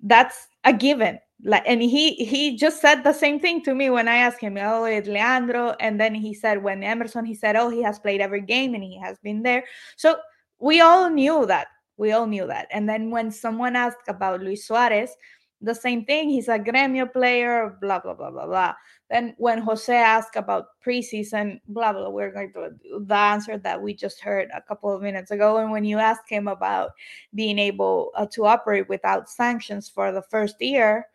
that's 0.00 0.46
a 0.62 0.72
given. 0.72 1.18
Like 1.44 1.64
and 1.66 1.82
he 1.82 2.14
he 2.14 2.56
just 2.56 2.80
said 2.80 3.02
the 3.02 3.12
same 3.12 3.40
thing 3.40 3.64
to 3.64 3.74
me 3.74 3.90
when 3.90 4.06
i 4.06 4.14
asked 4.14 4.40
him 4.40 4.56
oh 4.60 4.84
it's 4.84 5.08
leandro? 5.08 5.74
And 5.80 6.00
then 6.00 6.14
he 6.14 6.32
said 6.32 6.62
when 6.62 6.84
emerson 6.84 7.24
he 7.24 7.34
said 7.34 7.56
oh 7.56 7.68
he 7.68 7.82
has 7.82 7.98
played 7.98 8.20
every 8.20 8.42
game 8.42 8.74
and 8.74 8.84
he 8.84 8.96
has 9.00 9.18
been 9.18 9.42
there. 9.42 9.64
So 9.96 10.18
we 10.60 10.80
all 10.80 11.10
knew 11.10 11.44
that 11.46 11.66
we 11.96 12.12
all 12.12 12.26
knew 12.26 12.46
that. 12.46 12.68
And 12.70 12.88
then 12.88 13.10
when 13.10 13.32
someone 13.32 13.74
asked 13.74 14.06
about 14.06 14.40
luis 14.40 14.64
suarez 14.68 15.16
the 15.62 15.74
same 15.74 16.04
thing. 16.04 16.28
He's 16.28 16.48
a 16.48 16.58
Gremio 16.58 17.10
player, 17.10 17.78
blah, 17.80 18.00
blah, 18.00 18.14
blah, 18.14 18.30
blah, 18.30 18.46
blah. 18.46 18.74
Then 19.08 19.34
when 19.38 19.58
Jose 19.58 19.94
asked 19.94 20.36
about 20.36 20.66
preseason, 20.84 21.60
blah, 21.68 21.92
blah, 21.92 22.08
we're 22.08 22.32
going 22.32 22.52
to 22.54 22.70
the 23.00 23.14
answer 23.14 23.58
that 23.58 23.80
we 23.80 23.94
just 23.94 24.20
heard 24.20 24.48
a 24.54 24.60
couple 24.60 24.92
of 24.92 25.02
minutes 25.02 25.30
ago. 25.30 25.58
And 25.58 25.70
when 25.70 25.84
you 25.84 25.98
ask 25.98 26.22
him 26.28 26.48
about 26.48 26.90
being 27.34 27.58
able 27.58 28.10
uh, 28.16 28.26
to 28.32 28.46
operate 28.46 28.88
without 28.88 29.30
sanctions 29.30 29.88
for 29.88 30.12
the 30.12 30.22
first 30.22 30.56
year 30.60 31.06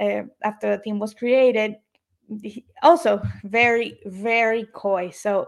uh, 0.00 0.22
after 0.44 0.76
the 0.76 0.82
team 0.82 0.98
was 0.98 1.14
created, 1.14 1.76
also 2.82 3.22
very, 3.44 3.98
very 4.06 4.66
coy. 4.72 5.10
So 5.10 5.46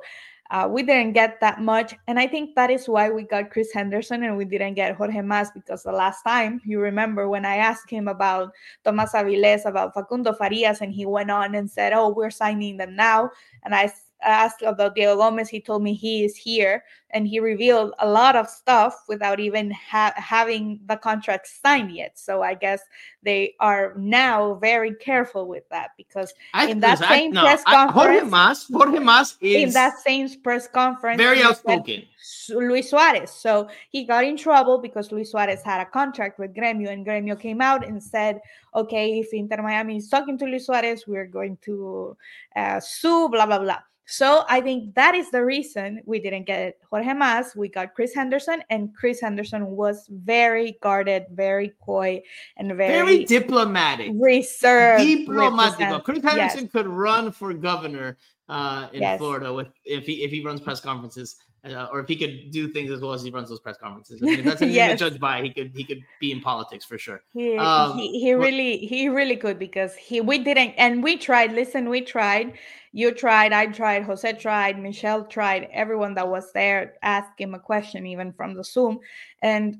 uh, 0.50 0.66
we 0.70 0.82
didn't 0.82 1.12
get 1.12 1.40
that 1.40 1.60
much. 1.60 1.94
And 2.06 2.18
I 2.18 2.26
think 2.26 2.54
that 2.54 2.70
is 2.70 2.88
why 2.88 3.10
we 3.10 3.22
got 3.22 3.50
Chris 3.50 3.72
Henderson 3.72 4.22
and 4.22 4.36
we 4.36 4.44
didn't 4.44 4.74
get 4.74 4.96
Jorge 4.96 5.20
Mas 5.20 5.50
because 5.50 5.82
the 5.82 5.92
last 5.92 6.22
time, 6.22 6.60
you 6.64 6.80
remember 6.80 7.28
when 7.28 7.44
I 7.44 7.56
asked 7.56 7.90
him 7.90 8.08
about 8.08 8.52
Tomas 8.84 9.12
Aviles, 9.12 9.66
about 9.66 9.92
Facundo 9.92 10.32
Farias, 10.32 10.80
and 10.80 10.92
he 10.92 11.04
went 11.04 11.30
on 11.30 11.54
and 11.54 11.70
said, 11.70 11.92
Oh, 11.92 12.08
we're 12.08 12.30
signing 12.30 12.78
them 12.78 12.96
now. 12.96 13.30
And 13.64 13.74
I 13.74 13.92
asked 14.22 14.62
about 14.62 14.94
Diego 14.94 15.16
Gomez, 15.16 15.48
he 15.48 15.60
told 15.60 15.82
me 15.82 15.94
he 15.94 16.24
is 16.24 16.36
here, 16.36 16.84
and 17.10 17.26
he 17.26 17.40
revealed 17.40 17.94
a 18.00 18.08
lot 18.08 18.36
of 18.36 18.48
stuff 18.48 19.04
without 19.08 19.40
even 19.40 19.70
ha- 19.70 20.12
having 20.16 20.80
the 20.86 20.96
contract 20.96 21.46
signed 21.46 21.92
yet. 21.92 22.18
So 22.18 22.42
I 22.42 22.54
guess 22.54 22.80
they 23.22 23.54
are 23.60 23.94
now 23.96 24.54
very 24.54 24.94
careful 24.94 25.46
with 25.46 25.68
that 25.70 25.90
because 25.96 26.32
I, 26.54 26.68
in 26.68 26.80
that 26.80 26.98
same 26.98 27.32
I, 27.32 27.40
no, 27.40 27.42
press 27.42 27.64
conference, 27.64 27.94
Jorge 27.94 28.20
Mas, 28.24 28.66
Jorge 28.72 28.98
Mas 28.98 29.36
is 29.40 29.68
in 29.68 29.72
that 29.74 29.98
same 30.00 30.28
press 30.42 30.68
conference, 30.68 31.18
very 31.18 31.42
outspoken. 31.42 32.04
Luis 32.50 32.90
Suarez. 32.90 33.30
So 33.30 33.68
he 33.90 34.04
got 34.04 34.24
in 34.24 34.36
trouble 34.36 34.78
because 34.78 35.12
Luis 35.12 35.30
Suarez 35.30 35.62
had 35.62 35.80
a 35.80 35.86
contract 35.86 36.38
with 36.38 36.54
Gremio, 36.54 36.90
and 36.90 37.06
Gremio 37.06 37.38
came 37.38 37.60
out 37.60 37.86
and 37.86 38.02
said, 38.02 38.40
"Okay, 38.74 39.20
if 39.20 39.32
Inter 39.32 39.62
Miami 39.62 39.96
is 39.96 40.08
talking 40.08 40.36
to 40.38 40.44
Luis 40.44 40.66
Suarez, 40.66 41.06
we're 41.06 41.26
going 41.26 41.56
to 41.62 42.16
uh, 42.56 42.80
sue." 42.80 43.28
Blah 43.28 43.46
blah 43.46 43.58
blah. 43.60 43.78
So 44.10 44.46
I 44.48 44.62
think 44.62 44.94
that 44.94 45.14
is 45.14 45.30
the 45.30 45.44
reason 45.44 46.00
we 46.06 46.18
didn't 46.18 46.44
get 46.44 46.78
Jorge 46.88 47.12
Mas. 47.12 47.54
We 47.54 47.68
got 47.68 47.94
Chris 47.94 48.14
Henderson, 48.14 48.62
and 48.70 48.94
Chris 48.96 49.20
Henderson 49.20 49.66
was 49.66 50.08
very 50.10 50.78
guarded, 50.82 51.26
very 51.30 51.74
coy, 51.84 52.22
and 52.56 52.74
very, 52.74 53.04
very 53.04 53.24
diplomatic, 53.26 54.12
reserved. 54.14 55.04
Diplomatic. 55.04 56.04
Chris 56.04 56.22
Henderson 56.22 56.62
yes. 56.62 56.72
could 56.72 56.86
run 56.86 57.30
for 57.30 57.52
governor 57.52 58.16
uh, 58.48 58.88
in 58.94 59.02
yes. 59.02 59.18
Florida 59.18 59.52
with 59.52 59.68
if 59.84 60.06
he 60.06 60.24
if 60.24 60.30
he 60.30 60.42
runs 60.42 60.62
press 60.62 60.80
conferences. 60.80 61.36
Uh, 61.64 61.88
or 61.92 62.00
if 62.00 62.08
he 62.08 62.16
could 62.16 62.50
do 62.52 62.68
things 62.68 62.90
as 62.90 63.00
well 63.00 63.12
as 63.12 63.22
he 63.22 63.30
runs 63.30 63.48
those 63.48 63.58
press 63.58 63.76
conferences. 63.78 64.22
I 64.22 64.26
mean, 64.26 64.38
if 64.38 64.44
that's 64.44 64.62
anything 64.62 64.76
yes. 64.76 64.98
to 64.98 65.10
judge 65.10 65.20
by, 65.20 65.42
he 65.42 65.50
could 65.50 65.72
he 65.74 65.82
could 65.82 66.02
be 66.20 66.30
in 66.30 66.40
politics 66.40 66.84
for 66.84 66.98
sure. 66.98 67.22
He, 67.32 67.58
um, 67.58 67.98
he, 67.98 68.20
he 68.20 68.32
really 68.32 68.78
he 68.78 69.08
really 69.08 69.36
could 69.36 69.58
because 69.58 69.94
he 69.96 70.20
we 70.20 70.38
didn't 70.38 70.74
and 70.78 71.02
we 71.02 71.16
tried. 71.16 71.52
Listen, 71.52 71.88
we 71.88 72.00
tried 72.00 72.54
you 72.92 73.12
tried, 73.12 73.52
I 73.52 73.66
tried, 73.66 74.04
Jose 74.04 74.32
tried, 74.34 74.78
Michelle 74.78 75.24
tried, 75.24 75.68
everyone 75.72 76.14
that 76.14 76.28
was 76.28 76.52
there 76.52 76.94
asked 77.02 77.38
him 77.38 77.54
a 77.54 77.58
question, 77.58 78.06
even 78.06 78.32
from 78.32 78.54
the 78.54 78.64
Zoom. 78.64 79.00
And 79.42 79.78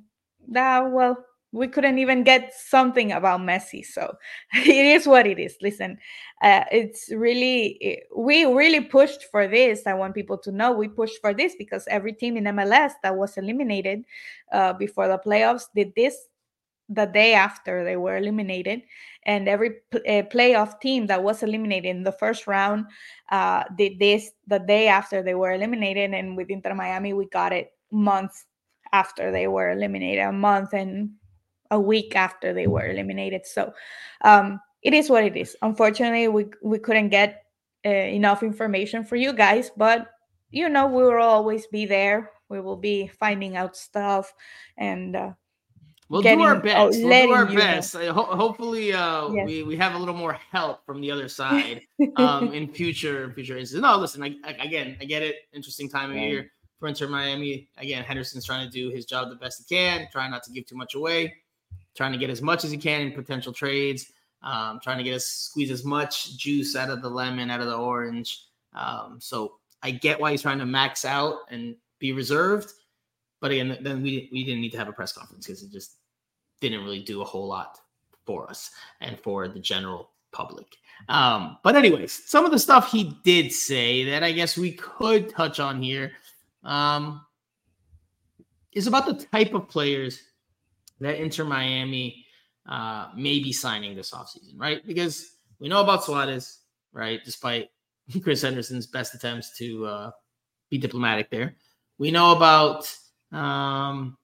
that, 0.49 0.91
well, 0.91 1.17
we 1.53 1.67
couldn't 1.67 1.99
even 1.99 2.25
get 2.25 2.53
something 2.55 3.13
about 3.13 3.41
Messi. 3.41 3.85
So 3.85 4.15
it 4.55 4.87
is 4.87 5.07
what 5.07 5.27
it 5.27 5.39
is. 5.39 5.57
Listen, 5.63 5.99
uh, 6.43 6.65
it's 6.71 7.11
really, 7.11 7.79
it, 7.81 8.05
we 8.15 8.45
really 8.45 8.81
pushed 8.81 9.25
for 9.31 9.49
this. 9.49 9.87
I 9.87 9.95
want 9.95 10.15
people 10.15 10.39
to 10.39 10.53
know 10.53 10.73
we 10.73 10.89
pushed 10.89 11.21
for 11.21 11.33
this 11.33 11.55
because 11.57 11.87
every 11.89 12.13
team 12.13 12.37
in 12.37 12.45
MLS 12.45 12.93
that 13.03 13.17
was 13.17 13.37
eliminated 13.37 14.05
uh, 14.53 14.75
before 14.75 15.09
the 15.09 15.19
playoffs 15.19 15.65
did 15.75 15.93
this 15.97 16.17
the 16.89 17.07
day 17.07 17.35
after 17.35 17.85
they 17.85 17.97
were 17.97 18.17
eliminated, 18.17 18.81
and 19.25 19.47
every 19.47 19.77
uh, 19.95 20.25
playoff 20.33 20.81
team 20.81 21.07
that 21.07 21.23
was 21.23 21.43
eliminated 21.43 21.85
in 21.85 22.03
the 22.03 22.13
first 22.13 22.47
round 22.47 22.87
uh, 23.31 23.65
did 23.77 23.99
this 23.99 24.31
the 24.47 24.59
day 24.59 24.89
after 24.89 25.23
they 25.23 25.35
were 25.35 25.53
eliminated. 25.53 26.15
And 26.15 26.35
with 26.35 26.49
Inter 26.49 26.75
Miami, 26.75 27.13
we 27.13 27.27
got 27.27 27.53
it 27.53 27.73
months 27.93 28.47
after 28.93 29.31
they 29.31 29.49
were 29.49 29.71
eliminated, 29.71 30.25
a 30.25 30.33
month 30.33 30.73
and 30.73 31.11
a 31.71 31.81
week 31.81 32.17
after 32.17 32.53
they 32.53 32.67
were 32.67 32.87
eliminated. 32.87 33.47
So 33.47 33.73
um, 34.23 34.61
it 34.83 34.95
is 34.95 35.11
what 35.11 35.25
it 35.25 35.37
is. 35.37 35.57
Unfortunately, 35.63 36.29
we 36.29 36.47
we 36.63 36.79
couldn't 36.79 37.09
get 37.09 37.45
uh, 37.85 37.91
enough 37.91 38.43
information 38.43 39.05
for 39.05 39.17
you 39.17 39.33
guys, 39.33 39.71
but 39.77 40.09
you 40.51 40.69
know 40.69 40.87
we 40.87 41.03
will 41.03 41.23
always 41.23 41.67
be 41.67 41.87
there. 41.87 42.31
We 42.49 42.61
will 42.61 42.77
be 42.77 43.09
finding 43.09 43.57
out 43.57 43.77
stuff 43.77 44.33
and. 44.77 45.17
Uh, 45.17 45.33
We'll 46.11 46.23
getting, 46.23 46.39
do 46.39 46.45
our 46.45 46.59
best. 46.59 46.77
Oh, 46.79 47.07
we'll 47.07 47.27
do 47.27 47.33
our 47.33 47.45
best. 47.45 47.95
Ho- 47.95 48.35
hopefully, 48.35 48.95
uh, 48.95 49.29
yes. 49.29 49.47
we, 49.47 49.63
we 49.63 49.77
have 49.77 49.95
a 49.95 49.99
little 49.99 50.15
more 50.15 50.33
help 50.33 50.85
from 50.87 51.03
the 51.03 51.11
other 51.11 51.29
side 51.41 51.83
um, 52.17 52.55
in 52.55 52.67
future 52.67 53.31
future 53.35 53.59
instances. 53.59 53.83
No, 53.83 53.97
listen. 53.99 54.23
I, 54.23 54.35
I, 54.43 54.53
again, 54.53 54.97
I 55.01 55.05
get 55.05 55.23
it. 55.23 55.37
Interesting 55.53 55.89
time 55.89 56.11
of 56.11 56.17
yeah. 56.17 56.23
year 56.23 56.51
for 56.79 56.89
Inter 56.89 57.09
Miami. 57.09 57.69
Again, 57.77 58.05
Henderson's 58.05 58.47
trying 58.47 58.67
to 58.67 58.73
do 58.73 58.89
his 58.89 59.05
job 59.05 59.29
the 59.29 59.37
best 59.37 59.65
he 59.69 59.75
can, 59.75 60.09
trying 60.11 60.31
not 60.31 60.43
to 60.45 60.51
give 60.51 60.67
too 60.67 60.77
much 60.77 60.95
away, 60.95 61.35
trying 61.99 62.13
to 62.13 62.19
get 62.19 62.31
as 62.31 62.41
much 62.41 62.65
as 62.65 62.71
he 62.71 62.79
can 62.79 63.01
in 63.03 63.13
potential 63.13 63.53
trades, 63.53 64.13
um, 64.43 64.79
trying 64.81 64.99
to 64.99 65.05
get 65.05 65.17
us 65.17 65.27
squeeze 65.27 65.73
as 65.73 65.85
much 65.85 66.39
juice 66.39 66.77
out 66.77 66.91
of 66.91 67.03
the 67.03 67.11
lemon, 67.11 67.51
out 67.51 67.61
of 67.61 67.67
the 67.67 67.77
orange. 67.77 68.45
Um, 68.73 69.19
so 69.21 69.55
I 69.83 69.91
get 69.91 70.21
why 70.21 70.31
he's 70.31 70.41
trying 70.41 70.61
to 70.61 70.67
max 70.67 71.05
out 71.05 71.39
and 71.51 71.75
be 71.99 72.13
reserved. 72.13 72.73
But 73.41 73.51
again, 73.51 73.79
then 73.81 74.01
we 74.01 74.29
we 74.33 74.45
didn't 74.45 74.61
need 74.61 74.71
to 74.71 74.79
have 74.79 74.89
a 74.89 74.93
press 74.93 75.13
conference 75.13 75.47
because 75.47 75.65
it 75.65 75.73
just 75.73 75.97
didn't 76.61 76.85
really 76.85 77.03
do 77.03 77.21
a 77.21 77.25
whole 77.25 77.49
lot 77.49 77.79
for 78.25 78.49
us 78.49 78.71
and 79.01 79.19
for 79.19 79.49
the 79.49 79.59
general 79.59 80.11
public. 80.31 80.77
Um, 81.09 81.59
but 81.65 81.75
anyways, 81.75 82.13
some 82.27 82.45
of 82.45 82.53
the 82.53 82.59
stuff 82.61 82.93
he 82.93 83.19
did 83.25 83.51
say 83.53 84.05
that 84.05 84.23
I 84.23 84.31
guess 84.31 84.57
we 84.57 84.73
could 84.73 85.31
touch 85.31 85.59
on 85.59 85.83
here 85.83 86.13
um, 86.63 87.25
is 88.73 88.87
about 88.87 89.07
the 89.07 89.27
type 89.27 89.55
of 89.55 89.69
players 89.69 90.23
that 91.01 91.17
Inter 91.17 91.45
Miami 91.45 92.25
uh, 92.69 93.09
may 93.17 93.39
be 93.39 93.53
signing 93.53 93.95
this 93.95 94.13
offseason, 94.13 94.55
right? 94.57 94.87
Because 94.87 95.37
we 95.59 95.69
know 95.69 95.81
about 95.81 96.05
Suarez, 96.05 96.61
right? 96.93 97.21
Despite 97.25 97.69
Chris 98.23 98.43
Henderson's 98.43 98.87
best 98.87 99.15
attempts 99.15 99.57
to 99.59 99.87
uh, 99.87 100.11
be 100.71 100.79
diplomatic 100.79 101.31
there. 101.31 101.57
We 101.99 102.11
know 102.11 102.33
about, 102.33 102.95
um, 103.33 104.17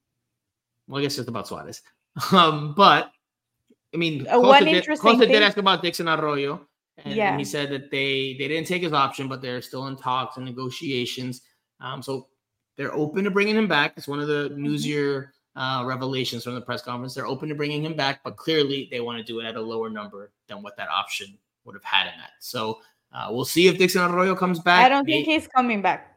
well, 0.86 1.00
I 1.00 1.02
guess 1.02 1.18
it's 1.18 1.28
about 1.28 1.48
Suarez. 1.48 1.82
Um, 2.30 2.74
but 2.76 3.10
I 3.92 3.96
mean, 3.96 4.26
uh, 4.28 4.38
one 4.38 4.64
did, 4.64 4.76
interesting 4.76 5.18
did 5.18 5.42
ask 5.42 5.56
about 5.56 5.82
Dixon 5.82 6.08
Arroyo, 6.08 6.64
and, 6.98 7.12
yeah. 7.12 7.30
and, 7.30 7.40
he 7.40 7.44
said 7.44 7.70
that 7.70 7.90
they 7.90 8.36
they 8.38 8.46
didn't 8.46 8.68
take 8.68 8.82
his 8.82 8.92
option, 8.92 9.26
but 9.26 9.42
they're 9.42 9.60
still 9.60 9.88
in 9.88 9.96
talks 9.96 10.36
and 10.36 10.46
negotiations. 10.46 11.40
Um, 11.80 12.02
so 12.02 12.28
they're 12.76 12.94
open 12.94 13.24
to 13.24 13.32
bringing 13.32 13.56
him 13.56 13.66
back. 13.66 13.94
It's 13.96 14.06
one 14.06 14.20
of 14.20 14.28
the 14.28 14.50
mm-hmm. 14.50 14.64
newsier 14.64 15.28
uh, 15.56 15.84
revelations 15.86 16.44
from 16.44 16.54
the 16.54 16.60
press 16.60 16.82
conference. 16.82 17.14
They're 17.14 17.26
open 17.26 17.48
to 17.48 17.54
bringing 17.54 17.84
him 17.84 17.94
back, 17.94 18.20
but 18.24 18.36
clearly 18.36 18.88
they 18.90 19.00
want 19.00 19.18
to 19.18 19.24
do 19.24 19.40
it 19.40 19.44
at 19.44 19.56
a 19.56 19.60
lower 19.60 19.90
number 19.90 20.30
than 20.48 20.62
what 20.62 20.76
that 20.76 20.88
option 20.88 21.38
would 21.64 21.74
have 21.74 21.84
had 21.84 22.06
in 22.06 22.18
that. 22.18 22.32
So 22.40 22.80
uh, 23.12 23.28
we'll 23.30 23.44
see 23.44 23.68
if 23.68 23.78
Dixon 23.78 24.02
Arroyo 24.02 24.34
comes 24.34 24.58
back. 24.60 24.84
I 24.84 24.88
don't 24.88 25.04
think 25.04 25.26
he's 25.26 25.46
coming 25.46 25.82
back. 25.82 26.16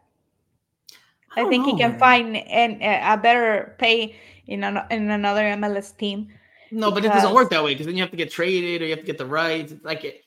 I, 1.36 1.42
I 1.42 1.50
think 1.50 1.66
know, 1.66 1.74
he 1.74 1.80
can 1.80 1.92
man. 1.92 2.00
find 2.00 2.38
an, 2.38 2.82
a 2.82 3.18
better 3.18 3.76
pay 3.78 4.16
in, 4.48 4.64
an, 4.64 4.80
in 4.90 5.10
another 5.12 5.44
MLS 5.44 5.96
team. 5.96 6.30
No, 6.72 6.92
but 6.92 7.06
it 7.06 7.10
doesn't 7.10 7.34
work 7.34 7.50
that 7.52 7.64
way 7.64 7.74
because 7.74 7.86
then 7.86 7.96
you 7.96 8.02
have 8.02 8.12
to 8.12 8.18
get 8.18 8.32
traded 8.32 8.82
or 8.82 8.86
you 8.86 8.92
have 8.92 9.00
to 9.00 9.06
get 9.06 9.18
the 9.18 9.26
rights. 9.26 9.72
It's 9.72 9.86
like 9.86 10.04
it. 10.04 10.24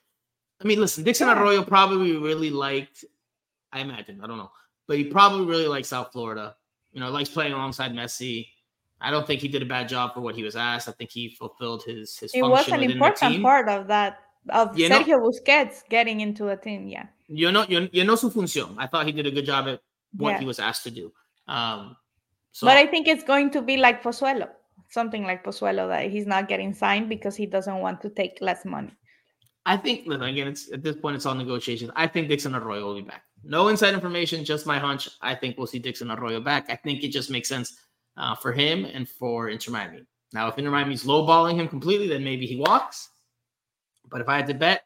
I 0.62 0.66
mean, 0.66 0.80
listen, 0.80 1.04
Dixon 1.04 1.26
yeah. 1.26 1.38
Arroyo 1.38 1.62
probably 1.62 2.16
really 2.16 2.50
liked. 2.50 3.04
I 3.72 3.80
imagine 3.80 4.20
I 4.22 4.26
don't 4.26 4.38
know, 4.38 4.50
but 4.86 4.96
he 4.96 5.04
probably 5.04 5.46
really 5.46 5.66
likes 5.66 5.88
South 5.88 6.12
Florida. 6.12 6.56
You 6.92 7.00
know, 7.00 7.10
likes 7.10 7.28
playing 7.28 7.52
alongside 7.52 7.92
Messi. 7.92 8.48
I 9.00 9.10
don't 9.10 9.26
think 9.26 9.40
he 9.40 9.48
did 9.48 9.62
a 9.62 9.66
bad 9.66 9.88
job 9.88 10.14
for 10.14 10.20
what 10.20 10.34
he 10.34 10.42
was 10.42 10.56
asked. 10.56 10.88
I 10.88 10.92
think 10.92 11.10
he 11.10 11.30
fulfilled 11.30 11.82
his 11.84 12.18
his. 12.18 12.34
It 12.34 12.42
was 12.42 12.68
an 12.68 12.82
important 12.82 13.42
part 13.42 13.68
of 13.68 13.86
that 13.88 14.18
of 14.48 14.78
you 14.78 14.88
Sergio 14.88 15.08
know, 15.08 15.30
Busquets 15.30 15.82
getting 15.88 16.20
into 16.20 16.48
a 16.48 16.56
team. 16.56 16.88
Yeah. 16.88 17.06
You 17.28 17.52
know, 17.52 17.64
you, 17.68 17.88
you 17.92 18.04
know 18.04 18.16
su 18.16 18.30
función. 18.30 18.74
I 18.78 18.86
thought 18.86 19.06
he 19.06 19.12
did 19.12 19.26
a 19.26 19.30
good 19.30 19.46
job 19.46 19.68
at 19.68 19.80
what 20.16 20.32
yeah. 20.32 20.38
he 20.40 20.44
was 20.44 20.58
asked 20.58 20.84
to 20.84 20.90
do. 20.90 21.12
Um, 21.46 21.96
so, 22.52 22.66
but 22.66 22.76
I 22.76 22.86
think 22.86 23.06
it's 23.06 23.24
going 23.24 23.50
to 23.50 23.62
be 23.62 23.76
like 23.76 24.02
Pozuelo, 24.02 24.48
something 24.88 25.24
like 25.24 25.44
Pozuelo 25.44 25.88
that 25.88 26.10
he's 26.10 26.26
not 26.26 26.48
getting 26.48 26.74
signed 26.74 27.08
because 27.08 27.36
he 27.36 27.46
doesn't 27.46 27.78
want 27.78 28.00
to 28.02 28.10
take 28.10 28.38
less 28.40 28.64
money. 28.64 28.92
I 29.66 29.76
think 29.76 30.06
again, 30.06 30.48
it's 30.48 30.72
at 30.72 30.82
this 30.82 30.96
point 30.96 31.16
it's 31.16 31.26
all 31.26 31.34
negotiations. 31.34 31.90
I 31.94 32.06
think 32.06 32.28
Dixon 32.28 32.54
Arroyo 32.54 32.86
will 32.86 32.96
be 32.96 33.02
back. 33.02 33.22
No 33.44 33.68
inside 33.68 33.94
information, 33.94 34.44
just 34.44 34.66
my 34.66 34.78
hunch. 34.78 35.08
I 35.22 35.34
think 35.34 35.56
we'll 35.56 35.66
see 35.66 35.78
Dixon 35.78 36.10
Arroyo 36.10 36.40
back. 36.40 36.66
I 36.68 36.76
think 36.76 37.04
it 37.04 37.08
just 37.08 37.30
makes 37.30 37.48
sense 37.48 37.78
uh, 38.20 38.34
for 38.34 38.52
him 38.52 38.84
and 38.84 39.08
for 39.08 39.48
Inter 39.48 39.72
Miami. 39.72 40.02
Now, 40.32 40.46
if 40.46 40.58
Inter 40.58 40.70
Miami's 40.70 41.04
lowballing 41.04 41.56
him 41.56 41.66
completely, 41.66 42.06
then 42.06 42.22
maybe 42.22 42.46
he 42.46 42.56
walks. 42.56 43.08
But 44.10 44.20
if 44.20 44.28
I 44.28 44.36
had 44.36 44.46
to 44.48 44.54
bet, 44.54 44.84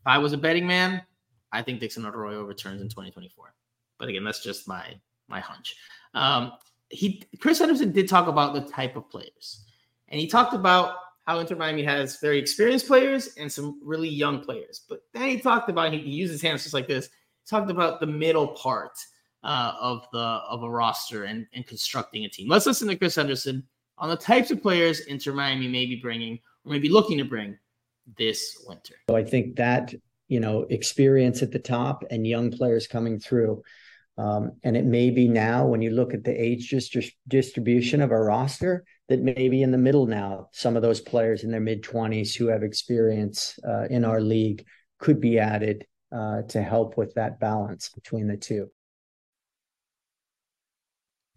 if 0.00 0.06
I 0.06 0.18
was 0.18 0.32
a 0.32 0.36
betting 0.36 0.66
man, 0.66 1.00
I 1.52 1.62
think 1.62 1.80
Dixon 1.80 2.04
Arroyo 2.04 2.42
returns 2.42 2.82
in 2.82 2.88
2024. 2.88 3.54
But 3.98 4.08
again, 4.08 4.24
that's 4.24 4.42
just 4.42 4.66
my 4.66 4.94
my 5.28 5.40
hunch. 5.40 5.76
Um, 6.14 6.52
he 6.88 7.22
Chris 7.38 7.60
Henderson 7.60 7.92
did 7.92 8.08
talk 8.08 8.26
about 8.26 8.52
the 8.52 8.62
type 8.62 8.96
of 8.96 9.08
players, 9.08 9.64
and 10.08 10.20
he 10.20 10.26
talked 10.26 10.52
about 10.52 10.96
how 11.26 11.38
Inter 11.38 11.54
Miami 11.54 11.84
has 11.84 12.18
very 12.20 12.38
experienced 12.38 12.88
players 12.88 13.34
and 13.38 13.50
some 13.50 13.80
really 13.82 14.08
young 14.08 14.40
players. 14.40 14.82
But 14.88 15.02
then 15.14 15.28
he 15.28 15.38
talked 15.38 15.70
about 15.70 15.92
he, 15.92 16.00
he 16.00 16.10
used 16.10 16.32
his 16.32 16.42
hands 16.42 16.64
just 16.64 16.74
like 16.74 16.88
this. 16.88 17.08
Talked 17.46 17.70
about 17.70 18.00
the 18.00 18.06
middle 18.06 18.48
part 18.48 18.98
uh, 19.44 19.74
of 19.80 20.06
the 20.12 20.18
of 20.18 20.62
a 20.62 20.70
roster 20.70 21.24
and, 21.24 21.46
and 21.54 21.66
constructing 21.66 22.24
a 22.24 22.28
team. 22.28 22.48
Let's 22.48 22.66
listen 22.66 22.88
to 22.88 22.96
Chris 22.96 23.16
Henderson 23.16 23.64
on 23.98 24.08
the 24.08 24.16
types 24.16 24.50
of 24.50 24.62
players 24.62 25.00
Inter 25.00 25.32
Miami 25.32 25.68
may 25.68 25.86
be 25.86 25.96
bringing 25.96 26.38
or 26.64 26.72
maybe 26.72 26.88
looking 26.88 27.18
to 27.18 27.24
bring 27.24 27.58
this 28.18 28.64
winter. 28.66 28.94
So 29.10 29.16
I 29.16 29.24
think 29.24 29.56
that 29.56 29.94
you 30.28 30.40
know 30.40 30.66
experience 30.70 31.42
at 31.42 31.50
the 31.50 31.58
top 31.58 32.04
and 32.10 32.26
young 32.26 32.50
players 32.50 32.86
coming 32.86 33.18
through 33.18 33.62
um, 34.18 34.52
and 34.62 34.76
it 34.76 34.84
may 34.84 35.10
be 35.10 35.26
now, 35.26 35.66
when 35.66 35.80
you 35.80 35.90
look 35.90 36.12
at 36.12 36.24
the 36.24 36.32
age 36.32 36.68
dist- 36.68 37.16
distribution 37.28 38.02
of 38.02 38.12
our 38.12 38.24
roster, 38.24 38.84
that 39.08 39.22
maybe 39.22 39.62
in 39.62 39.70
the 39.70 39.78
middle 39.78 40.06
now, 40.06 40.48
some 40.52 40.76
of 40.76 40.82
those 40.82 41.00
players 41.00 41.44
in 41.44 41.50
their 41.50 41.60
mid 41.60 41.82
20s 41.82 42.34
who 42.34 42.46
have 42.48 42.62
experience 42.62 43.58
uh, 43.66 43.86
in 43.88 44.04
our 44.04 44.20
league 44.20 44.64
could 44.98 45.20
be 45.20 45.38
added 45.38 45.86
uh, 46.14 46.42
to 46.42 46.62
help 46.62 46.96
with 46.98 47.14
that 47.14 47.40
balance 47.40 47.88
between 47.88 48.26
the 48.26 48.36
two. 48.36 48.70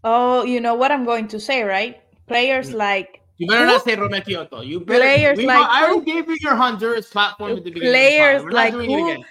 Oh, 0.06 0.44
you 0.44 0.62
know 0.62 0.76
what 0.76 0.92
I'm 0.92 1.04
going 1.04 1.28
to 1.30 1.40
say, 1.40 1.64
right? 1.64 2.00
Players 2.28 2.70
mm. 2.70 2.76
like 2.76 3.22
you 3.38 3.48
better 3.48 3.66
not 3.66 3.84
say 3.84 3.96
Romell 3.98 4.24
Quioto. 4.24 4.66
You 4.66 4.80
better, 4.80 5.02
players 5.02 5.38
we, 5.38 5.46
like 5.46 5.68
I 5.68 5.86
already 5.92 6.06
gave 6.06 6.30
you 6.30 6.38
your 6.40 6.56
Honduras 6.56 7.08
platform 7.08 7.52
at 7.52 7.64
the 7.64 7.72
beginning. 7.72 7.92
Players 7.92 8.44
like 8.46 8.74
who, 8.74 9.24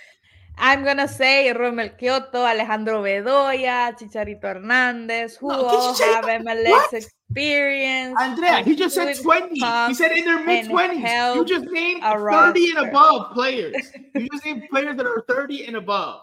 I'm 0.58 0.84
gonna 0.84 1.08
say 1.08 1.52
Romell 1.56 1.98
Quioto, 1.98 2.44
Alejandro 2.44 3.02
Bedoya, 3.02 3.96
Chicharito 3.98 4.42
Hernandez, 4.42 5.36
who 5.36 5.48
no, 5.48 5.64
all 5.64 5.94
have 5.94 6.24
MLS 6.24 6.64
what? 6.68 6.92
experience. 6.92 8.16
Andrea, 8.20 8.62
he 8.62 8.76
just 8.76 8.94
said 8.94 9.16
20. 9.16 9.54
He 9.54 9.94
said 9.94 10.12
in 10.12 10.24
their 10.24 10.44
mid 10.44 10.66
20s. 10.66 11.36
You 11.36 11.44
just 11.44 11.64
named 11.70 12.02
30 12.02 12.70
and 12.76 12.88
above 12.88 13.32
players. 13.32 13.74
you 14.14 14.28
just 14.28 14.44
named 14.44 14.64
players 14.70 14.96
that 14.96 15.06
are 15.06 15.24
30 15.28 15.66
and 15.66 15.76
above. 15.76 16.20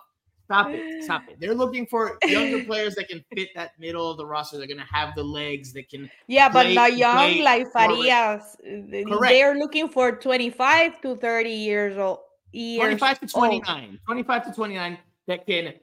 Stop 0.51 0.67
it. 0.71 1.03
Stop 1.05 1.23
it. 1.29 1.39
They're 1.39 1.55
looking 1.55 1.85
for 1.85 2.17
younger 2.25 2.61
players 2.65 2.95
that 2.95 3.07
can 3.07 3.23
fit 3.33 3.47
that 3.55 3.71
middle 3.79 4.11
of 4.11 4.17
the 4.17 4.25
roster. 4.25 4.57
They're 4.57 4.67
gonna 4.67 4.85
have 4.91 5.15
the 5.15 5.23
legs 5.23 5.71
that 5.71 5.87
can 5.87 6.11
Yeah, 6.27 6.49
but 6.49 6.73
not 6.73 6.97
young 6.97 7.41
like 7.41 7.71
Farias. 7.71 8.57
Uh, 8.59 9.03
Correct. 9.07 9.31
They're 9.31 9.55
looking 9.55 9.87
for 9.87 10.11
25 10.11 10.99
to 11.03 11.15
30 11.15 11.49
years 11.49 11.97
old 11.97 12.19
years 12.51 12.81
25 12.81 13.19
to 13.21 13.27
29 13.27 13.89
old. 13.91 13.99
25 14.05 14.45
to 14.45 14.51
29 14.51 14.97
that 15.27 15.47
can 15.47 15.73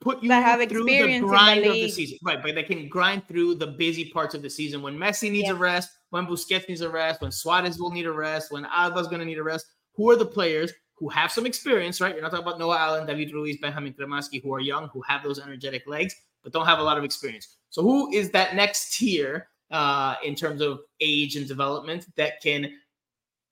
put 0.00 0.22
you 0.22 0.30
that 0.30 0.42
have 0.42 0.68
through 0.70 0.84
the 0.84 1.20
grind 1.20 1.62
the 1.62 1.68
of 1.68 1.74
the 1.74 1.88
season 1.90 2.16
right 2.22 2.42
but 2.42 2.54
they 2.54 2.62
can 2.62 2.88
grind 2.88 3.26
through 3.28 3.54
the 3.54 3.66
busy 3.66 4.08
parts 4.08 4.34
of 4.34 4.40
the 4.40 4.48
season 4.48 4.80
when 4.80 4.96
messi 4.96 5.30
needs 5.30 5.48
yeah. 5.48 5.52
a 5.52 5.56
rest 5.56 5.90
when 6.10 6.24
busquets 6.26 6.66
needs 6.66 6.80
a 6.80 6.88
rest 6.88 7.20
when 7.20 7.30
suarez 7.30 7.78
will 7.78 7.90
need 7.90 8.06
a 8.06 8.12
rest 8.12 8.50
when 8.50 8.64
alba's 8.66 9.06
going 9.08 9.18
to 9.18 9.26
need 9.26 9.36
a 9.36 9.42
rest 9.42 9.66
who 9.94 10.08
are 10.08 10.16
the 10.16 10.24
players 10.24 10.72
who 10.96 11.08
have 11.08 11.30
some 11.30 11.46
experience 11.46 12.00
right? 12.00 12.14
You're 12.14 12.22
not 12.22 12.30
talking 12.30 12.46
about 12.46 12.58
noah 12.58 12.78
allen 12.78 13.06
david 13.06 13.32
ruiz 13.32 13.58
benjamin 13.58 13.92
cremaschi 13.92 14.42
who 14.42 14.52
are 14.54 14.60
young 14.60 14.88
who 14.88 15.02
have 15.02 15.22
those 15.22 15.38
energetic 15.38 15.86
legs 15.86 16.14
but 16.42 16.52
don't 16.52 16.66
have 16.66 16.78
a 16.78 16.82
lot 16.82 16.96
of 16.96 17.02
experience. 17.02 17.56
So 17.70 17.82
who 17.82 18.12
is 18.12 18.30
that 18.30 18.54
next 18.54 18.96
tier 18.96 19.48
uh, 19.72 20.14
in 20.24 20.36
terms 20.36 20.60
of 20.60 20.78
age 21.00 21.34
and 21.34 21.46
development 21.48 22.06
that 22.16 22.40
can 22.40 22.70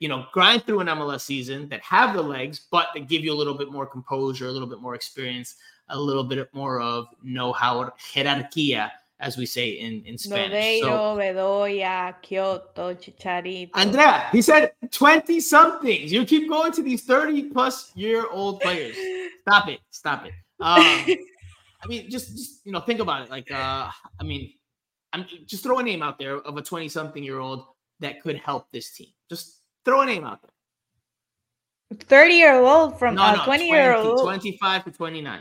you 0.01 0.09
know, 0.09 0.27
grind 0.33 0.65
through 0.65 0.81
an 0.81 0.87
MLS 0.89 1.23
season 1.23 1.69
that 1.69 1.81
have 1.81 2.15
the 2.15 2.23
legs, 2.23 2.67
but 2.71 2.89
that 2.95 3.09
give 3.09 3.25
you 3.25 3.33
a 3.33 3.35
little 3.35 3.55
bit 3.55 3.73
more 3.73 3.87
composure, 3.87 4.49
a 4.49 4.51
little 4.51 4.69
bit 4.69 4.81
more 4.81 4.95
experience, 4.95 5.57
a 5.89 5.99
little 5.99 6.25
bit 6.25 6.49
more 6.53 6.81
of 6.81 7.07
know-how, 7.23 7.91
jerarquia, 8.13 8.91
as 9.25 9.39
we 9.39 9.47
say 9.47 9.71
in, 9.71 10.03
in 10.05 10.19
Spanish. 10.19 10.83
Lodeiro, 10.83 11.17
Bedoya, 11.17 12.15
Quioto, 12.23 12.95
Chicharito. 12.95 13.71
Andrea, 13.75 14.29
he 14.31 14.43
said 14.43 14.73
20 14.91 15.41
somethings. 15.41 16.13
You 16.13 16.27
keep 16.27 16.47
going 16.47 16.73
to 16.73 16.83
these 16.83 17.05
30 17.05 17.45
plus 17.45 17.91
year 17.97 18.27
old 18.31 18.61
players. 18.61 18.95
Stop 19.41 19.69
it. 19.69 19.81
Stop 19.91 20.27
it. 20.27 20.33
Um, 20.61 20.85
I 21.83 21.87
mean, 21.89 22.11
just, 22.11 22.37
just, 22.37 22.67
you 22.67 22.73
know, 22.73 22.81
think 22.81 23.01
about 23.01 23.23
it. 23.23 23.31
Like, 23.31 23.51
uh, 23.51 23.89
I 24.21 24.23
mean, 24.23 24.53
I'm 25.15 25.25
just 25.47 25.63
throw 25.63 25.79
a 25.79 25.83
name 25.83 26.03
out 26.03 26.19
there 26.19 26.37
of 26.37 26.59
a 26.59 26.63
20 26.63 26.89
something 26.91 27.25
year 27.25 27.39
old 27.39 27.65
that 28.01 28.23
could 28.23 28.37
help 28.37 28.71
this 28.73 28.91
team. 28.91 29.09
Just 29.31 29.61
throw 29.87 30.03
a 30.03 30.07
name 30.07 30.25
out 30.25 30.43
there. 30.43 30.51
30 31.99 32.35
year 32.35 32.57
old 32.57 32.99
from 32.99 33.15
No, 33.15 33.23
uh, 33.23 33.37
no, 33.37 33.45
20 33.45 33.71
year 33.71 33.95
old. 33.95 34.21
25 34.21 34.85
to 34.85 34.91
29. 34.91 35.41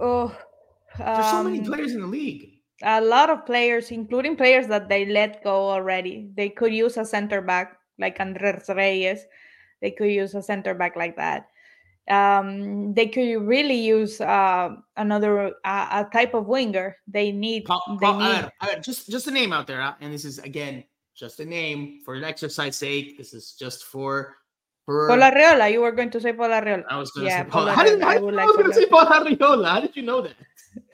Oh, 0.00 0.36
There's 0.98 1.30
so 1.30 1.42
many 1.42 1.58
um, 1.60 1.64
players 1.64 1.92
in 1.94 2.00
the 2.00 2.06
league. 2.06 2.50
a 2.82 3.00
lot 3.00 3.30
of 3.30 3.46
players, 3.46 3.90
including 3.90 4.36
players 4.36 4.66
that 4.68 4.88
they 4.88 5.06
let 5.06 5.42
go 5.44 5.70
already. 5.70 6.30
They 6.34 6.48
could 6.48 6.72
use 6.74 6.96
a 6.96 7.04
center 7.04 7.40
back 7.40 7.78
like 7.98 8.18
Andres 8.20 8.68
Reyes. 8.68 9.24
They 9.80 9.90
could 9.92 10.10
use 10.10 10.34
a 10.34 10.42
center 10.42 10.74
back 10.74 10.96
like 10.96 11.16
that. 11.16 11.48
Um, 12.10 12.92
they 12.94 13.06
could 13.06 13.46
really 13.46 13.76
use 13.78 14.20
uh, 14.20 14.70
another 14.96 15.54
uh, 15.64 16.04
a 16.04 16.08
type 16.12 16.34
of 16.34 16.46
winger. 16.46 16.96
They 17.06 17.30
need. 17.30 17.64
Paul, 17.64 17.82
they 18.00 18.06
Paul, 18.06 18.18
need. 18.18 18.50
just 18.82 19.08
just 19.08 19.28
a 19.28 19.30
name 19.30 19.52
out 19.52 19.66
there, 19.68 19.80
uh, 19.80 19.94
and 20.00 20.12
this 20.12 20.24
is 20.24 20.38
again 20.40 20.82
just 21.14 21.38
a 21.40 21.44
name 21.44 22.00
for 22.04 22.14
an 22.14 22.24
exercise 22.24 22.76
sake. 22.76 23.16
This 23.18 23.32
is 23.32 23.52
just 23.52 23.84
for 23.84 24.36
for. 24.86 25.08
Paul 25.08 25.18
Arriola. 25.18 25.70
You 25.72 25.80
were 25.80 25.92
going 25.92 26.10
to 26.10 26.20
say 26.20 26.32
Paul 26.32 26.48
Arriola 26.50 26.84
I 26.88 26.96
was 26.98 27.10
going 27.12 27.26
to 27.26 27.30
Yeah, 27.32 27.44
say 27.44 27.50
Paul. 27.50 27.66
Paul 27.66 27.74
How 27.74 27.84
did, 27.84 28.00
Arriola. 28.00 28.02
how 28.02 28.08
I 28.08 28.14
did 28.14 28.22
would 28.24 28.34
I 28.34 28.36
like 28.38 28.46
was 28.46 28.56
going 28.56 28.68
to 28.68 28.74
say 28.74 28.86
Paul 28.86 29.06
Arriola? 29.06 29.68
How 29.70 29.80
did 29.80 29.96
you 29.96 30.02
know 30.02 30.20
that? 30.22 30.34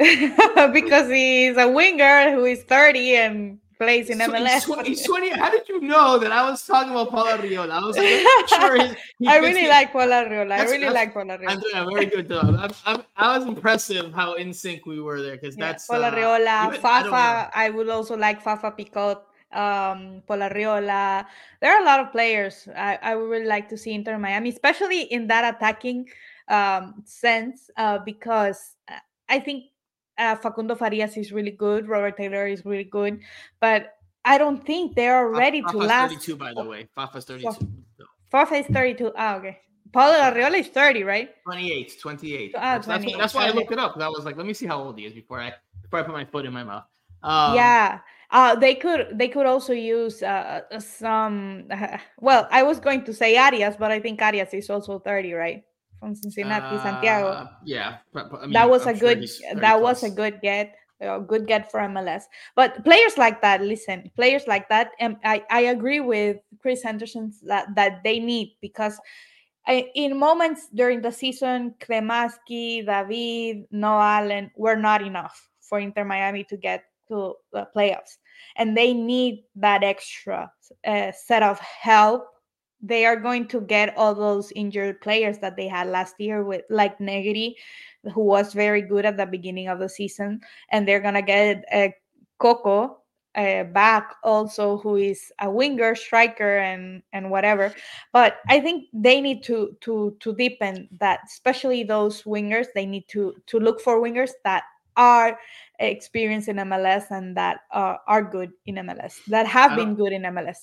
because 0.72 1.08
he's 1.10 1.56
a 1.56 1.68
winger 1.68 2.32
who 2.32 2.44
is 2.44 2.62
30 2.64 3.16
and 3.16 3.58
plays 3.78 4.10
in 4.10 4.18
So 4.18 4.28
MLS. 4.32 4.54
He's, 4.54 4.64
tw- 4.64 4.86
he's 4.86 5.02
20. 5.06 5.30
How 5.38 5.50
did 5.50 5.68
you 5.68 5.80
know 5.80 6.18
that 6.18 6.32
I 6.32 6.50
was 6.50 6.66
talking 6.66 6.90
about 6.90 7.10
Paul 7.10 7.26
Arriola? 7.26 7.70
I 7.70 7.80
was 7.80 7.96
like, 7.96 8.48
sure. 8.48 8.80
His, 8.88 8.96
he 9.20 9.28
I 9.28 9.36
really 9.38 9.64
in- 9.64 9.68
like 9.70 9.92
Paul 9.92 10.08
Arriola. 10.08 10.42
I 10.42 10.46
That's- 10.48 10.70
really 10.70 10.86
that's- 10.86 10.94
like 10.94 11.14
Paul 11.14 11.24
Arriola. 11.26 11.50
Andrea, 11.50 11.86
very 11.94 12.06
good 12.06 12.28
job. 12.28 12.56
I'm, 12.58 12.70
I'm, 12.86 13.02
I 13.16 13.38
was 13.38 13.46
impressive 13.46 14.12
how 14.12 14.34
in 14.34 14.52
sync 14.52 14.84
we 14.86 15.00
were 15.00 15.22
there 15.22 15.36
because 15.36 15.56
Yeah, 15.56 15.66
that's 15.72 15.86
Paul 15.86 16.04
uh, 16.04 16.10
Arriola, 16.10 16.66
even- 16.74 16.80
I. 16.84 17.02
Fafa. 17.02 17.50
I 17.54 17.70
would 17.70 17.88
also 17.88 18.16
like 18.16 18.42
Fafa 18.42 18.72
Picault, 18.72 19.22
um, 19.52 20.22
Paul 20.26 20.38
Arriola. 20.38 21.24
There 21.60 21.74
are 21.74 21.82
a 21.82 21.84
lot 21.84 22.00
of 22.00 22.12
players 22.12 22.68
I, 22.76 22.98
I 23.02 23.14
would 23.16 23.28
really 23.30 23.46
like 23.46 23.68
to 23.70 23.78
see 23.78 23.92
Inter 23.92 24.18
Miami, 24.18 24.50
especially 24.50 25.02
in 25.02 25.26
that 25.28 25.54
attacking 25.56 26.08
um, 26.48 27.02
sense, 27.04 27.70
uh, 27.76 27.98
because 28.04 28.76
uh, 28.88 28.98
I 29.28 29.40
think 29.40 29.64
uh, 30.18 30.36
Facundo 30.36 30.74
Farias 30.74 31.16
is 31.16 31.32
really 31.32 31.50
good, 31.52 31.88
Robert 31.88 32.16
Taylor 32.16 32.46
is 32.46 32.64
really 32.64 32.84
good, 32.84 33.20
but 33.60 33.94
I 34.24 34.36
don't 34.36 34.64
think 34.64 34.96
they 34.96 35.08
are 35.08 35.30
ready 35.30 35.62
to 35.62 35.78
last. 35.78 36.10
32, 36.10 36.36
by 36.36 36.52
the 36.54 36.64
way. 36.64 36.88
Fafa's 36.94 37.24
32. 37.24 37.48
Fafa. 37.48 37.60
So, 37.96 38.04
Fafa 38.30 38.54
is 38.56 38.66
32. 38.66 39.12
Ah, 39.16 39.36
okay. 39.36 39.58
Paul 39.92 40.12
Arriola 40.12 40.58
is 40.58 40.68
30, 40.68 41.04
right? 41.04 41.30
28, 41.44 41.96
28. 42.00 42.52
Ah, 42.54 42.60
that's, 42.60 42.86
that's, 42.86 42.86
why, 42.86 42.98
28, 42.98 43.18
that's 43.18 43.34
why 43.34 43.46
I 43.46 43.50
looked 43.50 43.72
it 43.72 43.78
up. 43.78 43.94
'cause 43.94 44.02
I 44.02 44.08
was 44.08 44.24
like, 44.26 44.36
let 44.36 44.44
me 44.44 44.52
see 44.52 44.66
how 44.66 44.82
old 44.82 44.98
he 44.98 45.06
is 45.06 45.14
before 45.14 45.40
I 45.40 45.54
before 45.82 46.00
I 46.00 46.02
put 46.02 46.12
my 46.12 46.24
foot 46.24 46.44
in 46.44 46.52
my 46.52 46.64
mouth. 46.64 46.84
Um, 47.22 47.54
yeah 47.54 48.00
uh 48.30 48.54
they 48.54 48.74
could 48.74 49.08
they 49.18 49.28
could 49.28 49.46
also 49.46 49.72
use 49.72 50.22
uh 50.22 50.60
uh, 50.70 50.80
some 50.80 51.64
well 52.20 52.46
i 52.50 52.62
was 52.62 52.78
going 52.78 53.02
to 53.04 53.12
say 53.12 53.36
arias 53.36 53.76
but 53.78 53.90
i 53.90 53.98
think 53.98 54.20
arias 54.20 54.52
is 54.52 54.68
also 54.70 54.98
30 54.98 55.32
right? 55.32 55.64
From 55.98 56.14
cincinnati 56.14 56.78
santiago. 56.78 57.28
Uh, 57.28 57.46
Yeah. 57.64 57.98
but- 58.12 58.30
but 58.30 58.38
I 58.38 58.42
mean, 58.42 58.52
that 58.52 58.68
was 58.70 58.86
I'm 58.86 58.94
a 58.94 58.98
sure 58.98 59.08
good 59.08 59.18
he's 59.20 59.40
30 59.40 59.60
that 59.60 59.80
was 59.80 60.02
a 60.04 60.10
good 60.10 60.40
get 60.40 60.74
a 61.00 61.20
good 61.20 61.46
get 61.46 61.70
for 61.70 61.80
mls 61.80 62.24
but 62.54 62.84
players 62.84 63.16
like 63.16 63.40
that 63.40 63.62
listen 63.62 64.10
players 64.14 64.46
like 64.46 64.68
that 64.68 64.90
and 64.98 65.16
i 65.24 65.42
i 65.50 65.60
agree 65.70 66.00
with 66.00 66.38
chris 66.60 66.82
henderson 66.82 67.32
that 67.46 67.72
that 67.74 68.02
they 68.02 68.18
need 68.18 68.56
because 68.60 68.98
in 69.94 70.18
moments 70.18 70.68
during 70.72 71.02
the 71.02 71.12
season, 71.12 71.74
Cremaschi, 71.78 72.86
David, 72.86 73.66
Noah 73.70 74.22
Allen 74.24 74.50
were 74.56 74.76
not 74.76 75.02
enough 75.02 75.48
for 75.60 75.78
Inter 75.78 76.04
Miami 76.04 76.44
to 76.44 76.56
get 76.56 76.84
to 77.08 77.34
the 77.52 77.66
playoffs. 77.74 78.18
And 78.56 78.76
they 78.76 78.92
need 78.94 79.44
that 79.56 79.82
extra 79.82 80.50
uh, 80.86 81.12
set 81.12 81.42
of 81.42 81.58
help. 81.58 82.26
They 82.80 83.04
are 83.06 83.16
going 83.16 83.48
to 83.48 83.60
get 83.60 83.96
all 83.96 84.14
those 84.14 84.52
injured 84.54 85.00
players 85.00 85.38
that 85.38 85.56
they 85.56 85.66
had 85.66 85.88
last 85.88 86.14
year 86.18 86.44
with 86.44 86.62
like 86.70 87.00
Negri, 87.00 87.56
who 88.14 88.22
was 88.22 88.52
very 88.52 88.82
good 88.82 89.04
at 89.04 89.16
the 89.16 89.26
beginning 89.26 89.68
of 89.68 89.80
the 89.80 89.88
season. 89.88 90.40
And 90.70 90.86
they're 90.86 91.00
going 91.00 91.14
to 91.14 91.22
get 91.22 91.64
uh, 91.72 91.88
Coco 92.38 92.98
uh, 93.34 93.64
back 93.64 94.14
also, 94.22 94.78
who 94.78 94.96
is 94.96 95.32
a 95.40 95.50
winger, 95.50 95.94
striker, 95.94 96.58
and 96.58 97.02
and 97.12 97.30
whatever 97.30 97.72
but 98.12 98.38
I 98.48 98.60
think 98.60 98.86
they 98.92 99.20
need 99.20 99.42
to 99.44 99.76
to 99.82 100.16
to 100.20 100.34
deepen 100.34 100.88
that, 100.98 101.20
especially 101.26 101.84
those 101.84 102.22
wingers. 102.24 102.66
They 102.74 102.86
need 102.86 103.06
to 103.08 103.34
to 103.46 103.60
look 103.60 103.80
for 103.80 104.00
wingers 104.00 104.30
that 104.44 104.64
are 104.96 105.38
experienced 105.78 106.48
in 106.48 106.56
MLS 106.56 107.10
and 107.10 107.36
that 107.36 107.60
are, 107.70 108.00
are 108.06 108.22
good 108.22 108.50
in 108.66 108.76
MLS, 108.76 109.14
that 109.28 109.46
have 109.46 109.76
been 109.76 109.94
good 109.94 110.12
in 110.12 110.22
MLS. 110.22 110.58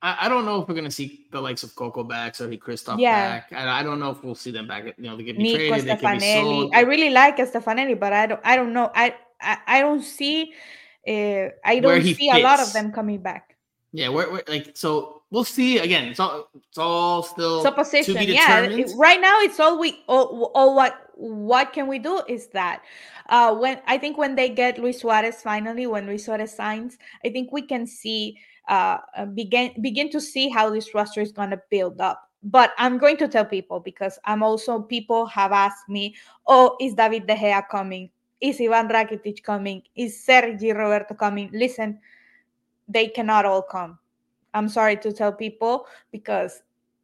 I, 0.00 0.26
I 0.26 0.28
don't 0.28 0.44
know 0.44 0.62
if 0.62 0.68
we're 0.68 0.74
gonna 0.74 0.90
see 0.90 1.26
the 1.32 1.40
likes 1.40 1.62
of 1.64 1.74
Coco 1.74 2.04
back, 2.04 2.34
so 2.36 2.48
he 2.48 2.56
Kryvtsov 2.56 3.00
Yeah. 3.00 3.40
back. 3.40 3.52
I, 3.52 3.80
I 3.80 3.82
don't 3.82 3.98
know 3.98 4.10
if 4.10 4.22
we'll 4.22 4.34
see 4.34 4.50
them 4.52 4.68
back. 4.68 4.84
You 4.84 4.94
know, 4.98 5.16
they 5.16 5.24
could 5.24 5.36
be 5.36 5.42
Nico 5.42 5.58
traded, 5.58 5.86
they 5.86 5.96
could 5.96 6.20
be 6.20 6.20
sold. 6.20 6.72
I 6.74 6.80
really 6.82 7.10
like 7.10 7.36
Stefanelli, 7.38 7.98
but 7.98 8.12
I 8.12 8.26
don't 8.26 8.40
I 8.44 8.56
don't 8.56 8.72
know. 8.72 8.90
I 8.94 9.16
I, 9.40 9.58
I 9.66 9.80
don't 9.80 10.02
see 10.02 10.52
uh, 11.06 11.48
I 11.64 11.80
don't 11.80 12.02
see 12.02 12.30
a 12.30 12.38
lot 12.38 12.60
of 12.60 12.72
them 12.72 12.92
coming 12.92 13.20
back. 13.22 13.56
yeah, 13.92 14.08
we're, 14.08 14.30
we're 14.30 14.42
like 14.48 14.76
so. 14.76 15.22
We'll 15.30 15.44
see. 15.44 15.78
Again, 15.78 16.08
it's 16.08 16.20
all 16.20 16.48
it's 16.54 16.78
all 16.78 17.22
still 17.22 17.62
So 17.62 17.70
position, 17.70 18.14
to 18.14 18.20
be 18.20 18.32
yeah. 18.32 18.66
right 18.96 19.20
now, 19.20 19.40
it's 19.40 19.60
all 19.60 19.78
we 19.78 20.02
all, 20.08 20.50
all 20.54 20.74
what 20.74 21.07
what 21.18 21.72
can 21.72 21.88
we 21.88 21.98
do 21.98 22.22
is 22.28 22.46
that 22.48 22.82
uh 23.28 23.52
when 23.54 23.80
I 23.86 23.98
think 23.98 24.16
when 24.16 24.36
they 24.36 24.48
get 24.48 24.78
Luis 24.78 25.00
Suarez 25.00 25.42
finally, 25.42 25.86
when 25.86 26.06
Luis 26.06 26.24
Suarez 26.24 26.54
signs, 26.54 26.96
I 27.24 27.30
think 27.30 27.50
we 27.50 27.62
can 27.62 27.86
see 27.86 28.38
uh 28.68 28.98
uh, 29.16 29.26
begin 29.26 29.74
begin 29.82 30.10
to 30.10 30.20
see 30.20 30.48
how 30.48 30.70
this 30.70 30.94
roster 30.94 31.20
is 31.20 31.32
going 31.32 31.50
to 31.50 31.60
build 31.70 32.00
up. 32.00 32.30
But 32.44 32.70
I'm 32.78 32.98
going 32.98 33.16
to 33.16 33.26
tell 33.26 33.44
people 33.44 33.80
because 33.80 34.18
I'm 34.24 34.44
also 34.44 34.80
people 34.80 35.26
have 35.26 35.50
asked 35.50 35.88
me, 35.88 36.14
oh, 36.46 36.76
is 36.80 36.94
David 36.94 37.26
De 37.26 37.34
Gea 37.34 37.68
coming? 37.68 38.10
Is 38.40 38.60
Ivan 38.60 38.86
Rakitic 38.88 39.42
coming? 39.42 39.82
Is 39.96 40.22
Sergi 40.24 40.70
Roberto 40.70 41.14
coming? 41.14 41.50
Listen, 41.52 41.98
they 42.86 43.08
cannot 43.08 43.44
all 43.44 43.62
come. 43.62 43.98
I'm 44.54 44.68
sorry 44.68 44.96
to 44.98 45.12
tell 45.12 45.32
people 45.32 45.86
because 46.12 46.62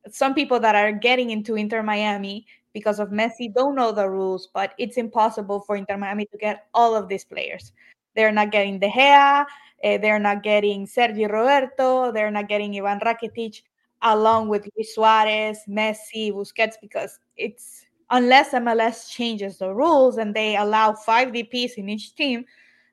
some 0.09 0.35
people 0.35 0.61
that 0.61 0.77
are 0.77 0.93
getting 0.93 1.31
into 1.31 1.57
Inter 1.57 1.83
Miami 1.83 2.47
because 2.75 2.99
of 2.99 3.09
Messi 3.11 3.53
don't 3.53 3.75
know 3.75 3.93
the 3.93 4.11
rules, 4.11 4.49
but 4.53 4.75
it's 4.77 4.99
impossible 4.99 5.61
for 5.61 5.77
Inter 5.77 5.97
Miami 5.97 6.27
to 6.27 6.37
get 6.37 6.67
all 6.75 6.95
of 6.95 7.09
these 7.09 7.25
players. 7.25 7.73
They're 8.15 8.33
not 8.33 8.51
getting 8.51 8.79
De 8.79 8.91
Gea, 8.91 9.47
eh, 9.83 9.99
they're 9.99 10.19
not 10.19 10.43
getting 10.43 10.87
Sergi 10.87 11.25
Roberto, 11.25 12.13
they're 12.13 12.31
not 12.31 12.49
getting 12.49 12.77
Ivan 12.77 13.01
Rakitic, 13.01 13.63
along 14.03 14.49
with 14.49 14.69
Luis 14.77 14.95
Suarez, 14.95 15.61
Messi, 15.69 16.33
Busquets, 16.33 16.75
because 16.83 17.19
it's 17.37 17.87
unless 18.11 18.51
MLS 18.51 19.09
changes 19.09 19.59
the 19.59 19.73
rules 19.73 20.19
and 20.19 20.35
they 20.35 20.57
allow 20.57 20.93
five 20.93 21.29
DPs 21.29 21.75
in 21.77 21.89
each 21.89 22.15
team, 22.15 22.45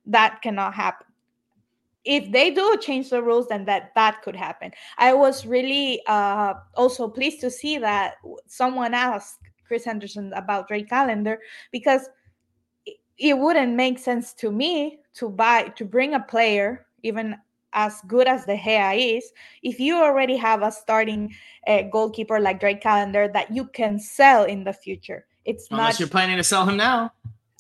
that 0.06 0.42
cannot 0.42 0.74
happen 0.74 1.08
if 2.04 2.32
they 2.32 2.50
do 2.50 2.78
change 2.82 3.10
the 3.10 3.22
rules 3.22 3.48
then 3.48 3.66
that 3.66 3.92
that 3.96 4.22
could 4.24 4.36
happen 4.36 4.72
i 4.98 5.14
was 5.14 5.46
really 5.46 6.02
uh 6.08 6.54
also 6.76 7.08
pleased 7.08 7.40
to 7.40 7.50
see 7.50 7.78
that 7.78 8.16
someone 8.48 8.94
asked 8.94 9.51
chris 9.72 9.86
henderson 9.86 10.34
about 10.34 10.68
drake 10.68 10.90
callender 10.90 11.40
because 11.72 12.10
it, 13.18 13.38
wouldn't 13.38 13.74
make 13.74 13.98
sense 13.98 14.34
to 14.34 14.52
me 14.52 15.00
to 15.14 15.30
buy 15.30 15.64
to 15.78 15.86
bring 15.86 16.16
a 16.16 16.20
player 16.20 16.86
even 17.04 17.38
as 17.72 18.02
good 18.06 18.28
as 18.28 18.44
De 18.44 18.58
Gea 18.58 19.16
is 19.18 19.32
if 19.64 19.80
you 19.80 19.96
already 19.96 20.36
have 20.36 20.62
a 20.62 20.70
starting 20.70 21.34
uh, 21.68 21.84
goalkeeper 21.84 22.38
like 22.38 22.60
drake 22.60 22.82
callender 22.82 23.30
that 23.32 23.50
you 23.50 23.64
can 23.68 23.98
sell 23.98 24.44
in 24.44 24.66
the 24.66 24.74
future 24.74 25.26
it's 25.46 25.68
Unless 25.72 25.94
not 25.94 26.00
you're 26.00 26.10
planning 26.10 26.38
to 26.38 26.44
sell 26.44 26.66
him 26.66 26.78
now. 26.78 27.12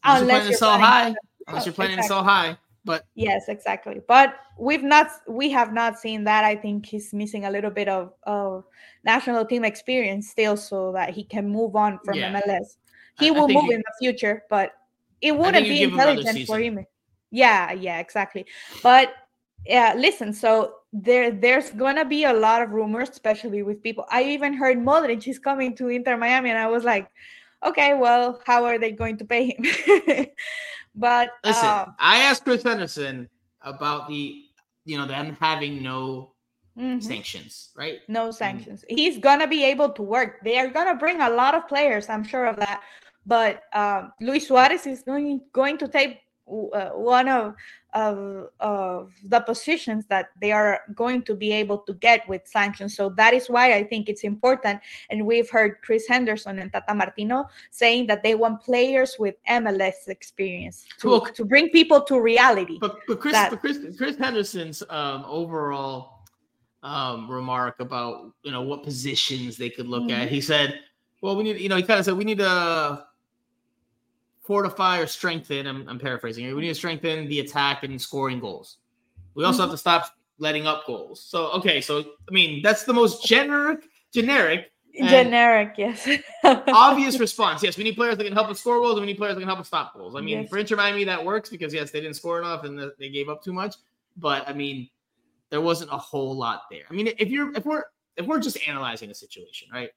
Unless, 0.03 0.19
you're 0.19 0.27
planning 0.27 0.43
to 0.43 0.49
you're 0.49 0.57
sell 0.57 0.77
planning 0.77 1.13
to 1.13 1.19
high. 1.19 1.25
Unless 1.47 1.65
you're 1.65 1.73
planning 1.73 1.97
to 1.97 2.03
sell 2.03 2.23
high. 2.23 2.57
But 2.83 3.05
Yes, 3.15 3.47
exactly. 3.47 4.01
But 4.07 4.35
we've 4.57 4.83
not 4.83 5.07
we 5.27 5.49
have 5.51 5.71
not 5.73 5.99
seen 5.99 6.23
that. 6.23 6.43
I 6.43 6.55
think 6.55 6.85
he's 6.85 7.13
missing 7.13 7.45
a 7.45 7.51
little 7.51 7.69
bit 7.69 7.87
of, 7.87 8.13
of 8.23 8.63
national 9.03 9.45
team 9.45 9.63
experience 9.63 10.29
still 10.29 10.57
so 10.57 10.91
that 10.93 11.09
he 11.11 11.23
can 11.23 11.47
move 11.47 11.75
on 11.75 11.99
from 12.03 12.17
Yeah. 12.17 12.31
MLS. 12.31 12.77
He 13.19 13.27
I 13.27 13.31
will 13.31 13.47
think 13.47 13.61
move 13.61 13.69
you- 13.69 13.75
in 13.75 13.83
the 13.85 13.93
future, 13.99 14.43
but 14.49 14.71
it 15.21 15.37
wouldn't 15.37 15.67
be 15.67 15.83
intelligent 15.83 16.47
for 16.47 16.57
him. 16.59 16.85
Yeah, 17.29 17.71
yeah, 17.73 17.99
exactly. 17.99 18.45
But 18.81 19.13
yeah, 19.65 19.93
listen, 19.95 20.33
so 20.33 20.77
there 20.91 21.29
there's 21.31 21.69
gonna 21.71 22.03
be 22.05 22.23
a 22.23 22.33
lot 22.33 22.63
of 22.63 22.71
rumors, 22.71 23.09
especially 23.09 23.61
with 23.61 23.83
people. 23.83 24.05
I 24.09 24.23
even 24.23 24.53
heard 24.55 24.77
Modric 24.79 25.27
is 25.27 25.37
coming 25.37 25.75
to 25.75 25.89
Inter 25.89 26.17
Miami, 26.17 26.49
and 26.49 26.57
I 26.57 26.67
was 26.67 26.83
like, 26.83 27.07
okay, 27.63 27.93
well, 27.93 28.41
how 28.45 28.65
are 28.65 28.79
they 28.79 28.91
going 28.91 29.17
to 29.17 29.25
pay 29.25 29.53
him? 29.53 30.25
But 30.95 31.29
listen, 31.43 31.67
uh, 31.67 31.85
I 31.99 32.17
asked 32.23 32.43
Chris 32.43 32.63
Henderson 32.63 33.29
about 33.61 34.07
the, 34.07 34.43
you 34.85 34.97
know, 34.97 35.05
them 35.07 35.37
having 35.39 35.81
no 35.81 36.33
mhm, 36.77 37.01
sanctions, 37.01 37.69
right? 37.75 37.99
no 38.07 38.31
sanctions. 38.31 38.83
He's 38.89 39.17
gonna 39.17 39.47
be 39.47 39.63
able 39.63 39.89
to 39.89 40.01
work. 40.01 40.39
They 40.43 40.57
are 40.57 40.67
gonna 40.67 40.95
bring 40.95 41.21
a 41.21 41.29
lot 41.29 41.55
of 41.55 41.67
players. 41.67 42.09
I'm 42.09 42.23
sure 42.23 42.45
of 42.45 42.57
that. 42.57 42.81
But 43.25 43.63
um, 43.73 44.11
Luis 44.19 44.47
Suarez 44.47 44.85
is 44.87 45.03
going 45.03 45.41
going 45.53 45.77
to 45.77 45.87
take 45.87 46.19
uh, 46.47 46.89
one 46.89 47.29
of, 47.29 47.55
of 47.93 48.49
of 48.59 49.11
the 49.25 49.39
positions 49.41 50.05
that 50.07 50.29
they 50.39 50.51
are 50.51 50.81
going 50.95 51.21
to 51.23 51.35
be 51.35 51.51
able 51.51 51.79
to 51.79 51.93
get 51.95 52.27
with 52.29 52.41
sanctions. 52.47 52.95
So 52.95 53.09
that 53.17 53.33
is 53.33 53.49
why 53.49 53.73
I 53.73 53.83
think 53.83 54.07
it's 54.09 54.23
important. 54.23 54.79
And 55.09 55.25
we've 55.25 55.49
heard 55.49 55.77
Chris 55.81 56.07
Henderson 56.07 56.59
and 56.59 56.71
Tata 56.71 56.93
Martino 56.95 57.47
saying 57.69 58.07
that 58.07 58.23
they 58.23 58.35
want 58.35 58.61
players 58.61 59.17
with 59.19 59.35
MLS 59.49 60.07
experience 60.07 60.85
to, 60.99 61.09
Well, 61.09 61.21
to 61.21 61.43
bring 61.45 61.69
people 61.69 62.01
to 62.03 62.19
reality. 62.21 62.77
But 62.79 62.97
but 63.07 63.19
Chris 63.19 63.33
That- 63.33 63.51
but 63.51 63.59
Chris 63.59 63.79
Chris 63.97 64.17
Henderson's 64.17 64.83
um, 64.89 65.25
overall 65.27 66.19
um, 66.83 67.29
remark 67.29 67.79
about 67.79 68.31
you 68.43 68.51
know 68.51 68.61
what 68.61 68.83
positions 68.83 69.57
they 69.57 69.69
could 69.69 69.87
look 69.87 70.03
Mm-hmm. 70.03 70.21
at, 70.21 70.29
he 70.29 70.41
said, 70.41 70.79
"Well, 71.21 71.35
we 71.35 71.43
need 71.43 71.59
you 71.59 71.69
know 71.69 71.75
he 71.75 71.83
kind 71.83 71.99
of 71.99 72.05
said 72.05 72.15
we 72.17 72.23
need 72.23 72.39
to 72.39 73.05
fortify 74.41 74.99
or 74.99 75.07
strengthen." 75.07 75.67
I'm, 75.67 75.87
I'm 75.87 75.99
paraphrasing. 75.99 76.53
We 76.55 76.61
need 76.61 76.67
to 76.69 76.75
strengthen 76.75 77.27
the 77.27 77.39
attack 77.39 77.83
and 77.83 78.01
scoring 78.01 78.39
goals. 78.39 78.77
We 79.35 79.43
also 79.45 79.61
Mm-hmm. 79.63 79.69
have 79.69 79.71
to 79.71 79.77
stop 79.77 80.11
letting 80.39 80.67
up 80.67 80.85
goals. 80.85 81.21
So 81.21 81.51
okay, 81.51 81.81
so 81.81 81.99
I 81.99 82.31
mean 82.31 82.61
that's 82.61 82.83
the 82.83 82.93
most 82.93 83.23
generic 83.25 83.81
generic 84.13 84.67
Generic, 84.93 85.75
yes. 85.77 86.05
obvious 86.43 87.17
response. 87.17 87.63
Yes, 87.63 87.77
we 87.77 87.85
need 87.85 87.95
players 87.95 88.17
that 88.17 88.25
can 88.25 88.33
help 88.33 88.49
us 88.49 88.59
score 88.59 88.77
goals, 88.81 88.95
and 88.97 89.01
we 89.01 89.07
need 89.07 89.17
players 89.17 89.35
that 89.35 89.39
can 89.39 89.47
help 89.47 89.61
us 89.61 89.67
stop 89.67 89.93
goals. 89.93 90.15
I 90.17 90.19
mean, 90.19 90.39
Yes. 90.41 90.49
for 90.49 90.57
Inter 90.57 90.75
Miami, 90.75 91.05
that 91.05 91.23
works 91.23 91.49
because 91.49 91.73
yes, 91.73 91.91
they 91.91 92.01
didn't 92.01 92.17
score 92.17 92.39
enough 92.39 92.65
and 92.65 92.91
they 92.99 93.09
gave 93.09 93.29
up 93.29 93.41
too 93.41 93.53
much. 93.53 93.75
But 94.17 94.49
I 94.49 94.51
mean, 94.53 94.89
there 95.49 95.61
wasn't 95.61 95.93
a 95.93 95.97
whole 95.97 96.35
lot 96.35 96.63
there. 96.69 96.83
I 96.89 96.93
mean, 96.93 97.07
if 97.17 97.29
you're 97.29 97.53
if 97.55 97.65
we're 97.65 97.83
if 98.17 98.25
we're 98.25 98.41
just 98.41 98.57
analyzing 98.67 99.09
a 99.11 99.13
situation, 99.13 99.69
right? 99.71 99.91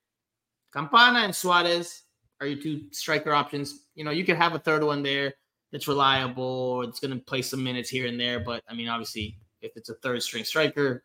Campana 0.73 1.21
and 1.21 1.35
Suarez 1.35 2.03
are 2.41 2.47
your 2.47 2.61
two 2.61 2.83
striker 2.91 3.33
options. 3.33 3.87
You 3.95 4.05
know, 4.05 4.11
you 4.11 4.25
could 4.25 4.37
have 4.37 4.55
a 4.55 4.59
third 4.59 4.83
one 4.83 5.03
there 5.03 5.35
that's 5.73 5.89
reliable, 5.89 6.83
it's 6.83 7.01
going 7.01 7.13
to 7.13 7.25
play 7.25 7.43
some 7.43 7.63
minutes 7.63 7.89
here 7.89 8.07
and 8.07 8.19
there. 8.19 8.41
But 8.41 8.63
I 8.69 8.75
mean, 8.75 8.89
obviously, 8.89 9.39
if 9.61 9.73
it's 9.77 9.89
a 9.89 9.95
third 9.95 10.23
string 10.23 10.45
striker, 10.45 11.05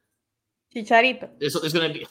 Chicharito. 0.75 1.29
there's, 1.39 1.53
there's 1.53 1.73
going 1.73 1.91
to 1.91 1.99
be 1.99 2.07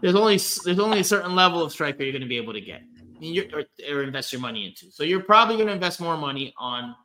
there's 0.00 0.16
only 0.16 0.40
there's 0.64 0.80
only 0.80 1.00
a 1.00 1.04
certain 1.04 1.34
level 1.34 1.62
of 1.62 1.70
striker 1.70 2.02
you're 2.02 2.12
going 2.12 2.22
to 2.22 2.28
be 2.28 2.36
able 2.36 2.52
to 2.52 2.60
get 2.60 2.82
I 3.16 3.20
mean, 3.20 3.34
you're, 3.34 3.44
or, 3.54 3.64
or 3.94 4.02
invest 4.02 4.32
your 4.32 4.40
money 4.40 4.66
into. 4.66 4.90
So 4.90 5.04
you're 5.04 5.22
probably 5.22 5.54
going 5.54 5.68
to 5.68 5.74
invest 5.74 6.00
more 6.00 6.16
money 6.16 6.52
on 6.58 6.96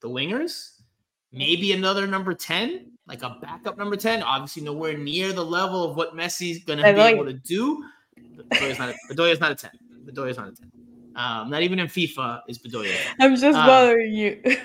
the 0.00 0.08
wingers, 0.08 0.80
maybe 1.32 1.72
another 1.72 2.06
number 2.06 2.32
ten, 2.32 2.92
like 3.06 3.22
a 3.22 3.36
backup 3.42 3.76
number 3.76 3.96
ten. 3.96 4.22
Obviously, 4.22 4.62
nowhere 4.62 4.96
near 4.96 5.34
the 5.34 5.44
level 5.44 5.84
of 5.84 5.96
what 5.96 6.16
Messi's 6.16 6.64
going 6.64 6.78
to 6.78 6.94
be 6.94 7.00
able 7.00 7.26
to 7.26 7.34
do. 7.34 7.84
Bedoya's 8.50 8.78
not 8.78 8.88
a, 8.88 8.94
Bedoya's 9.12 9.40
not 9.40 9.52
a 9.52 9.54
ten. 9.54 9.72
Bedoya's 10.06 10.36
not 10.36 10.48
a 10.48 10.52
ten. 10.52 10.70
Um, 11.14 11.48
not 11.50 11.62
even 11.62 11.78
in 11.78 11.86
FIFA 11.86 12.42
is 12.48 12.58
Bedoya. 12.58 12.94
I'm 13.18 13.36
just 13.36 13.56
Uh, 13.58 13.66
bothering 13.66 14.12
you. 14.12 14.40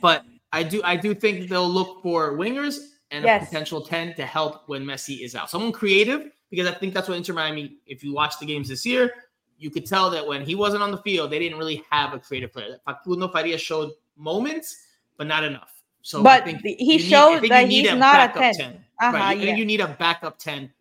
But 0.00 0.24
I 0.52 0.64
do 0.64 0.82
I 0.84 0.96
do 0.96 1.14
think 1.14 1.48
they'll 1.48 1.68
look 1.68 2.02
for 2.02 2.32
wingers 2.36 2.76
and 3.12 3.24
a 3.24 3.38
potential 3.38 3.80
10 3.80 4.14
to 4.16 4.26
help 4.26 4.68
when 4.68 4.84
Messi 4.84 5.22
is 5.24 5.36
out. 5.36 5.48
Someone 5.48 5.70
creative, 5.70 6.30
because 6.50 6.66
I 6.66 6.72
think 6.74 6.92
that's 6.92 7.08
what 7.08 7.16
Inter 7.18 7.34
Miami, 7.34 7.76
if 7.86 8.02
you 8.02 8.12
watch 8.12 8.38
the 8.40 8.46
games 8.46 8.68
this 8.68 8.84
year, 8.84 9.12
you 9.58 9.70
could 9.70 9.86
tell 9.86 10.10
that 10.10 10.26
when 10.26 10.44
he 10.44 10.54
wasn't 10.56 10.82
on 10.82 10.90
the 10.90 10.98
field, 10.98 11.30
they 11.30 11.38
didn't 11.38 11.56
really 11.58 11.84
have 11.90 12.14
a 12.14 12.18
creative 12.18 12.52
player. 12.52 12.78
Facundo 12.84 13.28
Faria 13.28 13.56
showed 13.58 13.90
moments, 14.16 14.76
but 15.18 15.26
not 15.28 15.44
enough. 15.44 15.72
So 16.00 16.18
I 16.20 16.22
But 16.40 16.48
he 16.48 16.96
need- 16.96 16.98
showed 16.98 17.40
think 17.42 17.52
that 17.52 17.68
he's 17.68 17.84
not 17.94 18.16
a 18.16 18.32
backup 18.34 18.56
10. 18.56 18.72
Uh-huh, 19.00 19.12
right. 19.12 19.22
I 19.22 19.32
yeah. 19.34 19.44
think 19.44 19.58
you 19.58 19.66
need 19.66 19.80
a 19.80 19.88
backup 19.88 20.38
10 20.38 20.72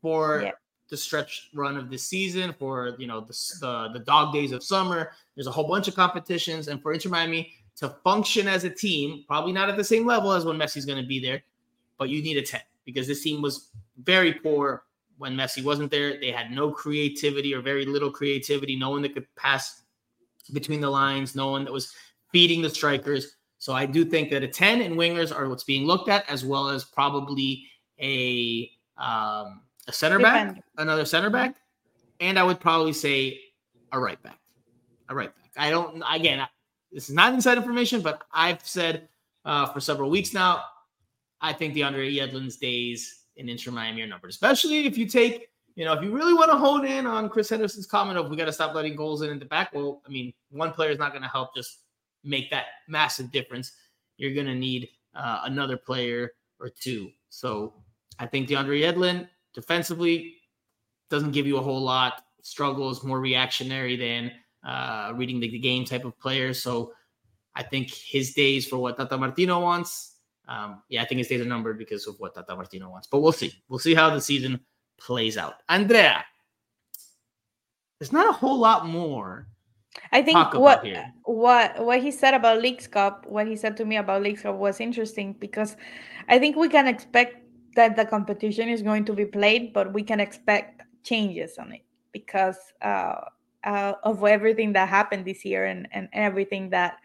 for 0.00 0.42
Yeah. 0.44 0.52
The 0.90 0.96
stretch 0.96 1.50
run 1.54 1.76
of 1.76 1.88
this 1.88 2.04
season, 2.04 2.54
for 2.58 2.96
you 2.98 3.06
know 3.06 3.20
the, 3.20 3.36
the 3.60 3.90
the 3.98 4.04
dog 4.04 4.32
days 4.32 4.52
of 4.52 4.62
summer. 4.62 5.12
There's 5.34 5.46
a 5.46 5.52
whole 5.52 5.68
bunch 5.68 5.88
of 5.88 5.94
competitions, 5.94 6.68
and 6.68 6.82
for 6.82 6.92
Inter 6.92 7.08
Miami 7.08 7.52
to 7.76 7.88
function 8.04 8.46
as 8.46 8.64
a 8.64 8.70
team, 8.70 9.24
probably 9.26 9.52
not 9.52 9.70
at 9.70 9.76
the 9.76 9.84
same 9.84 10.04
level 10.04 10.32
as 10.32 10.44
when 10.44 10.58
Messi's 10.58 10.84
going 10.84 11.00
to 11.00 11.06
be 11.06 11.18
there, 11.18 11.42
but 11.96 12.10
you 12.10 12.22
need 12.22 12.36
a 12.36 12.42
10 12.42 12.60
because 12.84 13.06
this 13.06 13.22
team 13.22 13.40
was 13.40 13.70
very 14.02 14.34
poor 14.34 14.84
when 15.16 15.34
Messi 15.34 15.64
wasn't 15.64 15.90
there. 15.90 16.20
They 16.20 16.30
had 16.30 16.50
no 16.50 16.70
creativity 16.70 17.54
or 17.54 17.62
very 17.62 17.86
little 17.86 18.10
creativity, 18.10 18.76
no 18.76 18.90
one 18.90 19.02
that 19.02 19.14
could 19.14 19.26
pass 19.36 19.82
between 20.52 20.80
the 20.80 20.90
lines, 20.90 21.34
no 21.34 21.50
one 21.50 21.64
that 21.64 21.72
was 21.72 21.94
feeding 22.32 22.60
the 22.60 22.70
strikers. 22.70 23.36
So 23.58 23.72
I 23.72 23.86
do 23.86 24.04
think 24.04 24.30
that 24.30 24.42
a 24.42 24.48
10 24.48 24.82
and 24.82 24.96
wingers 24.96 25.34
are 25.34 25.48
what's 25.48 25.64
being 25.64 25.86
looked 25.86 26.08
at, 26.08 26.28
as 26.28 26.44
well 26.44 26.68
as 26.68 26.84
probably 26.84 27.66
a 28.00 28.70
um, 28.96 29.62
a 29.90 29.92
center 29.92 30.20
back, 30.20 30.62
another 30.78 31.04
center 31.04 31.30
back, 31.30 31.56
and 32.20 32.38
I 32.38 32.44
would 32.44 32.60
probably 32.60 32.92
say 32.92 33.40
a 33.90 33.98
right 33.98 34.22
back, 34.22 34.38
a 35.08 35.14
right 35.14 35.34
back. 35.34 35.50
I 35.56 35.70
don't 35.70 36.02
again. 36.08 36.40
I, 36.40 36.48
this 36.92 37.08
is 37.08 37.14
not 37.14 37.34
inside 37.34 37.58
information, 37.58 38.00
but 38.00 38.22
I've 38.32 38.66
said 38.66 39.08
uh, 39.44 39.66
for 39.66 39.80
several 39.80 40.08
weeks 40.08 40.32
now. 40.32 40.62
I 41.40 41.52
think 41.52 41.74
DeAndre 41.74 42.14
Yedlin's 42.14 42.56
days 42.56 43.22
in 43.36 43.48
Inter 43.48 43.72
Miami 43.72 44.02
are 44.02 44.06
numbered, 44.06 44.30
especially 44.30 44.86
if 44.86 44.96
you 44.96 45.06
take, 45.06 45.48
you 45.74 45.84
know, 45.84 45.92
if 45.92 46.02
you 46.04 46.12
really 46.14 46.34
want 46.34 46.50
to 46.50 46.56
hone 46.56 46.86
in 46.86 47.06
on 47.06 47.28
Chris 47.28 47.48
Henderson's 47.48 47.86
comment 47.86 48.18
of 48.18 48.28
we 48.30 48.36
got 48.36 48.44
to 48.44 48.52
stop 48.52 48.74
letting 48.74 48.94
goals 48.94 49.22
in 49.22 49.30
at 49.30 49.40
the 49.40 49.46
back. 49.46 49.72
Well, 49.72 50.02
I 50.06 50.10
mean, 50.10 50.32
one 50.50 50.72
player 50.72 50.90
is 50.90 50.98
not 50.98 51.12
going 51.12 51.22
to 51.22 51.28
help 51.28 51.54
just 51.54 51.78
make 52.22 52.50
that 52.50 52.66
massive 52.88 53.32
difference. 53.32 53.72
You're 54.18 54.34
going 54.34 54.46
to 54.46 54.54
need 54.54 54.88
uh, 55.14 55.40
another 55.44 55.76
player 55.76 56.32
or 56.60 56.68
two. 56.68 57.10
So 57.30 57.72
I 58.18 58.26
think 58.26 58.48
DeAndre 58.48 58.82
Yedlin 58.82 59.28
defensively 59.54 60.36
doesn't 61.10 61.32
give 61.32 61.46
you 61.46 61.58
a 61.58 61.62
whole 61.62 61.80
lot. 61.80 62.22
Struggles 62.42 63.04
more 63.04 63.20
reactionary 63.20 63.96
than 63.96 64.32
uh, 64.64 65.12
reading 65.14 65.40
the, 65.40 65.50
the 65.50 65.58
game 65.58 65.84
type 65.84 66.04
of 66.04 66.18
player. 66.18 66.54
So 66.54 66.92
I 67.54 67.62
think 67.62 67.90
his 67.90 68.32
days 68.32 68.66
for 68.66 68.78
what 68.78 68.96
Tata 68.96 69.18
Martino 69.18 69.60
wants. 69.60 70.16
Um, 70.48 70.82
yeah, 70.88 71.02
I 71.02 71.04
think 71.04 71.18
his 71.18 71.28
days 71.28 71.40
are 71.40 71.44
numbered 71.44 71.78
because 71.78 72.06
of 72.06 72.18
what 72.18 72.34
Tata 72.34 72.56
Martino 72.56 72.90
wants. 72.90 73.06
But 73.06 73.20
we'll 73.20 73.32
see. 73.32 73.52
We'll 73.68 73.78
see 73.78 73.94
how 73.94 74.10
the 74.10 74.20
season 74.20 74.60
plays 74.98 75.36
out. 75.36 75.54
Andrea, 75.68 76.24
there's 77.98 78.12
not 78.12 78.28
a 78.28 78.32
whole 78.32 78.58
lot 78.58 78.86
more. 78.86 79.46
I 80.12 80.22
think 80.22 80.54
what 80.54 80.84
what 81.24 81.84
what 81.84 82.00
he 82.00 82.10
said 82.10 82.34
about 82.34 82.62
Leagues 82.62 82.86
Cup, 82.86 83.26
what 83.26 83.46
he 83.46 83.56
said 83.56 83.76
to 83.78 83.84
me 83.84 83.96
about 83.96 84.22
Leagues 84.22 84.42
Cup 84.42 84.56
was 84.56 84.80
interesting 84.80 85.32
because 85.34 85.76
I 86.28 86.38
think 86.38 86.56
we 86.56 86.68
can 86.68 86.86
expect 86.86 87.36
that 87.74 87.96
the 87.96 88.04
competition 88.04 88.68
is 88.68 88.82
going 88.82 89.04
to 89.04 89.12
be 89.12 89.24
played, 89.24 89.72
but 89.72 89.92
we 89.92 90.02
can 90.02 90.20
expect 90.20 90.82
changes 91.02 91.58
on 91.58 91.72
it 91.72 91.82
because 92.12 92.56
uh, 92.82 93.20
uh, 93.64 93.94
of 94.02 94.24
everything 94.24 94.72
that 94.72 94.88
happened 94.88 95.24
this 95.24 95.44
year 95.44 95.66
and, 95.66 95.88
and 95.92 96.08
everything 96.12 96.70
that 96.70 96.98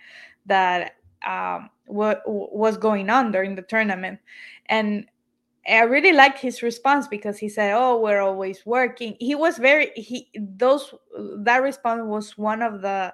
that 0.45 0.95
um, 1.26 1.70
what 1.88 2.22
was 2.28 2.78
going 2.78 3.09
on 3.09 3.32
during 3.32 3.55
the 3.55 3.61
tournament, 3.63 4.20
and 4.68 5.05
I 5.68 5.82
really 5.82 6.11
liked 6.11 6.39
his 6.39 6.61
response 6.61 7.07
because 7.07 7.38
he 7.38 7.49
said, 7.49 7.74
"Oh, 7.76 7.99
we're 7.99 8.22
always 8.22 8.66
working." 8.66 9.18
He 9.20 9.34
was 9.36 9.57
very 9.57 9.91
he 9.95 10.30
those 10.36 10.93
that 11.38 11.63
response 11.63 12.03
was 12.05 12.38
one 12.38 12.61
of 12.61 12.82
the 12.82 13.13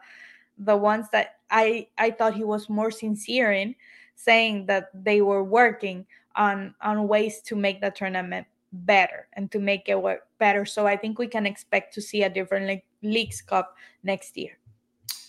the 0.57 0.75
ones 0.75 1.07
that 1.13 1.35
I 1.49 1.87
I 1.97 2.11
thought 2.11 2.33
he 2.33 2.43
was 2.43 2.69
more 2.69 2.91
sincere 2.91 3.51
in 3.53 3.75
saying 4.15 4.67
that 4.67 4.89
they 4.93 5.21
were 5.21 5.43
working 5.43 6.05
on 6.35 6.73
on 6.81 7.07
ways 7.07 7.41
to 7.41 7.55
make 7.55 7.81
the 7.81 7.91
tournament 7.91 8.47
better 8.71 9.27
and 9.33 9.51
to 9.51 9.59
make 9.59 9.89
it 9.89 10.01
work 10.01 10.27
better. 10.39 10.65
So 10.65 10.87
I 10.87 10.95
think 10.95 11.19
we 11.19 11.27
can 11.27 11.45
expect 11.45 11.93
to 11.95 12.01
see 12.01 12.23
a 12.23 12.29
different 12.29 12.67
Le- 12.67 13.09
Leagues 13.09 13.41
Cup 13.41 13.75
next 14.03 14.37
year. 14.37 14.57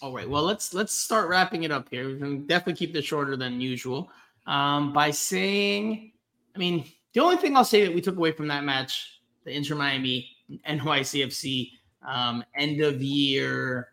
All 0.01 0.13
right. 0.13 0.29
Well, 0.29 0.43
let's 0.43 0.75
let's 0.75 0.93
start 0.93 1.29
wrapping 1.29 1.63
it 1.63 1.71
up 1.71 1.89
here. 1.91 2.09
We 2.09 2.19
can 2.19 2.47
definitely 2.47 2.75
keep 2.75 2.93
this 2.93 3.05
shorter 3.05 3.37
than 3.37 3.61
usual. 3.61 4.11
Um, 4.47 4.93
by 4.93 5.13
saying, 5.13 6.13
I 6.55 6.59
mean, 6.59 6.85
the 7.13 7.21
only 7.21 7.37
thing 7.37 7.57
I'll 7.57 7.65
say 7.65 7.85
that 7.85 7.95
we 7.95 8.01
took 8.01 8.17
away 8.17 8.33
from 8.33 8.49
that 8.49 8.65
match, 8.65 9.21
the 9.45 9.53
Inter 9.53 9.77
Miami 9.77 10.29
NYCFC 10.69 11.71
um, 12.07 12.45
end 12.57 12.81
of 12.81 13.01
year, 13.01 13.89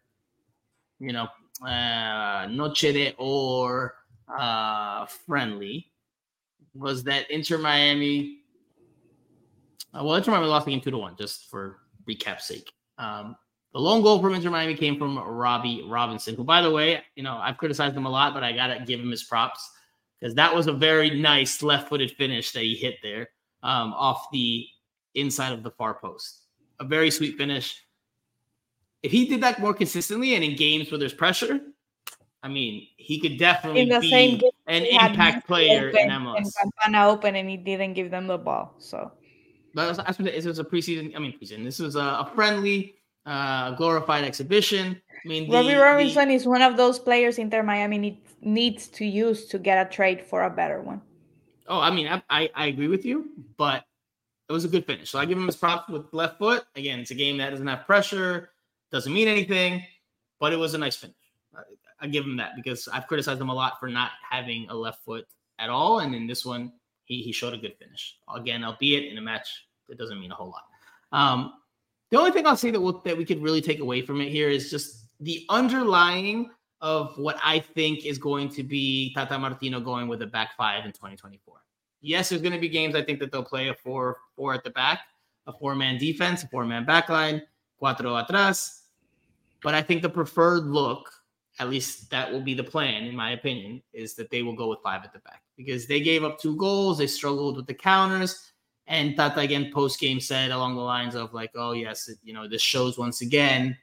you 1.00 1.14
know, 1.14 1.28
uh, 1.66 2.48
Noche 2.50 2.92
de 2.94 3.14
or 3.18 3.96
uh, 4.28 5.06
friendly, 5.06 5.92
was 6.74 7.04
that 7.04 7.30
Inter 7.32 7.58
Miami. 7.58 8.40
Uh, 9.94 10.04
well, 10.04 10.16
Inter 10.16 10.32
Miami 10.32 10.48
lost 10.48 10.66
the 10.66 10.72
game 10.72 10.82
two 10.82 10.92
to 10.92 10.98
one, 10.98 11.16
just 11.18 11.50
for 11.50 11.80
recap 12.08 12.42
sake. 12.42 12.72
Um, 12.98 13.36
the 13.74 13.80
lone 13.80 14.02
goal 14.02 14.20
from 14.22 14.34
Inter 14.34 14.50
Miami 14.50 14.76
came 14.76 14.98
from 14.98 15.18
Robbie 15.18 15.84
Robinson, 15.88 16.36
who, 16.36 16.44
by 16.44 16.62
the 16.62 16.72
way, 16.72 17.02
you 17.16 17.24
know, 17.24 17.38
I've 17.38 17.58
criticized 17.58 17.96
him 17.96 18.06
a 18.06 18.10
lot, 18.10 18.34
but 18.34 18.44
I 18.44 18.52
got 18.52 18.68
to 18.68 18.84
give 18.86 19.00
him 19.00 19.12
his 19.12 19.24
props 19.24 19.70
because 20.20 20.36
that 20.36 20.54
was 20.54 20.68
a 20.68 20.74
very 20.74 21.20
nice 21.20 21.62
left 21.62 21.90
footed 21.90 22.12
finish 22.12 22.52
that 22.52 22.64
he 22.64 22.76
hit 22.76 22.96
there 23.04 23.30
um, 23.64 23.94
off 23.94 24.28
the 24.32 24.66
inside 25.16 25.54
of 25.54 25.64
the 25.64 25.72
far 25.72 25.94
post. 25.94 26.46
A 26.80 26.84
very 26.84 27.12
sweet 27.12 27.38
finish. 27.38 27.84
If 29.04 29.12
he 29.12 29.28
did 29.28 29.42
that 29.42 29.60
more 29.60 29.74
consistently 29.74 30.36
and 30.36 30.44
in 30.44 30.56
games 30.56 30.92
where 30.92 30.98
there's 30.98 31.14
pressure, 31.14 31.60
I 32.42 32.48
mean, 32.48 32.88
he 32.98 33.20
could 33.20 33.38
definitely 33.38 33.82
In 33.82 33.90
the 33.90 34.00
be 34.00 34.10
same 34.10 34.38
game, 34.38 34.52
an 34.68 34.84
impact 34.86 35.46
player 35.48 35.90
in 35.90 36.10
MLS. 36.10 36.38
and 36.38 36.48
Campana 36.56 37.10
open, 37.10 37.36
and 37.36 37.50
he 37.50 37.58
didn't 37.58 37.94
give 37.94 38.12
them 38.12 38.28
the 38.28 38.38
ball. 38.38 38.74
So 38.80 39.12
But 39.74 39.86
I 39.86 39.88
was- 39.90 39.98
was 39.98 40.18
this 40.18 40.46
was 40.46 40.60
a 40.60 40.64
preseason. 40.64 41.16
I 41.16 41.20
mean, 41.20 41.38
preseason. 41.38 41.64
This 41.66 41.80
was 41.80 41.96
a, 41.96 42.00
a 42.24 42.32
friendly, 42.36 42.96
uh, 43.26 43.72
glorified 43.72 44.24
exhibition. 44.24 45.02
I 45.26 45.28
mean, 45.28 45.50
the, 45.50 45.56
Robbie 45.58 45.74
the- 45.76 45.82
Robinson 45.82 46.32
is 46.32 46.48
one 46.48 46.62
of 46.62 46.78
those 46.78 46.98
players 46.98 47.38
Inter 47.40 47.62
Miami 47.62 47.98
need, 47.98 48.18
needs 48.42 48.88
to 48.88 49.06
use 49.06 49.46
to 49.48 49.60
get 49.60 49.86
a 49.86 49.90
trade 49.90 50.22
for 50.24 50.44
a 50.44 50.50
better 50.50 50.82
one. 50.82 51.02
oh, 51.68 51.80
I 51.80 51.92
mean, 51.92 52.08
I, 52.08 52.24
I 52.30 52.50
I 52.56 52.66
agree 52.68 52.88
with 52.88 53.04
you, 53.06 53.30
but 53.58 53.84
it 54.48 54.54
was 54.54 54.64
a 54.66 54.70
good 54.70 54.86
finish. 54.86 55.10
So 55.12 55.20
I 55.20 55.26
give 55.26 55.38
him 55.38 55.46
his 55.46 55.58
props 55.58 55.90
with 55.90 56.06
left 56.14 56.40
foot. 56.40 56.64
Again, 56.76 57.00
it's 57.02 57.12
a 57.12 57.16
game 57.16 57.38
that 57.38 57.50
doesn't 57.52 57.68
have 57.68 57.86
pressure, 57.86 58.50
doesn't 58.92 59.14
mean 59.14 59.28
anything, 59.28 59.84
but 60.40 60.54
it 60.54 60.58
was 60.58 60.74
a 60.74 60.78
nice 60.80 60.96
finish. 60.96 61.16
I, 62.02 62.08
give 62.08 62.24
him 62.24 62.38
that 62.38 62.56
because 62.56 62.88
I've 62.88 63.08
criticized 63.08 63.42
him 63.42 63.50
a 63.50 63.54
lot 63.54 63.80
for 63.80 63.90
not 63.90 64.12
having 64.30 64.68
a 64.70 64.76
left 64.76 65.04
foot 65.04 65.28
at 65.58 65.70
all, 65.70 66.00
and 66.00 66.16
in 66.16 66.28
this 66.28 66.46
one, 66.46 66.74
he 67.06 67.22
he 67.22 67.32
showed 67.32 67.54
a 67.54 67.58
good 67.58 67.76
finish. 67.78 68.18
Again, 68.34 68.64
albeit 68.64 69.12
in 69.12 69.18
a 69.18 69.22
match 69.22 69.66
that 69.88 69.98
doesn't 69.98 70.20
mean 70.20 70.32
a 70.32 70.36
whole 70.36 70.50
lot. 70.50 70.64
Um, 71.12 71.54
the 72.12 72.18
only 72.18 72.32
thing 72.32 72.46
I'll 72.46 72.58
say 72.58 72.72
that 72.72 72.80
we'll, 72.80 73.02
that 73.02 73.18
we 73.18 73.26
could 73.26 73.42
really 73.42 73.62
take 73.62 73.80
away 73.80 74.02
from 74.02 74.22
it 74.22 74.30
here 74.30 74.50
is 74.50 74.70
just 74.70 75.06
the 75.20 75.46
underlying 75.50 76.50
of 76.82 77.18
what 77.18 77.38
I 77.44 77.60
think 77.60 78.06
is 78.06 78.18
going 78.18 78.50
to 78.50 78.64
be 78.64 79.14
Tata 79.14 79.38
Martino 79.38 79.80
going 79.80 80.08
with 80.08 80.22
a 80.22 80.28
back 80.28 80.56
five 80.56 80.86
in 80.86 80.92
2024. 80.92 81.56
Yes, 82.02 82.30
there's 82.30 82.42
going 82.42 82.54
to 82.54 82.60
be 82.60 82.70
games 82.70 82.96
I 82.96 83.04
think 83.04 83.20
that 83.20 83.32
they'll 83.32 83.44
play 83.44 83.68
a 83.68 83.74
four 83.74 84.18
four 84.36 84.54
at 84.54 84.64
the 84.64 84.70
back, 84.70 85.02
a 85.48 85.54
four 85.54 85.76
man 85.76 85.98
defense, 85.98 86.44
a 86.44 86.48
four 86.48 86.66
man 86.66 86.86
backline, 86.86 87.42
cuatro 87.82 88.26
atrás. 88.26 88.84
But 89.62 89.76
I 89.76 89.82
think 89.82 90.02
the 90.02 90.10
preferred 90.10 90.66
look, 90.66 91.12
at 91.60 91.70
least 91.70 92.10
that 92.10 92.32
will 92.32 92.42
be 92.42 92.54
the 92.54 92.64
plan, 92.64 93.04
in 93.04 93.16
my 93.16 93.32
opinion, 93.32 93.84
is 93.94 94.16
that 94.16 94.30
they 94.32 94.42
will 94.42 94.56
go 94.56 94.70
with 94.70 94.80
five 94.82 95.04
at 95.04 95.12
the 95.12 95.20
back 95.20 95.44
because 95.58 95.86
they 95.88 96.00
gave 96.00 96.24
up 96.24 96.40
two 96.40 96.56
goals. 96.56 96.98
They 96.98 97.08
struggled 97.08 97.58
with 97.58 97.68
the 97.68 97.74
counters. 97.74 98.52
And 98.88 99.16
Tata 99.16 99.42
again 99.42 99.72
post 99.72 100.00
game 100.00 100.20
said 100.20 100.52
along 100.52 100.76
the 100.76 100.82
lines 100.82 101.14
of 101.14 101.34
like, 101.34 101.52
"Oh 101.54 101.74
yes, 101.74 102.08
it, 102.08 102.18
you 102.24 102.34
know 102.34 102.48
this 102.48 102.62
shows 102.62 102.98
once 102.98 103.22
again 103.22 103.78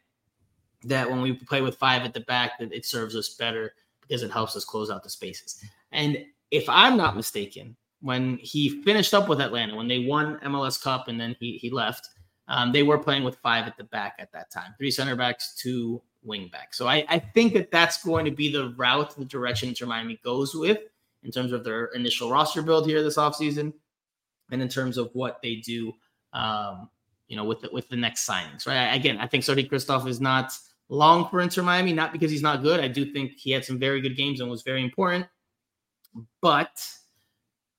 that 0.82 1.08
when 1.08 1.20
we 1.20 1.34
play 1.34 1.60
with 1.60 1.76
five 1.76 2.02
at 2.02 2.12
the 2.12 2.20
back, 2.20 2.58
that 2.58 2.72
it 2.72 2.84
serves 2.84 3.14
us 3.14 3.34
better 3.34 3.74
because 4.00 4.22
it 4.22 4.32
helps 4.32 4.56
us 4.56 4.64
close 4.64 4.90
out 4.90 5.04
the 5.04 5.10
spaces." 5.10 5.62
And 5.92 6.24
if 6.50 6.68
I'm 6.68 6.96
not 6.96 7.14
mistaken, 7.14 7.76
when 8.00 8.38
he 8.38 8.82
finished 8.82 9.14
up 9.14 9.28
with 9.28 9.40
Atlanta, 9.40 9.76
when 9.76 9.86
they 9.86 10.00
won 10.00 10.40
MLS 10.40 10.82
Cup 10.82 11.06
and 11.06 11.20
then 11.20 11.36
he 11.38 11.56
he 11.58 11.70
left, 11.70 12.08
um, 12.48 12.72
they 12.72 12.82
were 12.82 12.98
playing 12.98 13.22
with 13.22 13.36
five 13.36 13.66
at 13.66 13.76
the 13.76 13.84
back 13.84 14.16
at 14.18 14.32
that 14.32 14.50
time, 14.50 14.74
three 14.76 14.90
center 14.90 15.14
backs, 15.14 15.54
two 15.54 16.02
wing 16.26 16.48
backs. 16.52 16.76
So 16.76 16.86
I, 16.86 17.04
I 17.08 17.18
think 17.18 17.54
that 17.54 17.70
that's 17.70 18.02
going 18.02 18.24
to 18.24 18.30
be 18.30 18.50
the 18.50 18.70
route, 18.76 19.16
the 19.16 19.24
direction 19.24 19.68
Inter 19.68 19.86
Miami 19.86 20.20
goes 20.24 20.54
with 20.54 20.78
in 21.22 21.30
terms 21.30 21.52
of 21.52 21.64
their 21.64 21.86
initial 21.86 22.30
roster 22.30 22.62
build 22.62 22.86
here 22.86 23.02
this 23.02 23.16
offseason 23.16 23.72
and 24.50 24.62
in 24.62 24.68
terms 24.68 24.98
of 24.98 25.10
what 25.12 25.40
they 25.42 25.56
do, 25.56 25.92
um, 26.32 26.88
you 27.28 27.36
know, 27.36 27.44
with 27.44 27.60
the, 27.60 27.70
with 27.72 27.88
the 27.88 27.96
next 27.96 28.28
signings, 28.28 28.66
right? 28.66 28.94
Again, 28.94 29.18
I 29.18 29.26
think 29.26 29.44
Sergei 29.44 29.64
Kryvtsov 29.64 30.06
is 30.06 30.20
not 30.20 30.56
long 30.88 31.28
for 31.28 31.40
Inter 31.40 31.62
Miami, 31.62 31.92
not 31.92 32.12
because 32.12 32.30
he's 32.30 32.42
not 32.42 32.62
good. 32.62 32.80
I 32.80 32.88
do 32.88 33.12
think 33.12 33.32
he 33.36 33.50
had 33.50 33.64
some 33.64 33.78
very 33.78 34.00
good 34.00 34.16
games 34.16 34.40
and 34.40 34.50
was 34.50 34.62
very 34.62 34.82
important, 34.82 35.26
but 36.40 36.70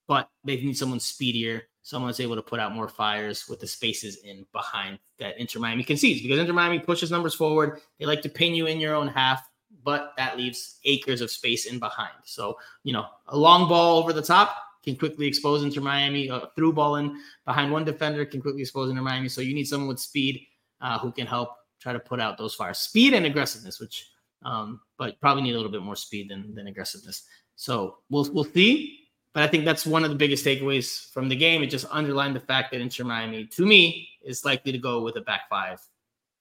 but 0.07 0.29
they 0.45 0.55
need 0.55 0.77
someone 0.77 1.01
speedier, 1.01 1.63
someone 1.87 2.09
that's 2.09 2.19
able 2.19 2.35
to 2.35 2.41
put 2.41 2.59
out 2.59 2.75
more 2.75 2.89
fires 2.89 3.47
with 3.47 3.61
the 3.61 3.65
spaces 3.65 4.17
in 4.25 4.45
behind 4.51 4.99
that 5.19 5.39
Inter 5.39 5.61
Miami 5.61 5.85
concedes 5.85 6.21
because 6.21 6.37
Inter 6.37 6.51
Miami 6.51 6.79
pushes 6.79 7.11
numbers 7.11 7.33
forward. 7.33 7.79
They 7.97 8.05
like 8.05 8.21
to 8.23 8.29
pin 8.29 8.53
you 8.53 8.65
in 8.65 8.81
your 8.81 8.93
own 8.93 9.07
half, 9.07 9.49
but 9.85 10.11
that 10.17 10.37
leaves 10.37 10.79
acres 10.83 11.21
of 11.21 11.31
space 11.31 11.65
in 11.65 11.79
behind. 11.79 12.11
So, 12.25 12.57
you 12.83 12.91
know, 12.91 13.05
a 13.27 13.37
long 13.37 13.69
ball 13.69 13.99
over 13.99 14.11
the 14.11 14.21
top 14.21 14.53
can 14.83 14.97
quickly 14.97 15.27
expose 15.27 15.63
Inter 15.63 15.79
Miami. 15.79 16.27
A 16.27 16.49
through 16.57 16.73
ball 16.73 16.97
in 16.97 17.21
behind 17.45 17.71
one 17.71 17.85
defender 17.85 18.25
can 18.25 18.41
quickly 18.41 18.63
expose 18.63 18.89
Inter 18.89 19.01
Miami. 19.01 19.29
So 19.29 19.39
you 19.39 19.55
need 19.55 19.65
someone 19.65 19.87
with 19.87 20.01
speed 20.01 20.45
uh, 20.81 20.99
who 20.99 21.13
can 21.13 21.25
help 21.25 21.51
try 21.79 21.93
to 21.93 21.99
put 21.99 22.19
out 22.19 22.37
those 22.37 22.53
fires. 22.53 22.79
Speed 22.79 23.13
and 23.13 23.25
aggressiveness, 23.25 23.79
which, 23.79 24.09
um, 24.43 24.81
but 24.97 25.21
probably 25.21 25.43
need 25.43 25.53
a 25.53 25.55
little 25.55 25.71
bit 25.71 25.83
more 25.83 25.95
speed 25.95 26.31
than, 26.31 26.53
than 26.53 26.67
aggressiveness. 26.67 27.23
So 27.55 27.99
we'll 28.09 28.29
we'll 28.33 28.43
see. 28.43 29.06
But 29.37 29.43
I 29.43 29.47
think 29.49 29.65
that's 29.65 29.85
one 29.85 30.03
of 30.03 30.09
the 30.09 30.15
biggest 30.15 30.43
takeaways 30.43 31.11
from 31.11 31.29
the 31.29 31.35
game. 31.35 31.61
It 31.61 31.67
just 31.67 31.85
underlined 31.91 32.35
the 32.35 32.39
fact 32.39 32.71
that 32.71 32.81
Inter 32.81 33.03
Miami, 33.03 33.45
to 33.45 33.67
me, 33.67 34.09
is 34.25 34.43
likely 34.43 34.71
to 34.71 34.79
go 34.79 35.03
with 35.03 35.15
a 35.15 35.21
back 35.21 35.47
five 35.47 35.79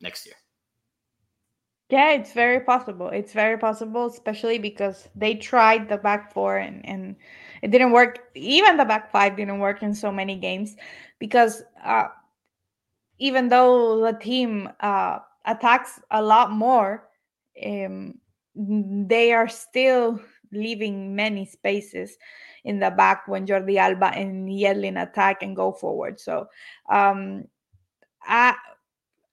next 0.01 0.25
year. 0.25 0.35
Yeah, 1.91 2.13
it's 2.13 2.33
very 2.33 2.61
possible. 2.61 3.11
It's 3.11 3.35
very 3.35 3.59
possible, 3.59 4.07
especially 4.07 4.59
because 4.59 5.11
they 5.15 5.35
tried 5.35 5.91
the 5.91 5.99
back 5.99 6.33
four 6.33 6.57
and, 6.57 6.81
and 6.89 7.17
it 7.61 7.71
didn't 7.71 7.93
work. 7.93 8.31
Even 8.35 8.79
the 8.79 8.87
back 8.87 9.13
five 9.13 9.37
didn't 9.37 9.59
work 9.59 9.83
in 9.83 9.95
so 9.95 10.11
many 10.11 10.37
games 10.37 10.75
because 11.19 11.65
uh, 11.85 12.09
even 13.19 13.51
though 13.51 14.01
the 14.01 14.17
team 14.19 14.71
uh, 14.81 15.19
attacks 15.45 16.01
a 16.13 16.23
lot 16.23 16.51
more, 16.51 17.11
um, 17.63 18.15
they 18.55 19.35
are 19.35 19.49
still 19.49 20.19
leaving 20.51 21.15
many 21.15 21.45
spaces 21.45 22.17
in 22.67 22.81
the 22.81 22.91
back 22.91 23.27
when 23.27 23.47
Jordi 23.47 23.77
Alba 23.79 24.13
and 24.13 24.49
Yedlin 24.49 25.01
attack 25.01 25.43
and 25.43 25.57
go 25.57 25.73
forward. 25.73 26.21
So 26.21 26.49
um, 26.91 27.47
I 28.23 28.55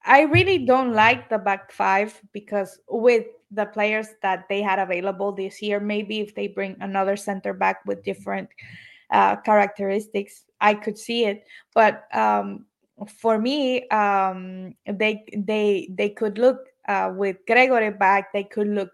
I 0.06 0.22
really 0.22 0.58
don't 0.64 0.94
like 0.94 1.28
the 1.28 1.38
back 1.38 1.72
five 1.72 2.20
because 2.32 2.78
with 2.88 3.26
the 3.50 3.66
players 3.66 4.08
that 4.22 4.46
they 4.48 4.62
had 4.62 4.78
available 4.78 5.32
this 5.32 5.60
year, 5.60 5.80
maybe 5.80 6.20
if 6.20 6.34
they 6.34 6.48
bring 6.48 6.76
another 6.80 7.16
center 7.16 7.52
back 7.52 7.84
with 7.86 8.04
different 8.04 8.48
uh, 9.10 9.36
characteristics, 9.36 10.44
I 10.60 10.74
could 10.74 10.98
see 10.98 11.24
it. 11.24 11.44
But 11.74 12.06
um, 12.14 12.66
for 13.18 13.38
me, 13.38 13.88
um, 13.88 14.74
they 14.86 15.24
they 15.36 15.88
they 15.90 16.10
could 16.10 16.38
look 16.38 16.68
uh, 16.88 17.12
with 17.14 17.36
Gregore 17.46 17.96
back. 17.98 18.32
They 18.32 18.44
could 18.44 18.68
look 18.68 18.90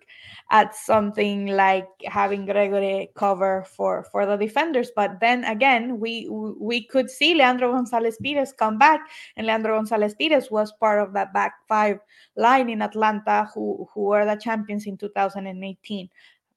at 0.51 0.75
something 0.75 1.47
like 1.47 1.89
having 2.05 2.47
Gregore 2.47 3.13
cover 3.15 3.65
for 3.69 4.05
for 4.11 4.27
the 4.27 4.37
defenders. 4.37 4.91
But 4.95 5.21
then 5.21 5.45
again, 5.45 5.99
we 5.99 6.29
we 6.29 6.83
could 6.83 7.11
see 7.11 7.35
Leandro 7.35 7.73
Gonzalez 7.73 8.19
Pirez 8.23 8.53
come 8.53 8.79
back, 8.79 9.01
and 9.37 9.47
Leandro 9.47 9.77
Gonzalez 9.77 10.15
Pirez 10.15 10.51
was 10.51 10.73
part 10.73 11.01
of 11.01 11.13
that 11.15 11.33
back 11.33 11.55
five 11.69 11.99
line 12.37 12.71
in 12.71 12.83
Atlanta, 12.83 13.49
who 13.55 13.89
who 13.93 14.03
were 14.03 14.25
the 14.25 14.37
champions 14.37 14.87
in 14.87 14.97
2018. 14.97 16.09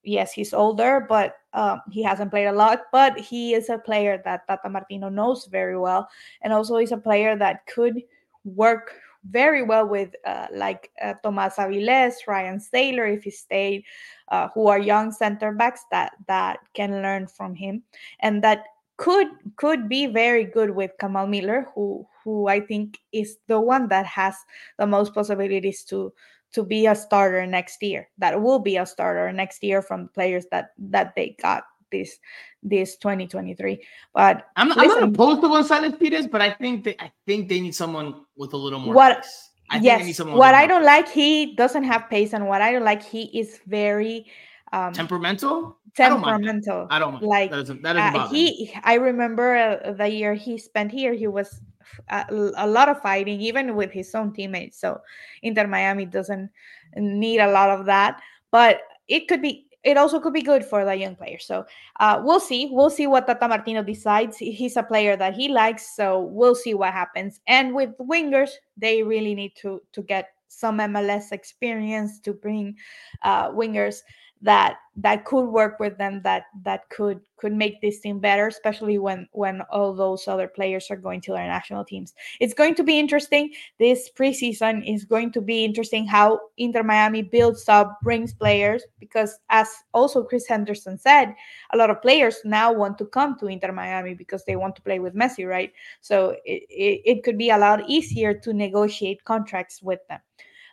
Yes, 0.06 0.34
he's 0.34 0.54
older, 0.54 1.06
but 1.08 1.38
um, 1.54 1.80
he 1.90 2.04
hasn't 2.04 2.30
played 2.30 2.48
a 2.48 2.52
lot. 2.52 2.82
But 2.92 3.18
he 3.18 3.54
is 3.54 3.70
a 3.70 3.78
player 3.78 4.22
that 4.26 4.46
Tata 4.48 4.70
Martino 4.70 5.08
knows 5.08 5.46
very 5.46 5.78
well, 5.78 6.10
and 6.42 6.52
also 6.52 6.78
he's 6.78 6.92
a 6.92 6.98
player 6.98 7.38
that 7.38 7.66
could 7.68 8.04
work 8.44 8.92
very 9.30 9.64
well 9.64 9.88
with 9.88 10.16
uh, 10.26 10.48
like 10.52 10.92
uh, 11.02 11.14
Tomas 11.24 11.56
Aviles, 11.56 12.14
Ryan 12.28 12.60
Sailor, 12.60 13.06
if 13.08 13.24
he 13.24 13.32
stayed, 13.32 13.84
uh, 14.30 14.50
who 14.54 14.68
are 14.68 14.80
young 14.80 15.12
center 15.12 15.52
backs 15.52 15.86
that 15.92 16.14
that 16.28 16.60
can 16.74 17.02
learn 17.02 17.28
from 17.28 17.56
him, 17.56 17.84
and 18.20 18.44
that 18.44 18.64
could 18.98 19.28
could 19.56 19.90
be 19.90 20.08
very 20.08 20.44
good 20.44 20.72
with 20.72 20.92
Kamal 21.00 21.28
Miller, 21.28 21.68
who 21.76 22.08
who 22.24 22.48
I 22.48 22.60
think 22.60 23.00
is 23.12 23.38
the 23.48 23.60
one 23.60 23.88
that 23.90 24.06
has 24.06 24.36
the 24.78 24.88
most 24.88 25.14
possibilities 25.14 25.84
to 25.86 26.14
to 26.54 26.64
be 26.64 26.86
a 26.86 26.96
starter 26.96 27.46
next 27.46 27.82
year. 27.82 28.10
That 28.18 28.42
will 28.42 28.60
be 28.60 28.78
a 28.78 28.86
starter 28.86 29.32
next 29.32 29.64
year 29.64 29.82
from 29.82 30.10
players 30.14 30.46
that 30.52 30.72
that 30.78 31.16
they 31.16 31.36
got 31.42 31.64
this 31.94 32.20
this 32.62 32.98
2023. 32.98 33.80
But 34.14 34.50
I'm, 34.58 34.72
I'm 34.72 34.78
not 34.78 34.78
listen, 34.88 35.04
opposed 35.04 35.42
to 35.42 35.48
Gonzalez 35.48 35.94
Pirez, 36.00 36.28
but 36.28 36.42
I 36.42 36.50
think 36.52 36.84
they 36.84 36.96
I 37.00 37.12
think 37.26 37.48
they 37.48 37.62
need 37.62 37.76
someone 37.76 38.26
with 38.36 38.52
a 38.54 38.58
little 38.58 38.80
more 38.80 38.94
What- 38.94 39.22
pace. 39.24 39.50
I 39.70 39.80
think 39.80 39.84
they 39.86 39.98
need 40.00 40.08
yes, 40.08 40.18
someone 40.18 40.38
what 40.38 40.54
I 40.54 40.68
don't 40.68 40.84
like, 40.84 41.08
he 41.10 41.56
doesn't 41.56 41.86
have 41.86 42.10
pace, 42.10 42.34
and 42.34 42.48
what 42.48 42.62
I 42.62 42.72
don't 42.74 42.84
like, 42.84 43.02
he 43.02 43.24
is 43.40 43.60
very 43.66 44.28
um, 44.74 44.92
temperamental. 44.94 45.78
I 45.98 46.10
don't 46.10 46.22
temperamental. 46.22 46.88
I 46.92 47.00
don't. 47.00 47.24
Like, 47.24 47.50
that 47.50 47.58
doesn't 47.58 47.82
that 47.82 47.94
doesn't 47.94 48.22
Uh, 48.22 48.30
me. 48.30 48.54
he, 48.54 48.74
I 48.84 48.96
remember 48.96 49.56
uh, 49.56 49.94
the 49.94 50.10
year 50.10 50.34
he 50.36 50.58
spent 50.58 50.92
here, 50.92 51.14
he 51.14 51.28
was 51.28 51.62
a, 52.10 52.26
a 52.58 52.68
lot 52.68 52.90
of 52.90 53.02
fighting, 53.02 53.40
even 53.40 53.76
with 53.76 53.92
his 53.92 54.14
own 54.14 54.34
teammates. 54.34 54.80
So 54.80 55.00
Inter 55.42 55.66
Miami 55.66 56.06
doesn't 56.06 56.50
need 56.98 57.40
a 57.40 57.52
lot 57.52 57.70
of 57.70 57.86
that, 57.86 58.22
but 58.52 58.82
it 59.08 59.28
could 59.28 59.42
be. 59.42 59.63
It 59.84 59.98
also 59.98 60.20
could 60.20 60.34
be 60.34 60.42
good 60.42 60.64
for 60.64 60.86
the 60.86 60.96
young 60.96 61.16
player. 61.16 61.40
So 61.40 61.66
uh, 62.00 62.22
we'll 62.24 62.40
see. 62.40 62.70
We'll 62.72 62.90
see 62.90 63.08
what 63.08 63.28
Tata 63.28 63.48
Martino 63.48 63.84
decides. 63.84 64.38
He's 64.38 64.78
a 64.78 64.84
player 64.84 65.18
that 65.18 65.34
he 65.34 65.50
likes, 65.50 65.96
so 65.96 66.22
we'll 66.22 66.56
see 66.56 66.74
what 66.74 66.94
happens. 66.94 67.42
And 67.48 67.76
with 67.76 67.92
wingers, 68.00 68.52
they 68.78 69.04
really 69.04 69.36
need 69.36 69.56
to 69.58 69.82
to 69.92 70.02
get 70.02 70.30
some 70.48 70.78
MLS 70.78 71.32
experience 71.32 72.20
to 72.20 72.34
bring 72.34 72.76
uh, 73.24 73.50
wingers 73.52 74.02
that 74.44 74.76
that 74.96 75.26
could 75.26 75.48
work 75.48 75.80
with 75.80 75.98
them 75.98 76.22
that 76.22 76.44
that 76.64 76.88
could 76.90 77.20
could 77.38 77.54
make 77.54 77.82
this 77.82 78.00
team 78.02 78.20
better 78.20 78.48
especially 78.48 79.00
when 79.00 79.28
when 79.32 79.62
all 79.72 79.94
those 79.94 80.28
other 80.28 80.48
players 80.48 80.92
are 80.92 80.98
going 80.98 81.20
to 81.20 81.32
their 81.32 81.48
national 81.48 81.84
teams. 81.84 82.14
It's 82.40 82.54
going 82.54 82.76
to 82.76 82.84
be 82.84 83.00
interesting. 83.00 83.54
This 83.80 84.10
preseason 84.16 84.88
is 84.88 85.06
going 85.06 85.32
to 85.32 85.42
be 85.42 85.66
interesting 85.66 86.06
how 86.06 86.40
inter 86.58 86.84
miami 86.84 87.22
builds 87.24 87.68
up 87.68 87.98
brings 88.04 88.34
players 88.34 88.84
because 89.00 89.40
as 89.50 89.68
also 89.94 90.24
chris 90.24 90.46
henderson 90.48 90.98
said 90.98 91.34
a 91.72 91.78
lot 91.78 91.90
of 91.90 92.02
players 92.02 92.38
now 92.46 92.72
want 92.72 92.98
to 92.98 93.06
come 93.06 93.38
to 93.40 93.48
inter 93.48 93.72
miami 93.72 94.14
because 94.14 94.44
they 94.46 94.56
want 94.56 94.76
to 94.76 94.82
play 94.82 95.00
with 95.00 95.16
messi 95.16 95.48
right? 95.48 95.72
So 96.02 96.36
it, 96.46 96.64
it, 96.70 97.02
it 97.06 97.24
could 97.24 97.38
be 97.38 97.50
a 97.50 97.58
lot 97.58 97.90
easier 97.90 98.34
to 98.34 98.54
negotiate 98.54 99.24
contracts 99.24 99.82
with 99.82 100.00
them. 100.08 100.20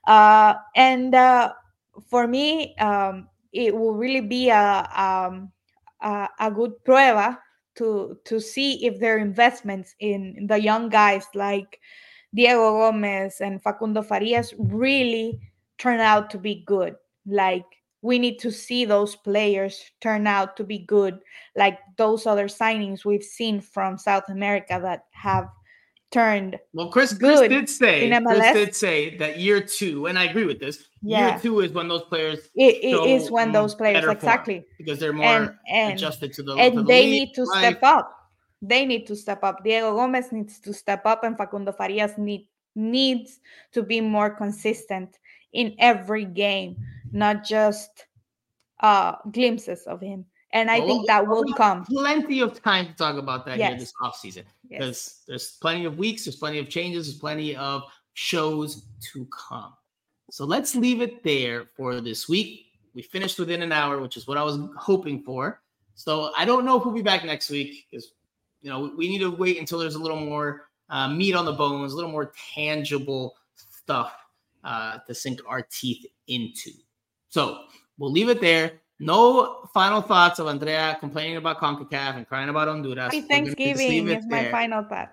Uh, 0.06 0.54
and 0.76 1.14
uh, 1.14 1.52
for 2.08 2.26
me 2.26 2.76
um, 2.76 3.28
it 3.52 3.74
will 3.74 3.94
really 3.94 4.20
be 4.20 4.50
a 4.50 4.88
um, 4.94 5.50
a, 6.02 6.28
a, 6.38 6.50
good 6.50 6.72
prueba 6.84 7.38
to 7.76 8.16
to 8.24 8.40
see 8.40 8.86
if 8.86 9.00
their 9.00 9.18
investments 9.18 9.94
in 10.00 10.46
the 10.46 10.60
young 10.60 10.88
guys 10.88 11.26
like 11.34 11.80
Diego 12.34 12.78
Gomez 12.78 13.40
and 13.40 13.62
Facundo 13.62 14.02
Farias 14.02 14.54
really 14.58 15.40
turn 15.78 16.00
out 16.00 16.30
to 16.30 16.38
be 16.38 16.62
good. 16.66 16.94
Like 17.26 17.64
we 18.02 18.18
need 18.18 18.38
to 18.38 18.50
see 18.50 18.84
those 18.84 19.16
players 19.16 19.82
turn 20.00 20.26
out 20.26 20.56
to 20.56 20.64
be 20.64 20.78
good, 20.78 21.18
like 21.56 21.78
those 21.96 22.26
other 22.26 22.48
signings 22.48 23.04
we've 23.04 23.24
seen 23.24 23.60
from 23.60 23.98
South 23.98 24.28
America 24.28 24.78
that 24.82 25.04
have 25.12 25.48
turned. 26.10 26.58
Well, 26.72 26.88
Chris, 26.88 27.16
Chris 27.16 27.40
did 27.40 27.68
say 27.68 28.10
Chris 28.22 28.52
did 28.52 28.74
say 28.74 29.16
that 29.18 29.38
year 29.38 29.60
two, 29.60 30.06
and 30.06 30.18
I 30.18 30.24
agree 30.24 30.44
with 30.44 30.58
this. 30.58 30.88
Yeah. 31.02 31.30
Year 31.30 31.38
two 31.40 31.60
is 31.60 31.72
when 31.72 31.88
those 31.88 32.02
players. 32.04 32.50
it, 32.54 32.76
it 32.82 33.06
is 33.08 33.30
when 33.30 33.52
those 33.52 33.74
players 33.74 34.04
exactly 34.04 34.66
because 34.78 34.98
they're 34.98 35.12
more 35.12 35.26
and, 35.26 35.54
and, 35.68 35.94
adjusted 35.94 36.32
to 36.34 36.42
the 36.42 36.54
and 36.54 36.74
to 36.74 36.82
the 36.82 36.86
they 36.86 37.02
league, 37.06 37.28
need 37.28 37.34
to 37.34 37.44
right? 37.44 37.58
step 37.58 37.82
up. 37.82 38.16
They 38.62 38.84
need 38.84 39.06
to 39.06 39.16
step 39.16 39.42
up. 39.42 39.64
Diego 39.64 39.94
Gomez 39.94 40.32
needs 40.32 40.60
to 40.60 40.74
step 40.74 41.06
up, 41.06 41.24
and 41.24 41.36
Facundo 41.36 41.72
Farias 41.72 42.18
need 42.18 42.46
needs 42.74 43.40
to 43.72 43.82
be 43.82 44.00
more 44.00 44.30
consistent 44.30 45.18
in 45.52 45.74
every 45.78 46.24
game, 46.24 46.76
not 47.12 47.44
just 47.44 48.06
uh 48.80 49.16
glimpses 49.30 49.82
of 49.86 50.00
him. 50.00 50.24
And 50.52 50.70
I 50.70 50.80
well, 50.80 50.88
think 50.88 51.06
that 51.06 51.26
will 51.26 51.44
come. 51.54 51.84
Plenty 51.84 52.40
of 52.40 52.60
time 52.60 52.86
to 52.86 52.94
talk 52.94 53.16
about 53.16 53.46
that 53.46 53.58
yes. 53.58 53.70
here 53.70 53.78
this 53.78 53.92
offseason. 54.02 54.44
Because 54.68 54.80
yes. 54.80 55.22
there's 55.28 55.50
plenty 55.60 55.84
of 55.84 55.98
weeks, 55.98 56.24
there's 56.24 56.36
plenty 56.36 56.58
of 56.58 56.68
changes, 56.68 57.06
there's 57.06 57.18
plenty 57.18 57.54
of 57.54 57.82
shows 58.14 58.84
to 59.12 59.26
come. 59.26 59.72
So 60.30 60.44
let's 60.44 60.74
leave 60.74 61.00
it 61.00 61.22
there 61.22 61.66
for 61.76 62.00
this 62.00 62.28
week. 62.28 62.66
We 62.94 63.02
finished 63.02 63.38
within 63.38 63.62
an 63.62 63.72
hour, 63.72 64.00
which 64.00 64.16
is 64.16 64.26
what 64.26 64.38
I 64.38 64.42
was 64.42 64.58
hoping 64.76 65.22
for. 65.22 65.60
So 65.94 66.32
I 66.36 66.44
don't 66.44 66.64
know 66.64 66.78
if 66.78 66.84
we'll 66.84 66.94
be 66.94 67.02
back 67.02 67.24
next 67.24 67.50
week 67.50 67.86
because 67.90 68.12
you 68.62 68.70
know 68.70 68.92
we 68.96 69.08
need 69.08 69.20
to 69.20 69.30
wait 69.30 69.58
until 69.58 69.78
there's 69.78 69.94
a 69.94 69.98
little 69.98 70.18
more 70.18 70.68
uh, 70.88 71.08
meat 71.08 71.34
on 71.34 71.44
the 71.44 71.52
bones, 71.52 71.92
a 71.92 71.96
little 71.96 72.10
more 72.10 72.32
tangible 72.54 73.36
stuff 73.54 74.14
uh, 74.64 74.98
to 75.06 75.14
sink 75.14 75.40
our 75.46 75.62
teeth 75.70 76.04
into. 76.26 76.70
So 77.28 77.64
we'll 77.98 78.10
leave 78.10 78.28
it 78.28 78.40
there. 78.40 78.80
No 79.00 79.68
final 79.72 80.02
thoughts 80.02 80.38
of 80.38 80.46
Andrea 80.46 80.96
complaining 81.00 81.36
about 81.36 81.58
CONCACAF 81.58 82.16
and 82.16 82.28
crying 82.28 82.50
about 82.50 82.68
Honduras. 82.68 83.04
Happy 83.04 83.22
Thanksgiving 83.22 84.08
is 84.08 84.26
my 84.26 84.42
there. 84.42 84.52
final 84.52 84.84
thought. 84.84 85.12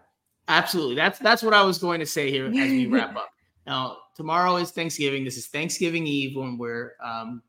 Absolutely. 0.50 0.96
That's 0.96 1.20
that's 1.20 1.42
what 1.42 1.54
I 1.54 1.64
was 1.64 1.78
going 1.78 2.00
to 2.02 2.06
say 2.06 2.30
here 2.30 2.48
as 2.48 2.54
we 2.54 2.88
wrap 2.88 3.16
up. 3.16 3.30
Now, 3.66 3.98
tomorrow 4.16 4.58
is 4.58 4.72
Thanksgiving. 4.72 5.24
This 5.24 5.38
is 5.38 5.48
Thanksgiving 5.48 6.06
Eve 6.06 6.36
when 6.36 6.58
we're 6.58 6.94
um, 7.04 7.42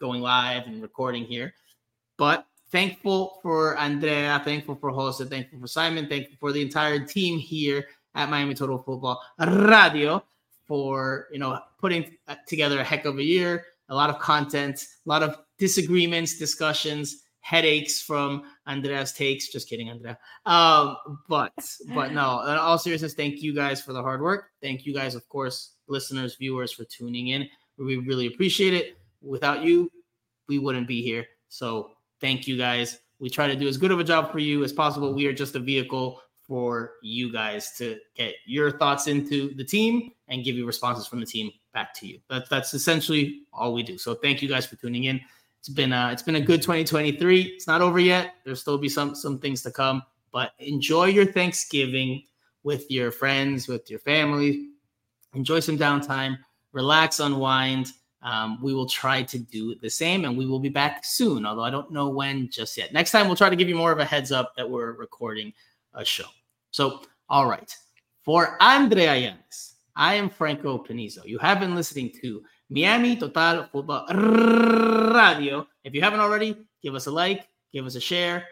going 0.00 0.20
live 0.20 0.66
and 0.66 0.82
recording 0.82 1.24
here. 1.24 1.54
But 2.16 2.46
thankful 2.70 3.38
for 3.42 3.76
Andrea, 3.78 4.40
thankful 4.44 4.76
for 4.76 4.90
Jose, 4.90 5.24
thankful 5.24 5.60
for 5.60 5.66
Simon, 5.66 6.08
thankful 6.08 6.36
for 6.40 6.52
the 6.52 6.62
entire 6.62 7.04
team 7.04 7.38
here 7.38 7.86
at 8.14 8.30
Miami 8.30 8.54
Total 8.54 8.78
Football 8.82 9.22
Radio 9.38 10.22
for 10.66 11.28
you 11.32 11.38
know 11.38 11.58
putting 11.78 12.16
together 12.46 12.80
a 12.80 12.84
heck 12.84 13.04
of 13.04 13.18
a 13.18 13.22
year, 13.22 13.64
a 13.88 13.94
lot 13.94 14.10
of 14.10 14.18
content, 14.18 14.84
a 15.06 15.08
lot 15.08 15.22
of 15.22 15.36
disagreements, 15.58 16.38
discussions, 16.38 17.22
headaches 17.40 18.00
from 18.00 18.44
Andrea's 18.66 19.12
takes. 19.12 19.48
Just 19.48 19.68
kidding, 19.68 19.90
Andrea. 19.90 20.18
Um, 20.46 20.96
but 21.28 21.52
but 21.94 22.12
no, 22.12 22.42
in 22.46 22.56
all 22.56 22.78
seriousness, 22.78 23.14
thank 23.14 23.42
you 23.42 23.54
guys 23.54 23.82
for 23.82 23.92
the 23.92 24.02
hard 24.02 24.22
work. 24.22 24.50
Thank 24.62 24.86
you 24.86 24.94
guys, 24.94 25.14
of 25.14 25.28
course, 25.28 25.74
listeners, 25.88 26.36
viewers, 26.36 26.72
for 26.72 26.84
tuning 26.84 27.28
in. 27.28 27.48
We 27.78 27.96
really 27.98 28.28
appreciate 28.28 28.74
it. 28.74 28.98
Without 29.20 29.62
you, 29.62 29.90
we 30.48 30.58
wouldn't 30.58 30.88
be 30.88 31.02
here. 31.02 31.26
So 31.48 31.90
thank 32.20 32.46
you 32.46 32.56
guys. 32.56 32.98
We 33.18 33.30
try 33.30 33.46
to 33.46 33.56
do 33.56 33.68
as 33.68 33.76
good 33.76 33.92
of 33.92 34.00
a 34.00 34.04
job 34.04 34.32
for 34.32 34.38
you 34.38 34.64
as 34.64 34.72
possible. 34.72 35.14
We 35.14 35.26
are 35.26 35.32
just 35.32 35.54
a 35.54 35.60
vehicle 35.60 36.20
for 36.46 36.94
you 37.02 37.32
guys 37.32 37.76
to 37.78 37.98
get 38.14 38.34
your 38.46 38.70
thoughts 38.70 39.06
into 39.06 39.54
the 39.54 39.64
team 39.64 40.10
and 40.28 40.44
give 40.44 40.56
you 40.56 40.66
responses 40.66 41.06
from 41.06 41.20
the 41.20 41.26
team 41.26 41.50
back 41.72 41.94
to 41.94 42.06
you. 42.06 42.18
That's 42.28 42.48
that's 42.48 42.74
essentially 42.74 43.42
all 43.52 43.72
we 43.72 43.82
do. 43.82 43.98
So 43.98 44.14
thank 44.14 44.42
you 44.42 44.48
guys 44.48 44.66
for 44.66 44.76
tuning 44.76 45.04
in. 45.04 45.20
It's 45.60 45.68
been 45.68 45.92
a, 45.92 46.10
it's 46.10 46.22
been 46.22 46.36
a 46.36 46.40
good 46.40 46.60
2023. 46.60 47.42
It's 47.42 47.68
not 47.68 47.82
over 47.82 48.00
yet. 48.00 48.34
There'll 48.44 48.56
still 48.56 48.78
be 48.78 48.88
some 48.88 49.14
some 49.14 49.38
things 49.38 49.62
to 49.62 49.70
come, 49.70 50.02
but 50.32 50.52
enjoy 50.58 51.06
your 51.06 51.26
Thanksgiving 51.26 52.24
with 52.64 52.90
your 52.90 53.10
friends, 53.12 53.68
with 53.68 53.88
your 53.88 54.00
family. 54.00 54.70
Enjoy 55.34 55.60
some 55.60 55.78
downtime, 55.78 56.36
relax, 56.72 57.20
unwind. 57.20 57.88
Um, 58.22 58.62
we 58.62 58.72
will 58.72 58.86
try 58.86 59.22
to 59.22 59.38
do 59.38 59.74
the 59.76 59.90
same, 59.90 60.24
and 60.24 60.36
we 60.36 60.46
will 60.46 60.60
be 60.60 60.68
back 60.68 61.04
soon. 61.04 61.46
Although 61.46 61.64
I 61.64 61.70
don't 61.70 61.90
know 61.90 62.08
when 62.08 62.50
just 62.50 62.76
yet. 62.76 62.92
Next 62.92 63.10
time 63.10 63.26
we'll 63.26 63.36
try 63.36 63.50
to 63.50 63.56
give 63.56 63.68
you 63.68 63.74
more 63.74 63.92
of 63.92 63.98
a 63.98 64.04
heads 64.04 64.32
up 64.32 64.54
that 64.56 64.68
we're 64.68 64.92
recording 64.92 65.52
a 65.94 66.04
show. 66.04 66.28
So, 66.70 67.02
all 67.28 67.46
right, 67.46 67.74
for 68.24 68.56
Andrea 68.60 69.14
Yanez, 69.14 69.74
I 69.96 70.14
am 70.14 70.30
Franco 70.30 70.78
Panizo. 70.78 71.24
You 71.26 71.38
have 71.38 71.60
been 71.60 71.74
listening 71.74 72.12
to 72.22 72.42
Miami 72.70 73.16
Total 73.16 73.68
Football 73.70 74.06
Radio. 74.08 75.66
If 75.84 75.94
you 75.94 76.00
haven't 76.00 76.20
already, 76.20 76.56
give 76.82 76.94
us 76.94 77.06
a 77.06 77.10
like, 77.10 77.46
give 77.72 77.84
us 77.84 77.94
a 77.94 78.00
share, 78.00 78.46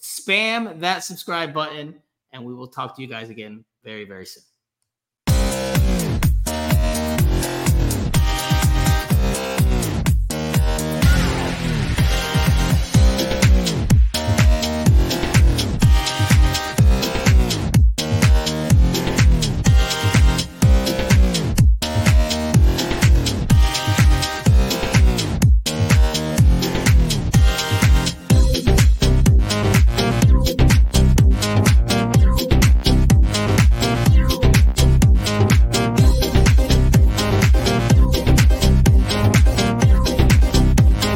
spam 0.00 0.80
that 0.80 1.04
subscribe 1.04 1.52
button, 1.52 1.94
and 2.32 2.44
we 2.44 2.54
will 2.54 2.68
talk 2.68 2.96
to 2.96 3.02
you 3.02 3.08
guys 3.08 3.28
again 3.30 3.64
very, 3.84 4.04
very 4.04 4.26
soon. 4.26 4.44